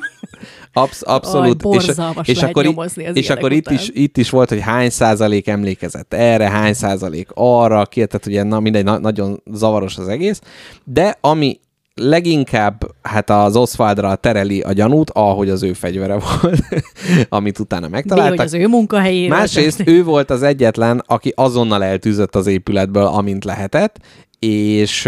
[0.72, 1.64] Absz- abszolút.
[1.64, 1.88] Aj, és,
[2.24, 2.74] és akkor,
[3.12, 7.86] és akkor itt, is, itt is volt, hogy hány százalék emlékezett erre, hány százalék arra,
[7.86, 10.40] ki, tehát ugye na, mindegy, na, nagyon zavaros az egész,
[10.84, 11.60] de ami
[11.94, 16.62] leginkább hát az Oswaldra tereli a gyanút, ahogy az ő fegyvere volt,
[17.28, 18.36] amit utána megtaláltak.
[18.36, 19.34] Hogy az ő munkahelyére.
[19.34, 23.98] Másrészt ő volt az egyetlen, aki azonnal eltűzött az épületből, amint lehetett,
[24.38, 25.02] és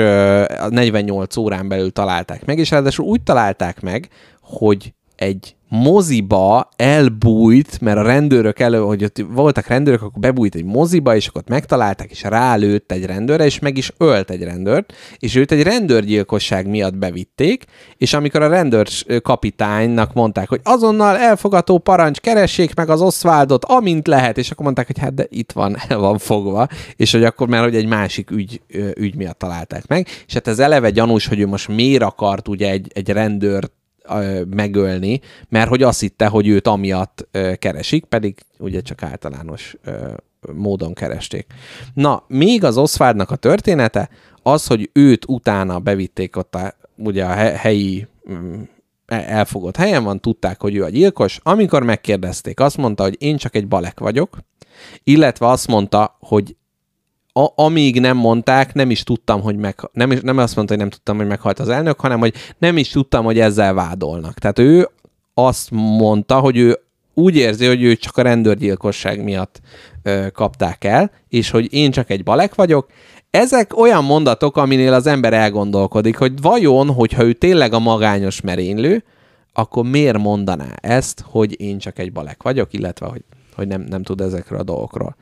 [0.68, 4.08] 48 órán belül találták meg, és ráadásul úgy találták meg,
[4.46, 10.64] hogy egy moziba elbújt, mert a rendőrök elő, hogy ott voltak rendőrök, akkor bebújt egy
[10.64, 14.92] moziba, és akkor ott megtalálták, és rálőtt egy rendőrre, és meg is ölt egy rendőrt,
[15.18, 17.64] és őt egy rendőrgyilkosság miatt bevitték,
[17.96, 18.88] és amikor a rendőr
[19.22, 24.86] kapitánynak mondták, hogy azonnal elfogató parancs, keressék meg az Oswaldot, amint lehet, és akkor mondták,
[24.86, 28.30] hogy hát de itt van, el van fogva, és hogy akkor már hogy egy másik
[28.30, 28.60] ügy,
[28.94, 32.70] ügy miatt találták meg, és hát ez eleve gyanús, hogy ő most miért akart ugye
[32.70, 33.72] egy, egy rendőrt
[34.50, 37.28] megölni, mert hogy azt hitte, hogy őt amiatt
[37.58, 39.76] keresik, pedig ugye csak általános
[40.54, 41.46] módon keresték.
[41.94, 44.08] Na, még az Oswaldnak a története,
[44.42, 48.62] az, hogy őt utána bevitték ott a, ugye a helyi mm,
[49.06, 51.40] e, elfogott helyen van, tudták, hogy ő a gyilkos.
[51.42, 54.38] Amikor megkérdezték, azt mondta, hogy én csak egy balek vagyok,
[55.04, 56.56] illetve azt mondta, hogy
[57.38, 60.82] a, amíg nem mondták, nem is tudtam, hogy meg, nem, is, nem azt mondta, hogy
[60.82, 64.38] nem tudtam, hogy meghalt az elnök, hanem hogy nem is tudtam, hogy ezzel vádolnak.
[64.38, 64.88] Tehát ő
[65.34, 66.78] azt mondta, hogy ő
[67.14, 69.60] úgy érzi, hogy ő csak a rendőrgyilkosság miatt
[70.02, 72.86] ö, kapták el, és hogy én csak egy balek vagyok.
[73.30, 79.04] Ezek olyan mondatok, aminél az ember elgondolkodik, hogy vajon, hogyha ő tényleg a magányos merénylő,
[79.52, 84.02] akkor miért mondaná ezt, hogy én csak egy balek vagyok, illetve hogy, hogy nem, nem
[84.02, 85.16] tud ezekről a dolgokról.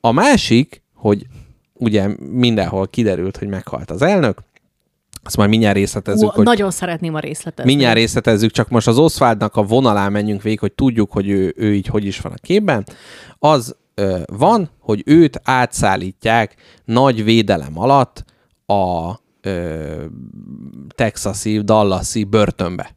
[0.00, 1.26] A másik, hogy
[1.74, 4.38] ugye mindenhol kiderült, hogy meghalt az elnök,
[5.24, 6.28] azt majd mindjárt részletezzük.
[6.28, 7.66] Ó, hogy nagyon szeretném a részletet.
[7.66, 11.74] Mindjárt részletezzük, csak most az Oswaldnak a vonalán menjünk végig, hogy tudjuk, hogy ő, ő
[11.74, 12.84] így hogy is van a képben.
[13.38, 18.24] Az ö, van, hogy őt átszállítják nagy védelem alatt
[18.66, 20.04] a ö,
[20.94, 22.94] texasi, dallasi börtönbe.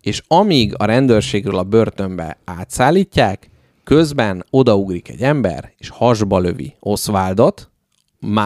[0.00, 3.50] És amíg a rendőrségről a börtönbe átszállítják,
[3.84, 7.69] közben odaugrik egy ember, és hasba lövi Oswaldot,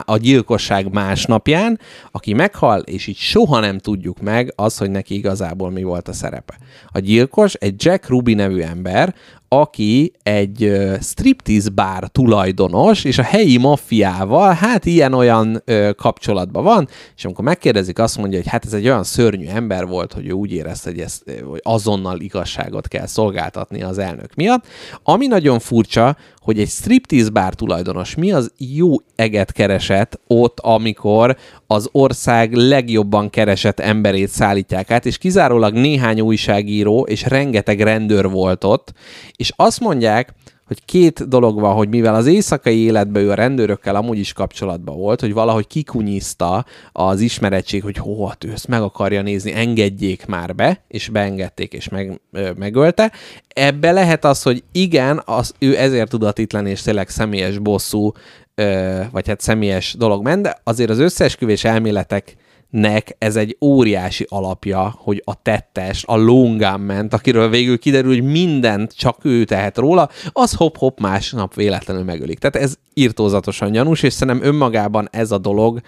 [0.04, 1.78] a gyilkosság másnapján,
[2.10, 6.12] aki meghal, és így soha nem tudjuk meg az, hogy neki igazából mi volt a
[6.12, 6.58] szerepe.
[6.92, 9.14] A gyilkos egy Jack Ruby nevű ember,
[9.48, 15.62] aki egy striptease bár tulajdonos, és a helyi maffiával hát ilyen-olyan
[15.96, 20.12] kapcsolatban van, és amikor megkérdezik, azt mondja, hogy hát ez egy olyan szörnyű ember volt,
[20.12, 24.66] hogy ő úgy érezte, hogy, ezt, hogy azonnal igazságot kell szolgáltatni az elnök miatt.
[25.02, 31.36] Ami nagyon furcsa, hogy egy striptease bár tulajdonos mi az jó eget keresett ott, amikor
[31.66, 38.64] az ország legjobban keresett emberét szállítják át, és kizárólag néhány újságíró és rengeteg rendőr volt
[38.64, 38.92] ott,
[39.36, 40.34] és azt mondják,
[40.66, 44.96] hogy két dolog van, hogy mivel az éjszakai életben ő a rendőrökkel amúgy is kapcsolatban
[44.96, 50.26] volt, hogy valahogy kikunyiszta az ismerettség, hogy hó, hát ő ezt meg akarja nézni, engedjék
[50.26, 53.12] már be, és beengedték, és meg, ö, megölte.
[53.48, 58.12] Ebbe lehet az, hogy igen, az, ő ezért tudatitlan és tényleg személyes bosszú,
[58.54, 62.36] ö, vagy hát személyes dolog ment, de azért az összeesküvés elméletek
[62.74, 68.22] nek ez egy óriási alapja, hogy a tettes, a lóngán ment, akiről végül kiderül, hogy
[68.22, 72.38] mindent csak ő tehet róla, az hop-hop másnap véletlenül megölik.
[72.38, 75.80] Tehát ez írtózatosan gyanús, és szerintem önmagában ez a dolog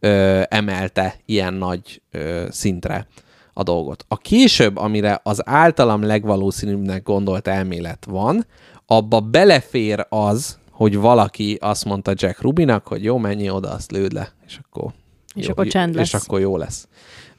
[0.00, 3.06] ö, emelte ilyen nagy ö, szintre
[3.52, 4.04] a dolgot.
[4.08, 8.46] A később, amire az általam legvalószínűbbnek gondolt elmélet van,
[8.86, 14.12] abba belefér az, hogy valaki azt mondta Jack Rubinak, hogy jó, menjél oda, azt lőd
[14.12, 14.92] le, és akkor
[15.34, 16.06] és jó, akkor csend lesz.
[16.06, 16.88] És akkor jó lesz.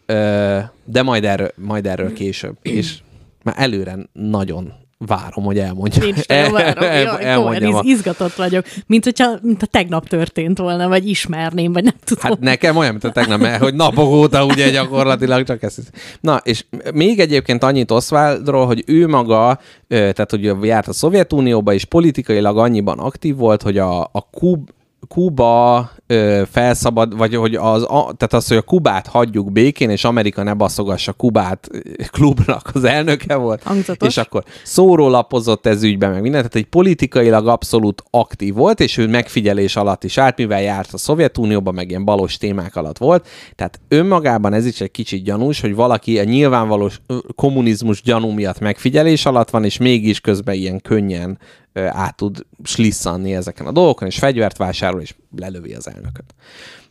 [0.05, 2.55] Ö, de majd erről, majd erről később.
[2.61, 2.97] és
[3.43, 6.03] már előre nagyon várom, hogy elmondja.
[6.03, 6.83] Is nagyon várom.
[6.83, 8.65] Jaj, elmondjam izgatott vagyok.
[8.87, 12.31] Mint hogyha mint a tegnap történt volna, vagy ismerném, vagy nem tudom.
[12.31, 15.91] Hát nekem olyan, mint a tegnap, mert hogy napok óta ugye gyakorlatilag csak ezt.
[16.21, 21.85] Na, és még egyébként annyit Oswaldról, hogy ő maga, tehát hogy járt a Szovjetunióba, és
[21.85, 24.69] politikailag annyiban aktív volt, hogy a, a Kub,
[25.07, 30.03] Kuba ö, felszabad, vagy hogy az, a, tehát az, hogy a Kubát hagyjuk békén, és
[30.03, 31.69] Amerika ne baszogassa Kubát
[32.11, 33.63] klubnak az elnöke volt.
[33.63, 34.07] Hangzatos.
[34.07, 39.07] És akkor szórólapozott ez ügyben, meg mindent, tehát egy politikailag abszolút aktív volt, és ő
[39.07, 43.27] megfigyelés alatt is állt, mivel járt a Szovjetunióban, meg ilyen balos témák alatt volt.
[43.55, 46.91] Tehát önmagában ez is egy kicsit gyanús, hogy valaki a nyilvánvaló
[47.35, 51.37] kommunizmus gyanú miatt megfigyelés alatt van, és mégis közben ilyen könnyen
[51.75, 56.35] át tud slisszanni ezeken a dolgokon, és fegyvert vásárol, és lelövi az elnököt.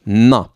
[0.02, 0.54] Na,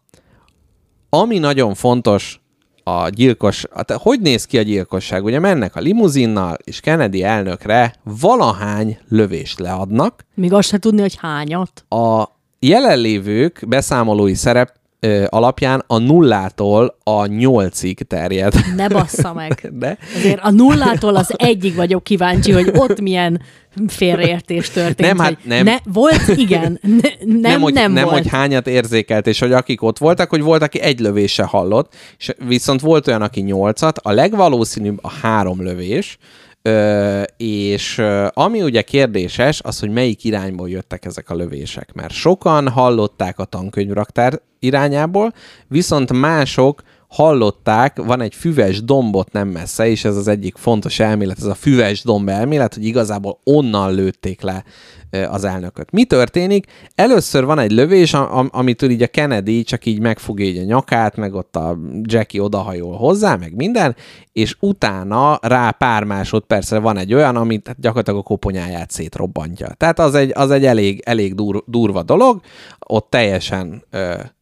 [1.09, 2.41] ami nagyon fontos
[2.83, 5.25] a gyilkos, hát hogy néz ki a gyilkosság?
[5.25, 10.25] Ugye mennek a limuzinnal, és Kennedy elnökre valahány lövést leadnak.
[10.35, 11.85] Még azt se tudni, hogy hányat.
[11.89, 12.25] A
[12.59, 18.55] jelenlévők beszámolói szerep ö, alapján a nullától a nyolcig terjed.
[18.77, 19.69] Ne bassza meg.
[19.79, 19.99] De?
[20.17, 23.41] Azért a nullától az egyig vagyok kíváncsi, hogy ott milyen
[23.87, 25.09] félreértés történt.
[25.09, 25.65] Nem, hát nem.
[25.65, 26.79] Ne, volt, igen.
[26.83, 28.17] Ne, nem, nem, hogy, nem, nem volt.
[28.17, 32.35] hogy hányat érzékelt, és hogy akik ott voltak, hogy volt, aki egy lövése hallott, és
[32.47, 33.99] viszont volt olyan, aki nyolcat.
[33.99, 36.19] A legvalószínűbb a három lövés,
[36.69, 42.13] Ö, és ö, ami ugye kérdéses, az, hogy melyik irányból jöttek ezek a lövések, mert
[42.13, 45.33] sokan hallották a tankönyvraktár irányából,
[45.69, 51.39] viszont mások hallották, van egy füves dombot nem messze, és ez az egyik fontos elmélet,
[51.39, 54.65] ez a füves domb elmélet, hogy igazából onnan lőtték le
[55.31, 55.91] az elnököt.
[55.91, 56.67] Mi történik?
[56.95, 61.17] Először van egy lövés, am- amitől így a Kennedy csak így megfogja így a nyakát,
[61.17, 63.97] meg ott a Jackie odahajol hozzá, meg minden,
[64.33, 69.69] és utána rá pár másodpercre van egy olyan, amit hát gyakorlatilag a koponyáját szétrobbantja.
[69.77, 72.41] Tehát az egy, az egy elég, elég dur, durva dolog,
[72.79, 73.85] ott teljesen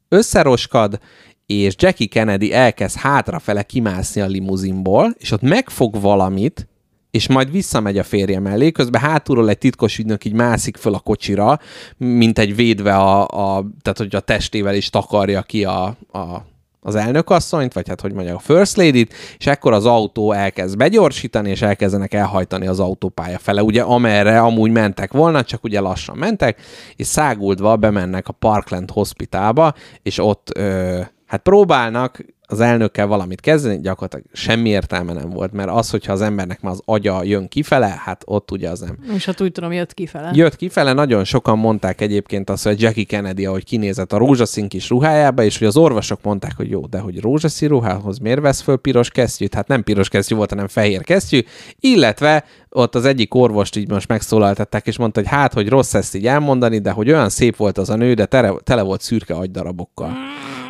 [0.09, 0.99] összeroskad,
[1.47, 6.69] és Jackie Kennedy elkezd hátrafele kimászni a limuzinból, és ott megfog valamit,
[7.11, 10.99] és majd visszamegy a férje mellé, közben hátulról egy titkos ügynök így mászik föl a
[10.99, 11.59] kocsira,
[11.97, 16.45] mint egy védve a, a tehát hogy a testével is takarja ki a, a
[16.81, 19.07] az elnökasszonyt, vagy hát hogy mondják, a first lady
[19.39, 24.71] és ekkor az autó elkezd begyorsítani, és elkezdenek elhajtani az autópálya fele, ugye amerre amúgy
[24.71, 26.61] mentek volna, csak ugye lassan mentek,
[26.97, 33.81] és száguldva bemennek a Parkland Hospitalba, és ott ö, hát próbálnak az elnökkel valamit kezdeni,
[33.81, 38.01] gyakorlatilag semmi értelme nem volt, mert az, hogyha az embernek már az agya jön kifele,
[38.05, 38.99] hát ott ugye az nem.
[39.15, 40.31] És hát úgy tudom, jött kifele.
[40.35, 44.89] Jött kifele, nagyon sokan mondták egyébként azt, hogy Jackie Kennedy, ahogy kinézett a rózsaszín kis
[44.89, 48.77] ruhájába, és hogy az orvosok mondták, hogy jó, de hogy rózsaszín ruhához miért vesz föl
[48.77, 49.55] piros kesztyűt?
[49.55, 51.41] Hát nem piros kesztyű volt, hanem fehér kesztyű,
[51.81, 56.15] illetve ott az egyik orvost így most megszólaltatták, és mondta, hogy hát, hogy rossz ezt
[56.15, 59.35] így elmondani, de hogy olyan szép volt az a nő, de tele, tele volt szürke
[59.35, 60.13] agydarabokkal.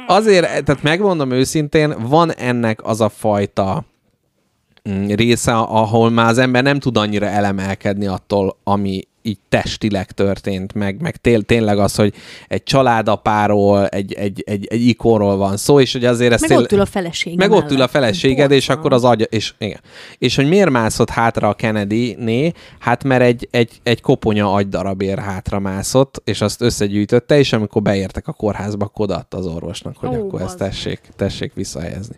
[0.07, 3.85] Azért, tehát megmondom őszintén, van ennek az a fajta
[4.89, 10.74] mm, része, ahol már az ember nem tud annyira elemelkedni attól, ami így testileg történt,
[10.74, 12.15] meg, meg tél, tényleg az, hogy
[12.48, 16.59] egy családapáról, egy, egy, egy, egy ikonról van szó, és hogy azért ez Meg tél-
[16.59, 19.81] ott ül a feleségem meg ott ül a feleséged, és akkor az agya, és, igen.
[20.19, 22.53] és hogy miért mászott hátra a Kennedy-né?
[22.78, 28.28] Hát mert egy, egy, egy koponya agydarabér hátra mászott, és azt összegyűjtötte, és amikor beértek
[28.28, 32.16] a kórházba, akkor odaadta az orvosnak, hogy Ó, akkor ezt tessék, tessék visszahelyezni.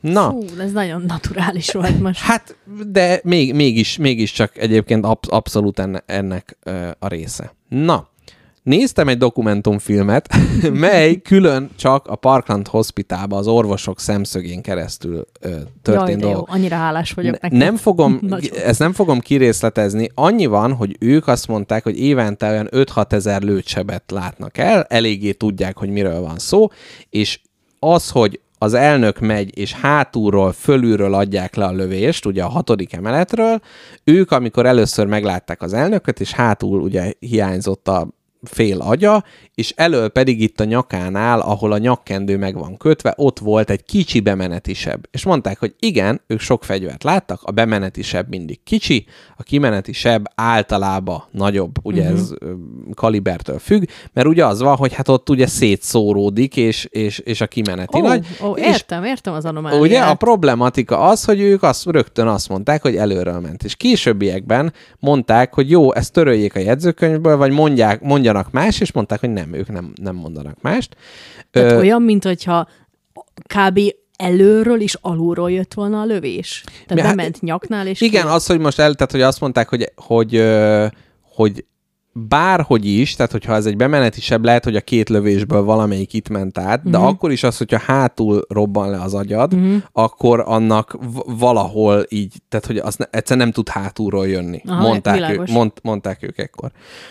[0.00, 2.20] Na, Fú, ez nagyon naturális volt most.
[2.20, 2.56] hát,
[2.86, 7.54] de még, mégis, mégiscsak egyébként absz- abszolút enne, ennek ö, a része.
[7.68, 8.10] Na,
[8.62, 10.34] Néztem egy dokumentumfilmet,
[10.72, 16.44] mely külön csak a Parkland Hospitalba az orvosok szemszögén keresztül ö, történt Jaj, de jó,
[16.46, 17.58] annyira hálás vagyok Ne, neked.
[17.58, 18.20] nem fogom,
[18.64, 20.10] ezt nem fogom kirészletezni.
[20.14, 25.32] Annyi van, hogy ők azt mondták, hogy évente olyan 5-6 ezer lőtsebet látnak el, eléggé
[25.32, 26.68] tudják, hogy miről van szó,
[27.10, 27.40] és
[27.78, 32.92] az, hogy az elnök megy, és hátulról, fölülről adják le a lövést, ugye a hatodik
[32.92, 33.60] emeletről,
[34.04, 38.08] ők, amikor először meglátták az elnököt, és hátul ugye hiányzott a
[38.42, 39.24] fél agya,
[39.54, 43.84] és elől pedig itt a nyakánál, ahol a nyakkendő meg van kötve, ott volt egy
[43.84, 45.08] kicsi bemenetisebb.
[45.10, 49.06] És mondták, hogy igen, ők sok fegyvert láttak, a bemenetisebb mindig kicsi,
[49.36, 52.18] a kimenetisebb általában nagyobb, ugye uh-huh.
[52.18, 52.32] ez
[52.94, 53.82] kalibertől függ,
[54.12, 58.06] mert ugye az van, hogy hát ott ugye szétszóródik, és, és, és a kimeneti Ó,
[58.06, 58.26] nagy.
[58.44, 59.82] ó, és értem, értem az anomáliát.
[59.82, 63.64] Ugye a problematika az, hogy ők azt, rögtön azt mondták, hogy előről ment.
[63.64, 69.20] És későbbiekben mondták, hogy jó, ezt töröljék a jegyzőkönyvből, vagy mondják, mondjanak más, és mondták,
[69.20, 70.96] hogy nem, ők nem, nem mondanak mást.
[71.50, 72.68] Tehát Ö, olyan, mint hogyha
[73.56, 73.80] kb.
[74.16, 76.64] előről és alulról jött volna a lövés.
[76.64, 79.40] Tehát Mi- hát- bement nyaknál, és Igen, ki- az, hogy most el, tehát, hogy azt
[79.40, 80.42] mondták, hogy, hogy,
[81.22, 81.64] hogy
[82.14, 86.58] bárhogy is, tehát hogyha ez egy bemenetisebb, lehet, hogy a két lövésből valamelyik itt ment
[86.58, 87.06] át, de Mhm.
[87.06, 89.54] akkor is az, hogyha hátul robban le az agyad,
[89.92, 94.62] akkor annak valahol így, tehát hogy az ne, egyszer nem tud hátulról jönni.
[94.66, 95.50] Aha, mondták, ők, világos.
[95.50, 96.70] mond, mondták ők ekkor.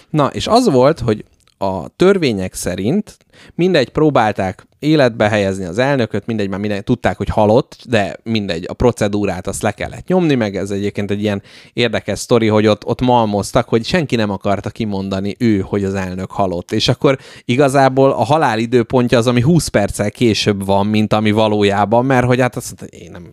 [0.10, 1.26] Na, és az volt, hogy
[1.62, 3.18] a törvények szerint
[3.56, 8.74] mindegy próbálták életbe helyezni az elnököt, mindegy, már mindegy, tudták, hogy halott, de mindegy, a
[8.74, 11.42] procedúrát azt le kellett nyomni, meg ez egyébként egy ilyen
[11.74, 16.32] érdekes sztori, hogy ott, ott malmoztak, hogy senki nem akarta kimondani ő, hogy az elnök
[16.32, 16.72] halott.
[16.72, 22.06] És akkor igazából a halál időpontja az, ami 20 perccel később van, mint ami valójában,
[22.06, 23.30] mert hogy hát azt mondta, én nem,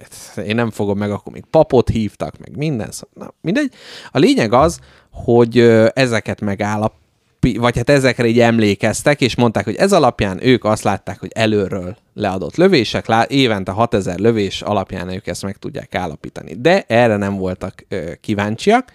[0.46, 3.72] én nem fogom meg, akkor még papot hívtak, meg minden, szóval, na, mindegy.
[4.10, 4.78] A lényeg az,
[5.10, 5.58] hogy
[5.94, 6.92] ezeket megállap,
[7.40, 11.96] vagy hát ezekre így emlékeztek, és mondták, hogy ez alapján ők azt látták, hogy előről
[12.14, 16.54] leadott lövések, lá- évente 6000 lövés alapján ők ezt meg tudják állapítani.
[16.54, 18.92] De erre nem voltak ö, kíváncsiak,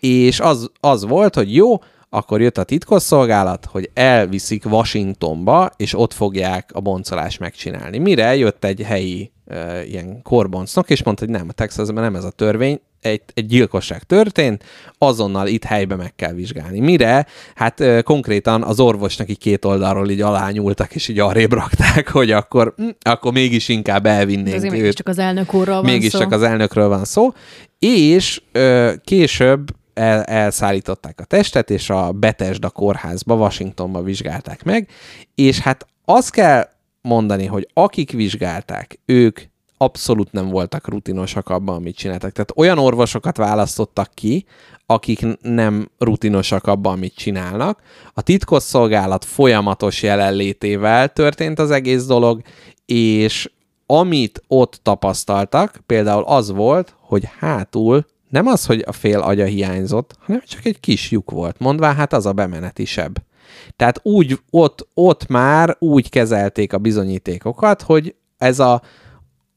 [0.00, 1.78] és az, az volt, hogy jó,
[2.10, 7.98] akkor jött a titkosszolgálat, hogy elviszik Washingtonba, és ott fogják a boncolást megcsinálni.
[7.98, 12.24] Mire jött egy helyi uh, ilyen korboncnok, és mondta, hogy nem, a Texasban nem ez
[12.24, 14.64] a törvény, egy, egy gyilkosság történt,
[14.98, 16.80] azonnal itt helybe meg kell vizsgálni.
[16.80, 17.26] Mire?
[17.54, 22.30] Hát ö, konkrétan az orvosnak így két oldalról így alányultak, és így arrébb rakták, hogy
[22.30, 26.42] akkor, hm, akkor mégis inkább elvinnénk őt mégiscsak az elnök úrról van mégis csak az
[26.42, 27.32] elnökről van szó,
[27.78, 34.88] és ö, később el, elszállították a testet, és a Bethesda kórházba, Washingtonba vizsgálták meg,
[35.34, 36.68] és hát azt kell
[37.00, 39.40] mondani, hogy akik vizsgálták, ők
[39.78, 42.32] abszolút nem voltak rutinosak abban, amit csináltak.
[42.32, 44.44] Tehát olyan orvosokat választottak ki,
[44.86, 47.80] akik nem rutinosak abban, amit csinálnak.
[48.14, 52.40] A titkosszolgálat folyamatos jelenlétével történt az egész dolog,
[52.86, 53.50] és
[53.86, 60.14] amit ott tapasztaltak, például az volt, hogy hátul nem az, hogy a fél agya hiányzott,
[60.20, 63.22] hanem csak egy kis lyuk volt, mondván hát az a bemenetisebb.
[63.76, 68.82] Tehát úgy, ott, ott már úgy kezelték a bizonyítékokat, hogy ez a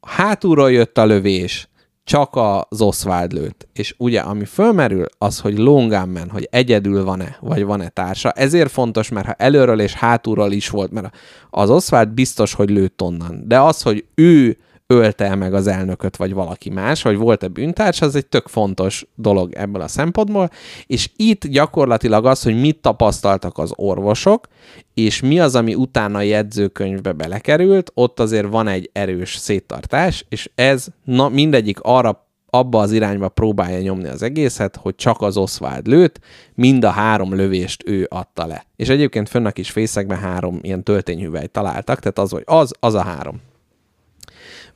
[0.02, 1.70] hátulról jött a lövés,
[2.04, 3.68] csak az Oswald lőtt.
[3.74, 8.32] És ugye, ami fölmerül, az, hogy long gunman, hogy egyedül van-e, vagy van-e társa.
[8.32, 11.16] Ezért fontos, mert ha előről és hátulról is volt, mert
[11.50, 13.44] az Oswald biztos, hogy lőtt onnan.
[13.46, 14.58] De az, hogy ő
[14.94, 19.54] ölte meg az elnököt, vagy valaki más, vagy volt-e bűntárs, az egy tök fontos dolog
[19.54, 20.50] ebből a szempontból,
[20.86, 24.48] és itt gyakorlatilag az, hogy mit tapasztaltak az orvosok,
[24.94, 30.50] és mi az, ami utána a jegyzőkönyvbe belekerült, ott azért van egy erős széttartás, és
[30.56, 35.88] ez na, mindegyik arra abba az irányba próbálja nyomni az egészet, hogy csak az Oswald
[35.88, 36.20] lőtt,
[36.56, 38.66] mind a három lövést ő adta le.
[38.76, 42.94] És egyébként fönn a kis fészekben három ilyen töltényhüvelyt találtak, tehát az, hogy az, az
[42.94, 43.42] a három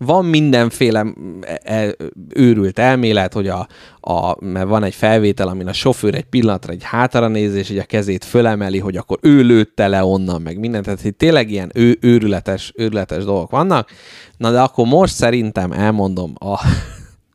[0.06, 1.06] van mindenféle
[1.42, 1.96] e- e-
[2.30, 3.68] őrült elmélet, hogy a,
[4.00, 7.84] a, mert van egy felvétel, amin a sofőr egy pillanatra egy hátra néz, és a
[7.84, 10.86] kezét fölemeli, hogy akkor ő lőtte le onnan, meg mindent.
[10.86, 13.90] Tehát hogy tényleg ilyen ő, őrületes, őrületes dolgok vannak.
[14.38, 16.60] Na de akkor most szerintem elmondom a,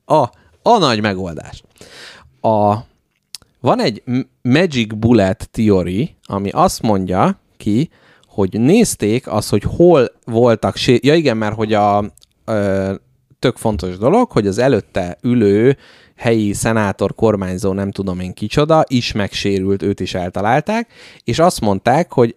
[0.14, 0.30] a,
[0.62, 1.64] a nagy megoldást.
[2.40, 2.74] A,
[3.60, 4.02] van egy
[4.42, 7.90] Magic Bullet Theory, ami azt mondja ki,
[8.26, 12.04] hogy nézték az, hogy hol voltak Ja igen, mert hogy a
[12.48, 12.94] ö,
[13.38, 15.76] tök fontos dolog, hogy az előtte ülő
[16.16, 20.92] helyi szenátor, kormányzó, nem tudom én kicsoda, is megsérült, őt is eltalálták,
[21.24, 22.36] és azt mondták, hogy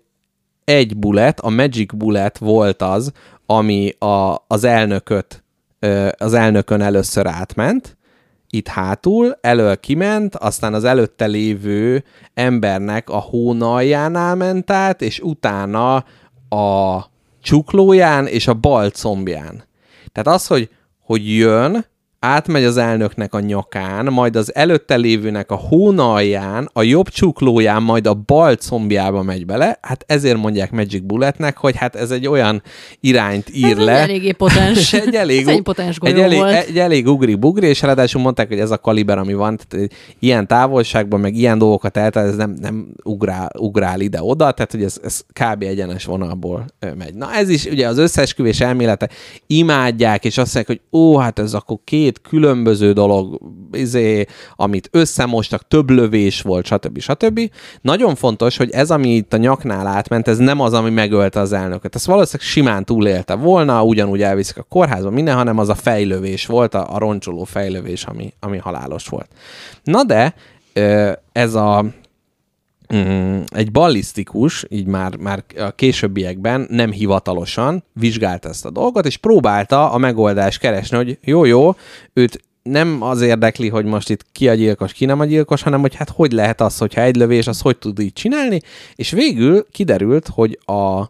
[0.63, 3.11] egy bullet, a Magic Bullet volt az,
[3.45, 5.43] ami a, az elnököt,
[6.17, 7.97] az elnökön először átment,
[8.53, 15.95] itt hátul, elől kiment, aztán az előtte lévő embernek a hónaljánál ment át, és utána
[16.49, 17.05] a
[17.41, 19.63] csuklóján és a bal combján.
[20.11, 20.69] Tehát az, hogy,
[20.99, 21.85] hogy jön,
[22.23, 28.07] átmegy az elnöknek a nyakán, majd az előtte lévőnek a hónalján, a jobb csuklóján, majd
[28.07, 32.61] a bal combjába megy bele, hát ezért mondják Magic Bulletnek, hogy hát ez egy olyan
[32.99, 34.01] irányt ír Ez le.
[34.01, 34.93] egy eléggé potens.
[35.07, 36.53] egy elég, Ez egy potens egy elég, volt.
[36.53, 41.19] egy elég ugri-bugri, és ráadásul mondták, hogy ez a kaliber, ami van, tehát ilyen távolságban,
[41.19, 45.63] meg ilyen dolgokat eltel, ez nem, nem ugrál, ugrál ide-oda, tehát hogy ez, ez kb.
[45.63, 46.65] egyenes vonalból
[46.97, 47.13] megy.
[47.13, 49.09] Na ez is ugye az összeesküvés elmélete
[49.47, 53.39] imádják, és azt mondják, hogy ó, hát ez akkor két különböző dolog,
[53.71, 54.25] izé,
[54.55, 56.99] amit összemostak, több lövés volt, stb.
[56.99, 57.51] stb.
[57.81, 61.53] Nagyon fontos, hogy ez, ami itt a nyaknál átment, ez nem az, ami megölte az
[61.53, 61.95] elnököt.
[61.95, 66.73] Ezt valószínűleg simán túlélte volna, ugyanúgy elviszik a kórházba, minden, hanem az a fejlövés volt,
[66.73, 69.29] a, a roncsoló fejlövés, ami, ami halálos volt.
[69.83, 70.33] Na de
[71.31, 71.85] ez a
[72.95, 79.17] mm, egy ballisztikus, így már, már a későbbiekben nem hivatalosan vizsgálta ezt a dolgot, és
[79.17, 81.75] próbálta a megoldást keresni, hogy jó-jó,
[82.13, 85.81] őt nem az érdekli, hogy most itt ki a gyilkos, ki nem a gyilkos, hanem
[85.81, 88.61] hogy hát hogy lehet az, hogyha egy lövés, az hogy tud így csinálni,
[88.95, 91.09] és végül kiderült, hogy a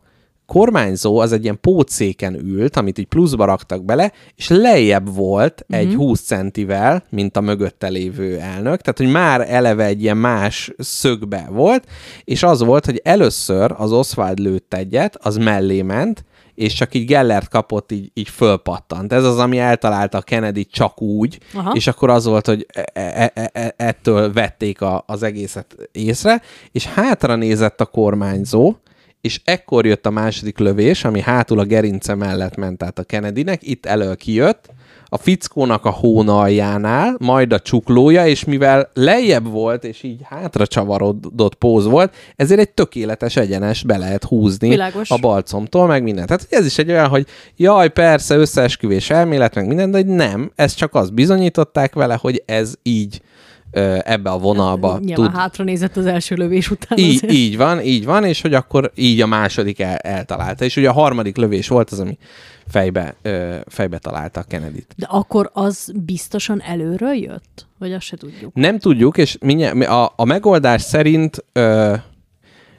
[0.51, 5.79] kormányzó az egy ilyen pótszéken ült, amit így pluszba raktak bele, és lejjebb volt Mhm.
[5.79, 10.71] egy 20 centivel, mint a mögötte lévő elnök, tehát hogy már eleve egy ilyen más
[10.77, 11.83] szögbe volt,
[12.23, 16.23] és az volt, hogy először az Oswald lőtt egyet, az mellé ment,
[16.55, 19.13] és csak így Gellert kapott, így, így fölpattant.
[19.13, 21.71] Ez az, ami eltalálta a Kennedy csak úgy, Aha.
[21.75, 26.41] és akkor az volt, hogy e- e- e- e- ettől vették a, az egészet észre,
[26.71, 28.73] és hátra nézett a kormányzó,
[29.22, 33.68] és ekkor jött a második lövés, ami hátul a gerince mellett ment át a Kennedynek,
[33.68, 34.69] itt elől kijött,
[35.14, 41.56] a fickónak a hónaljánál, majd a csuklója, és mivel lejjebb volt, és így hátra csavarodott
[41.56, 45.11] póz volt, ezért egy tökéletes egyenes be lehet húzni Világos.
[45.11, 46.26] a balcomtól, meg minden.
[46.26, 47.26] Tehát ez is egy olyan, hogy
[47.56, 52.73] jaj, persze, összeesküvés elmélet, meg minden, de nem, ez csak azt bizonyították vele, hogy ez
[52.84, 53.22] így
[54.03, 56.98] ebbe a vonalba Nyilván tud hátra nézett az első lövés után.
[56.98, 57.34] így, azért.
[57.34, 60.65] így van, így van, és hogy akkor így a második el, eltalálta.
[60.65, 62.18] És ugye a harmadik lövés volt az, ami
[62.68, 64.93] fejbe, ö, fejbe találta a Kennedy-t.
[64.98, 67.68] De akkor az biztosan előről jött?
[67.80, 68.53] Vagy azt se tudjuk.
[68.53, 71.95] Nem tudjuk, és mindjárt, a, a megoldás szerint ö,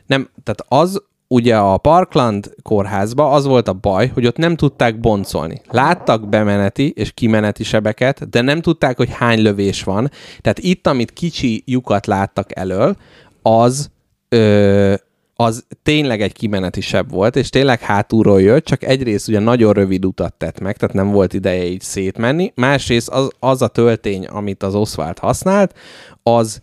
[0.06, 1.02] nem, tehát az
[1.32, 5.60] ugye a Parkland kórházba az volt a baj, hogy ott nem tudták boncolni.
[5.70, 10.10] Láttak bemeneti és kimeneti sebeket, de nem tudták, hogy hány lövés van.
[10.40, 12.96] Tehát itt, amit kicsi lyukat láttak elől,
[13.42, 13.90] az
[14.28, 14.94] ö,
[15.34, 20.04] az tényleg egy kimeneti seb volt, és tényleg hátulról jött, csak egyrészt ugye nagyon rövid
[20.04, 24.62] utat tett meg, tehát nem volt ideje így szétmenni, másrészt az, az a töltény, amit
[24.62, 25.74] az Oswald használt,
[26.22, 26.60] az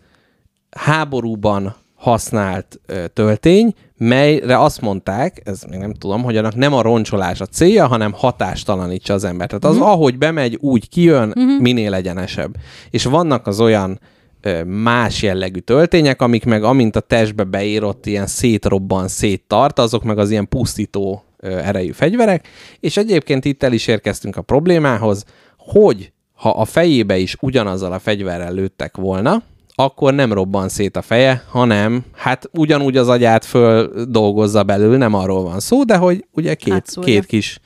[0.70, 6.82] háborúban használt ö, töltény, melyre azt mondták, ez még nem tudom, hogy annak nem a
[6.82, 9.50] roncsolás a célja, hanem hatástalanítsa az embert.
[9.50, 9.82] Tehát az, mm.
[9.82, 11.62] ahogy bemegy, úgy kijön, mm-hmm.
[11.62, 12.56] minél egyenesebb.
[12.90, 14.00] És vannak az olyan
[14.42, 20.18] ö, más jellegű töltények, amik meg amint a testbe beírott ilyen szétrobban, széttart, azok meg
[20.18, 22.48] az ilyen pusztító ö, erejű fegyverek,
[22.80, 25.26] és egyébként itt el is érkeztünk a problémához,
[25.58, 29.44] hogy ha a fejébe is ugyanazzal a fegyverrel lőttek volna,
[29.80, 35.14] akkor nem robban szét a feje, hanem hát ugyanúgy az agyát föl dolgozza belül, nem
[35.14, 37.14] arról van szó, de hogy ugye két, Átszúrja.
[37.14, 37.60] két kis,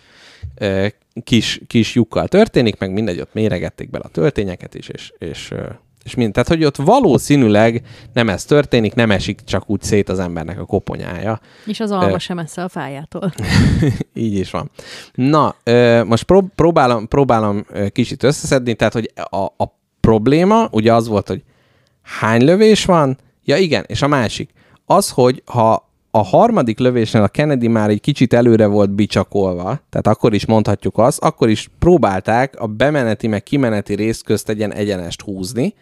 [0.56, 0.88] ö,
[1.24, 5.62] kis, kis lyukkal történik, meg mindegy, ott méregették bele a töltényeket is, és, és, ö,
[6.04, 6.34] és mind.
[6.34, 7.82] Tehát, hogy ott valószínűleg
[8.14, 11.40] nem ez történik, nem esik csak úgy szét az embernek a koponyája.
[11.66, 13.34] És az alma sem messze a fájától.
[14.14, 14.72] Így is van.
[15.14, 20.94] Na, ö, most prób- próbálom, próbálom ö, kicsit összeszedni, tehát, hogy a, a probléma ugye
[20.94, 21.44] az volt, hogy
[22.04, 23.18] hány lövés van?
[23.44, 24.50] Ja igen, és a másik.
[24.86, 30.08] Az, hogy ha a harmadik lövésnél a Kennedy már egy kicsit előre volt bicsakolva, tehát
[30.08, 35.22] akkor is mondhatjuk azt, akkor is próbálták a bemeneti meg kimeneti rész közt egyen egyenest
[35.22, 35.74] húzni,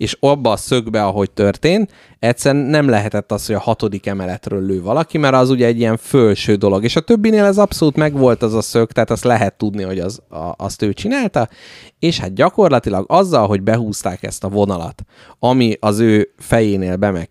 [0.00, 4.82] és abba a szögbe, ahogy történt, egyszerűen nem lehetett az, hogy a hatodik emeletről lő
[4.82, 8.54] valaki, mert az ugye egy ilyen fölső dolog, és a többinél ez abszolút megvolt az
[8.54, 11.48] a szög, tehát azt lehet tudni, hogy az, a, azt ő csinálta,
[11.98, 15.02] és hát gyakorlatilag azzal, hogy behúzták ezt a vonalat,
[15.38, 17.28] ami az ő fejénél be meg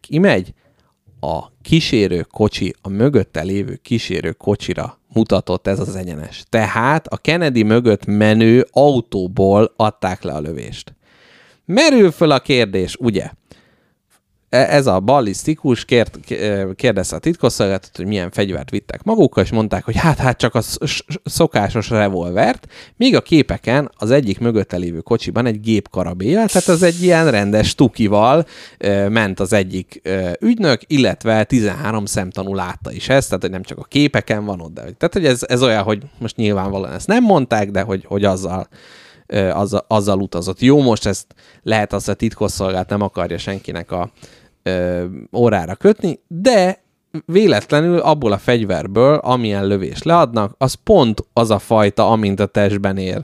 [1.20, 6.44] a kísérő kocsi, a mögötte lévő kísérő kocsira mutatott ez az egyenes.
[6.50, 10.98] Tehát a Kennedy mögött menő autóból adták le a lövést.
[11.74, 13.30] Merül föl a kérdés, ugye?
[14.50, 16.20] E- Ez a ballisztikus kért,
[16.76, 20.62] kérdezte a titkosszolgálatot, hogy milyen fegyvert vittek magukkal, és mondták, hogy hát, hát csak a
[20.62, 22.68] sz- sz- szokásos revolvert,
[22.98, 27.76] míg a képeken az egyik mögötte lévő kocsiban egy gépkarabélyal, tehát az egy ilyen rendes
[27.76, 28.46] tukival
[28.78, 30.02] ö, ment az egyik
[30.40, 34.74] ügynök, illetve 13 szemtanú látta is ezt, tehát hogy nem csak a képeken van ott,
[34.74, 38.24] de tehát hogy ez, ez olyan, hogy most nyilvánvalóan ezt nem mondták, de hogy, hogy
[38.24, 38.68] azzal
[39.36, 40.60] azzal, azzal utazott.
[40.60, 41.26] Jó, most ezt
[41.64, 44.12] lehet az a titkosszolgálat nem akarja senkinek a
[44.64, 46.84] ö, órára kötni, de
[47.26, 52.98] véletlenül abból a fegyverből, amilyen lövést leadnak, az pont az a fajta, amint a testben
[52.98, 53.24] ér,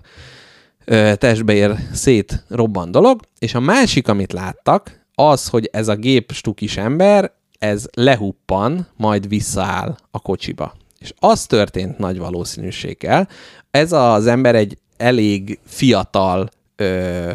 [0.86, 5.95] ö, testbe ér szét robban dolog, és a másik, amit láttak, az, hogy ez a
[5.95, 10.73] gép stukis ember, ez lehuppan, majd visszaáll a kocsiba.
[10.99, 13.27] És az történt nagy valószínűséggel.
[13.72, 17.32] Ez az ember egy elég fiatal ö,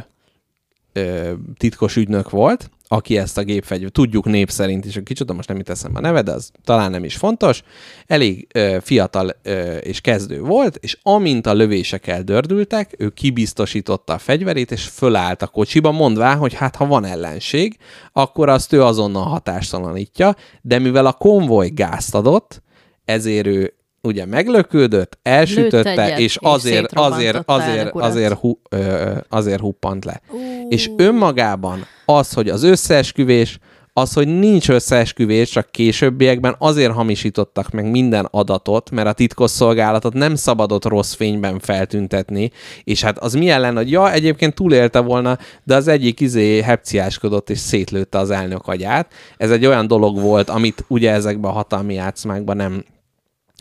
[0.92, 5.58] ö, titkos ügynök volt, aki ezt a gépfegyvert, tudjuk név szerint is, kicsoda most nem
[5.58, 7.62] itt eszembe a neve, az talán nem is fontos,
[8.06, 14.18] elég ö, fiatal ö, és kezdő volt, és amint a lövések eldördültek, ő kibiztosította a
[14.18, 17.76] fegyverét, és fölállt a kocsiba, mondvá, hogy hát ha van ellenség,
[18.12, 22.62] akkor azt ő azonnal hatástalanítja, de mivel a konvoj gázt adott,
[23.04, 30.04] ezért ő ugye meglökődött, elsütötte, egyet, és azért, azért, azért, azért, hu, ö, azért huppant
[30.04, 30.20] le.
[30.68, 33.58] És önmagában az, hogy az összeesküvés,
[33.92, 40.34] az, hogy nincs összeesküvés, csak későbbiekben azért hamisítottak meg minden adatot, mert a titkosszolgálatot nem
[40.34, 42.50] szabadott rossz fényben feltüntetni,
[42.84, 47.50] és hát az milyen lenne, hogy ja, egyébként túlélte volna, de az egyik izé hepciáskodott
[47.50, 49.12] és szétlőtte az elnök agyát.
[49.36, 52.84] Ez egy olyan dolog volt, amit ugye ezekben a hatalmi játszmákban nem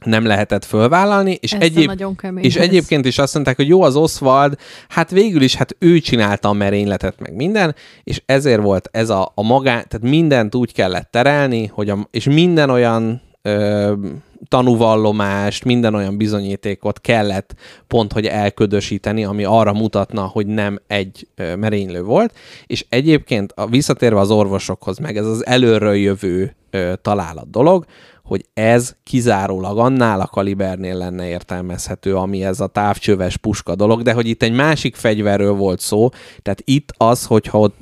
[0.06, 1.92] nem lehetett fölvállalni, és, Ez egyéb,
[2.36, 4.58] és egyébként is azt mondták, hogy jó, az Oswald,
[4.88, 9.32] hát végül is, hát ő csinálta a merényletet, meg minden, és ezért volt ez a,
[9.36, 13.94] a magán, tehát mindent úgy kellett terelni, hogy a, és minden olyan ö,
[14.48, 17.56] tanúvallomást, minden olyan bizonyítékot kellett
[17.88, 22.34] pont, hogy elködösíteni, ami arra mutatna, hogy nem egy merénylő volt,
[22.66, 27.86] és egyébként a, visszatérve az orvosokhoz, meg ez az előről jövő ö, találat dolog,
[28.30, 34.14] hogy ez kizárólag annál a kalibernél lenne értelmezhető, ami ez a távcsöves puska dolog, de
[34.14, 36.10] hogy itt egy másik fegyverről volt szó,
[36.42, 37.76] tehát itt az, hogyha ott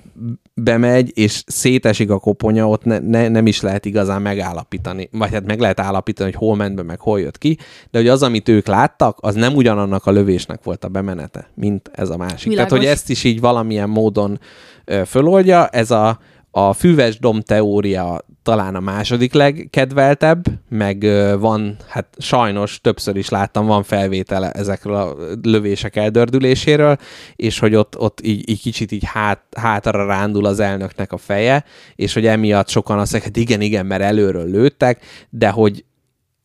[0.53, 5.45] bemegy, és szétesik a koponya, ott ne, ne, nem is lehet igazán megállapítani, vagy hát
[5.45, 7.57] meg lehet állapítani, hogy hol ment be, meg hol jött ki,
[7.91, 11.91] de hogy az, amit ők láttak, az nem ugyanannak a lövésnek volt a bemenete, mint
[11.93, 12.49] ez a másik.
[12.49, 12.69] Világos.
[12.69, 14.39] Tehát, hogy ezt is így valamilyen módon
[14.85, 16.19] ö, föloldja, ez a,
[16.59, 21.05] a füves dom teória talán a második legkedveltebb, meg
[21.39, 26.97] van, hát sajnos többször is láttam, van felvétele ezekről a lövések eldördüléséről,
[27.35, 31.63] és hogy ott, ott így, így kicsit így hát, hátra rándul az elnöknek a feje,
[31.95, 35.85] és hogy emiatt sokan azt mondják, hát igen, igen, mert előről lőttek, de hogy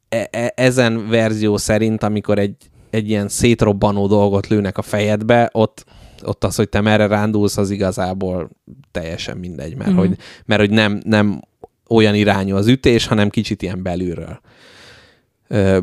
[0.09, 2.57] e- e- ezen verzió szerint, amikor egy,
[2.91, 5.85] egy ilyen szétrobbanó dolgot lőnek a fejedbe, ott,
[6.25, 8.51] ott az, hogy te merre rándulsz, az igazából
[8.91, 9.99] teljesen mindegy, mert, Mhm.
[9.99, 11.41] hogy, mert hogy nem, nem
[11.89, 14.41] olyan irányú az ütés, hanem kicsit ilyen belülről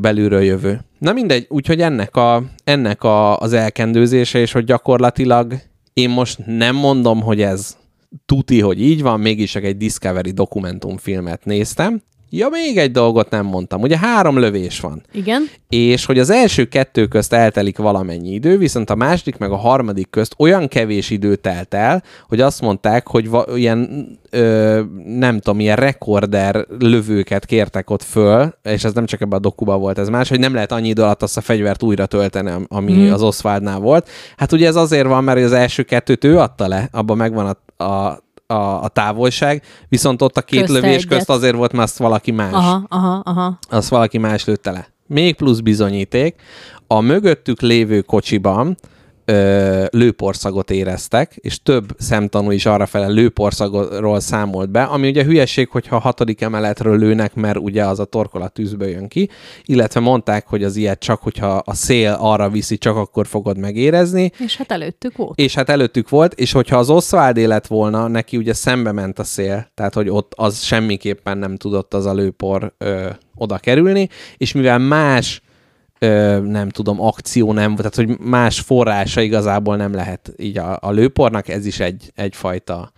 [0.02, 0.82] belülről jövő.
[0.98, 5.54] Na mindegy, úgyhogy ennek, a, ennek a, az elkendőzése, és hogy gyakorlatilag
[5.94, 7.78] én most nem mondom, hogy ez
[8.26, 12.02] tuti, hogy így van, mégis csak egy Discovery dokumentumfilmet néztem.
[12.30, 13.82] Ja, még egy dolgot nem mondtam.
[13.82, 15.50] Ugye három lövés van Igen.
[15.70, 20.10] és hogy az első kettő közt eltelik valamennyi idő, viszont a második meg a harmadik
[20.10, 25.60] közt olyan kevés idő telt el, hogy azt mondták, hogy va- ilyen, ö, nem tudom,
[25.60, 30.10] ilyen rekorder lövőket kértek ott föl, és ez nem csak ebben a dokuban volt, ez
[30.10, 33.12] más, hogy nem lehet annyi idő alatt azt a fegyvert újra tölteni, am- ami mm.
[33.12, 34.10] az Oswaldnál volt.
[34.38, 37.84] Hát ugye ez azért van, mert az első kettőt ő adta le, abban megvan a,
[37.84, 41.08] a a, a távolság, viszont ott a két Közte lövés egyet.
[41.08, 43.60] közt azért volt, mert azt valaki más Aha, aha, aha.
[43.70, 44.88] azt valaki más lőtte le.
[45.08, 46.36] Még plusz bizonyíték,
[46.88, 48.78] a mögöttük lévő kocsiban
[49.30, 55.96] ö, lőporszagot éreztek, és több szemtanú is arrafele lőporszagról számolt be, ami ugye hülyeség, hogyha
[55.96, 59.30] a hatodik emeletről lőnek, mert ugye az a torkolat tűzből jön ki,
[59.64, 64.32] illetve mondták, hogy az ilyet csak, hogyha a szél arra viszi, csak akkor fogod megérezni,
[64.40, 65.40] És hát előttük volt.
[65.40, 69.24] és hát előttük volt, és hogyha az Oswald lett volna, neki ugye szembe ment a
[69.24, 74.52] szél, tehát hogy ott az semmiképpen nem tudott az a lőpor ö, oda kerülni, és
[74.52, 75.42] mivel más
[76.00, 80.92] ö, nem tudom, akció nem, tehát hogy más forrása igazából nem lehet így a, a
[80.92, 82.92] lőpornak, ez is egy, egyfajta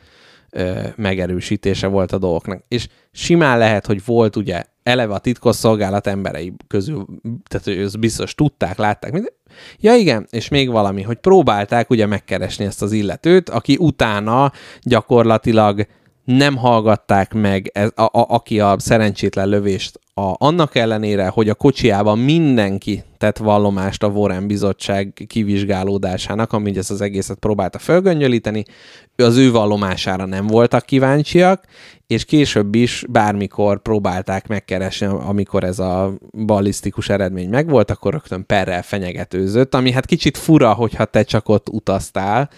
[0.49, 2.63] ö, megerősítése volt a dolgoknak.
[2.67, 7.05] És simán lehet, hogy volt ugye eleve a titkosszolgálat emberei közül,
[7.47, 9.33] tehát ezt biztos tudták, látták, minden.
[9.79, 14.51] Ja igen, és még valami, hogy próbálták ugye megkeresni ezt az illetőt, aki utána
[14.81, 15.87] gyakorlatilag
[16.23, 21.53] nem hallgatták meg, ez, a, a, aki a szerencsétlen lövést a, annak ellenére, hogy a
[21.53, 28.64] kocsiában mindenki tett vallomást a Warren bizottság kivizsgálódásának, ami ezt az egészet próbálta fölgöngyölíteni,
[29.15, 31.65] az ő vallomására nem voltak kíváncsiak,
[32.07, 36.14] és később is bármikor próbálták megkeresni, amikor ez a
[36.45, 41.69] ballisztikus eredmény megvolt, akkor rögtön perrel fenyegetőzött, ami hát kicsit fura, hogyha te csak ott
[41.69, 42.49] utaztál,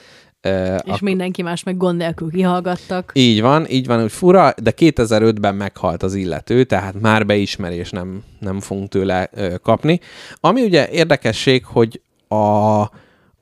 [0.83, 3.11] És mindenki más meg gond nélkül kihallgattak.
[3.13, 8.23] így van, így van, hogy fura, de 2005-ben meghalt az illető, tehát már beismerés nem,
[8.39, 9.99] nem fogunk tőle ö, kapni.
[10.39, 12.81] Ami ugye érdekesség, hogy a,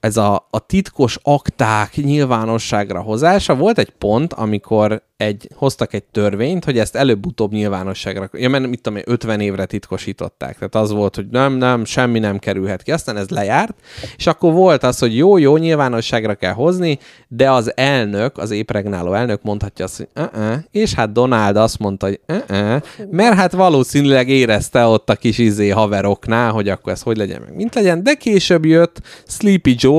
[0.02, 6.66] ez a, a titkos akták nyilvánosságra hozása, volt egy pont, amikor egy, hoztak egy törvényt,
[6.66, 10.54] hogy ezt előbb-utóbb nyilvánosságra, ja, mert mit tudom én, 50 évre titkosították.
[10.56, 12.92] Tehát az volt, hogy nem, nem, semmi nem kerülhet ki.
[12.92, 13.74] Aztán ez lejárt,
[14.18, 19.14] és akkor volt az, hogy jó, jó, nyilvánosságra kell hozni, de az elnök, az épregnáló
[19.14, 24.30] elnök mondhatja azt, hogy uh-uh, és hát Donald azt mondta, hogy uh-uh, mert hát valószínűleg
[24.30, 28.14] érezte ott a kis izé haveroknál, hogy akkor ez hogy legyen meg, mint legyen, de
[28.14, 29.91] később jött Sleepy Joe,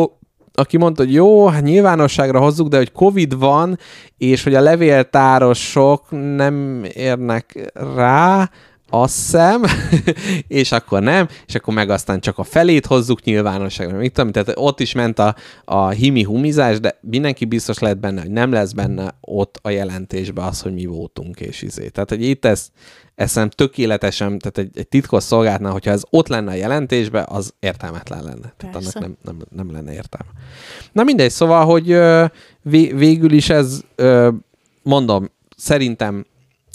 [0.55, 3.79] aki mondta, hogy jó, hát nyilvánosságra hozzuk, de hogy Covid van,
[4.19, 8.51] és hogy a levéltárosok nem érnek rá,
[8.95, 9.63] azt hiszem,
[10.49, 13.97] és akkor nem, és akkor meg aztán csak a felét hozzuk nyilvánosságra.
[13.97, 15.35] Mit tudom, tehát ott is ment a,
[15.65, 20.45] a himi humizás, de mindenki biztos lehet benne, hogy nem lesz benne ott a jelentésben
[20.45, 21.89] az, hogy mi voltunk, és izé.
[21.89, 22.69] Tehát, hogy itt ez,
[23.23, 27.55] ez szerintem tökéletesen, tehát egy, egy titkos szolgálatnál, hogyha ez ott lenne a jelentésben, az
[27.61, 28.55] értelmetlen lenne.
[28.57, 28.99] Tehát Persze.
[28.99, 30.31] annak nem, nem, nem lenne értelme.
[30.93, 32.25] Na mindegy, szóval, hogy ö,
[32.63, 34.29] vé, végül is ez, ö,
[34.83, 36.25] mondom, szerintem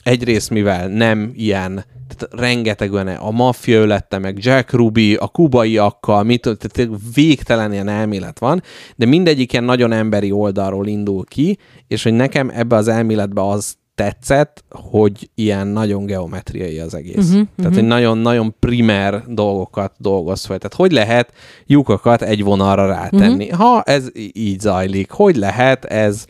[0.03, 6.23] egyrészt mivel nem ilyen, tehát rengeteg olyan, a maffia ölette meg Jack Ruby, a kubaiakkal,
[6.23, 8.61] mit, tehát végtelen ilyen elmélet van,
[8.95, 11.57] de mindegyik ilyen nagyon emberi oldalról indul ki,
[11.87, 17.29] és hogy nekem ebbe az elméletbe az tetszett, hogy ilyen nagyon geometriai az egész.
[17.29, 20.57] Mhm, Uh-huh, Tehát, hogy nagyon-nagyon primer dolgokat dolgoz fel.
[20.57, 21.33] Tehát, hogy lehet
[21.65, 23.49] lyukakat egy vonalra rátenni?
[23.49, 23.59] Uh-huh.
[23.59, 26.25] Ha ez így zajlik, hogy lehet ez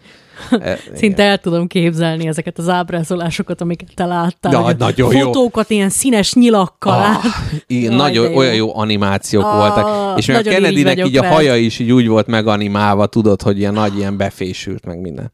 [0.59, 4.51] E, Szinte el tudom képzelni ezeket az ábrázolásokat, amiket te láttál.
[4.51, 5.19] Na, hogy a nagyon jó.
[5.19, 7.23] Fotókat ilyen színes nyilakkal Ah,
[7.67, 10.17] igen, Jaj, nagyon olyan jó animációk Ah, voltak.
[10.17, 13.73] És még a Kennedynek így a haja is így úgy volt meganimálva, tudod, hogy ilyen
[13.73, 15.31] nagy, ilyen befésült, meg minden.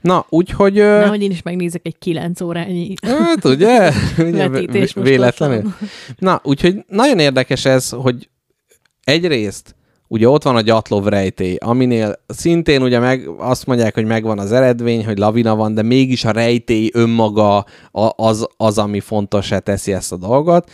[0.00, 0.78] Na, úgyhogy...
[0.78, 3.92] ö, Nehogy én is megnézek egy kilenc órányi Hát, ugye?
[4.30, 4.48] ugye
[4.94, 5.74] véletlenül.
[6.18, 8.28] Na, úgyhogy nagyon érdekes ez, hogy
[9.04, 9.74] egyrészt
[10.12, 14.52] ugye ott van a Gyatlov rejtély, aminél szintén ugye meg azt mondják, hogy megvan az
[14.52, 17.64] eredmény, hogy lavina van, de mégis a rejtély önmaga
[18.16, 20.70] az, az ami fontosá teszi ezt a dolgot,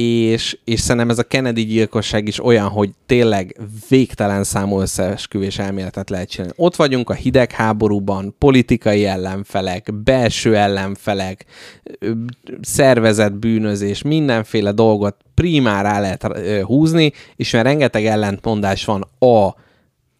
[0.00, 3.56] és, és szerintem ez a Kennedy gyilkosság is olyan, hogy tényleg
[3.88, 6.54] végtelen számú összeesküvés elméletet lehet csinálni.
[6.56, 11.44] Ott vagyunk a hidegháborúban, politikai ellenfelek, belső ellenfelek,
[12.60, 16.22] szervezett bűnözés, mindenféle dolgot primár rá lehet
[16.62, 19.54] húzni, és mert rengeteg ellentmondás van a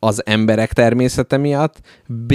[0.00, 2.34] az emberek természete miatt, B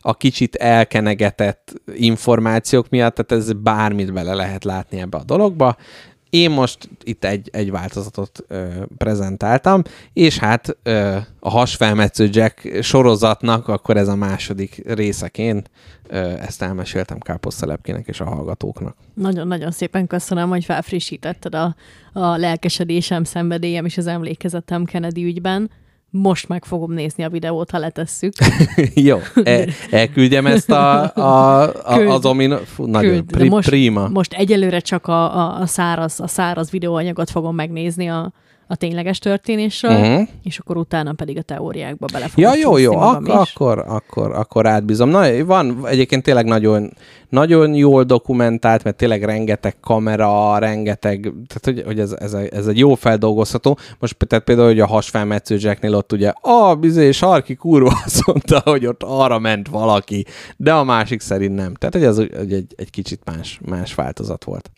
[0.00, 5.76] a kicsit elkenegetett információk miatt, tehát ez bármit bele lehet látni ebbe a dologba.
[6.30, 9.82] Én most itt egy, egy változatot ö, prezentáltam,
[10.12, 15.70] és hát ö, a hasfelmetsző Jack sorozatnak akkor ez a második részeként
[16.06, 18.96] ö, ezt elmeséltem káposztelepkének és a hallgatóknak.
[19.14, 21.74] Nagyon-nagyon szépen köszönöm, hogy felfrissítetted a,
[22.12, 25.70] a lelkesedésem, szenvedélyem és az emlékezetem Kennedy ügyben.
[26.10, 28.32] Most meg fogom nézni a videót, ha letesszük.
[29.08, 32.10] Jó, el, elküldjem ezt a, a, a, Küld.
[32.10, 32.56] az omin...
[32.64, 34.08] Fú, nagyon Küld, pri, most, prima.
[34.08, 38.32] Most egyelőre csak a, a, a, száraz, a száraz videóanyagot fogom megnézni a,
[38.70, 40.28] a tényleges történésről, uh-huh.
[40.42, 45.08] és akkor utána pedig a teóriákba bele Ja, jó, jó, ak- akkor, akkor, akkor átbízom.
[45.08, 46.92] Na, van egyébként tényleg nagyon,
[47.28, 52.78] nagyon jól dokumentált, mert tényleg rengeteg kamera, rengeteg, tehát hogy, hogy ez, ez, ez, egy
[52.78, 53.78] jó feldolgozható.
[53.98, 58.60] Most tehát például, hogy a hasfelmetsző Jacknél ott ugye, a bizony, sarki kurva azt mondta,
[58.64, 60.24] hogy ott arra ment valaki,
[60.56, 61.74] de a másik szerint nem.
[61.74, 64.70] Tehát, hogy ez egy, egy, egy kicsit más, más változat volt.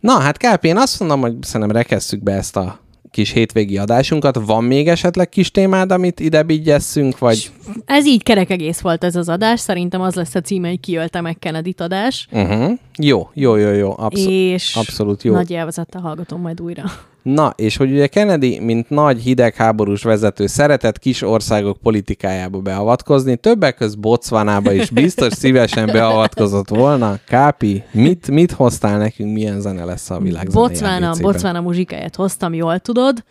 [0.00, 2.80] Na, hát Kápi, én azt mondom, hogy szerintem rekesszük be ezt a
[3.12, 4.38] kis hétvégi adásunkat.
[4.46, 7.50] Van még esetleg kis témád, amit ide vigyesszünk, vagy...
[7.84, 11.20] Ez így kerek egész volt ez az adás, szerintem az lesz a címe, hogy kiölte
[11.20, 12.78] meg kennedy adás, Uh-huh.
[12.98, 13.94] Jó, jó, jó, jó.
[13.96, 15.32] Abszol- és abszolút jó.
[15.32, 16.82] nagy élvezettel hallgatom majd újra.
[17.22, 23.74] Na, és hogy ugye Kennedy, mint nagy hidegháborús vezető, szeretett kis országok politikájába beavatkozni, többek
[23.74, 27.18] között Botswanába is biztos szívesen beavatkozott volna.
[27.26, 32.78] Kápi, mit, mit hoztál nekünk, milyen zene lesz a világ Botswana, Botswana muzsikáját hoztam, jól
[32.78, 33.24] tudod.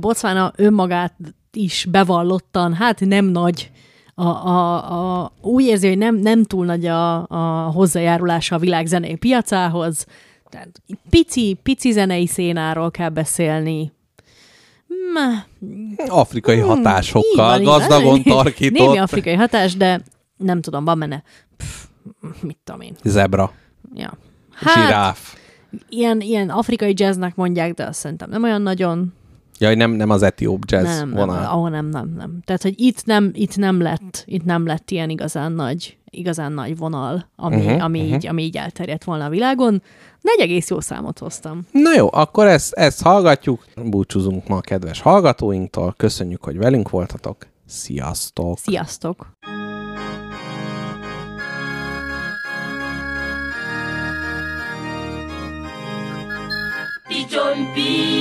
[0.00, 1.14] Botswana önmagát
[1.52, 3.70] is bevallottan, hát nem nagy,
[4.14, 8.86] a, a, a, úgy érzi, hogy nem, nem túl nagy a, a hozzájárulása a világ
[8.86, 10.06] zenei piacához.
[10.50, 13.92] Tehát pici, pici zenei szénáról kell beszélni.
[16.08, 20.00] Afrikai hatásokkal, Hmm, így van, gazdagon tarkított Némi afrikai hatás, de
[20.36, 21.22] nem tudom, van benne,
[21.56, 21.84] pff,
[22.42, 22.96] mit tudom én.
[23.04, 23.52] zebra,
[23.94, 24.18] Ja.
[24.52, 25.34] hát, zsiráf.
[25.88, 29.12] ilyen, ilyen afrikai jazznek mondják, de azt szerintem nem olyan nagyon.
[29.58, 31.44] Jaj, nem, nem az etióp jazz nem, nem, vonal.
[31.44, 32.40] ahol nem, nem, nem.
[32.44, 36.76] Tehát, hogy itt nem, itt nem lett, itt nem lett ilyen igazán nagy, igazán nagy
[36.76, 38.14] vonal, ami, uh-huh, ami, uh-huh.
[38.14, 39.82] Így, ami így elterjedt volna a világon.
[40.20, 41.66] De egy egész jó számot hoztam.
[41.72, 43.64] Na jó, akkor ezt, ezt hallgatjuk.
[43.84, 45.94] Búcsúzunk ma a kedves hallgatóinktól.
[45.96, 47.46] Köszönjük, hogy velünk voltatok.
[47.66, 48.58] Sziasztok!
[48.58, 49.26] Sziasztok!
[57.08, 58.17] Ichompi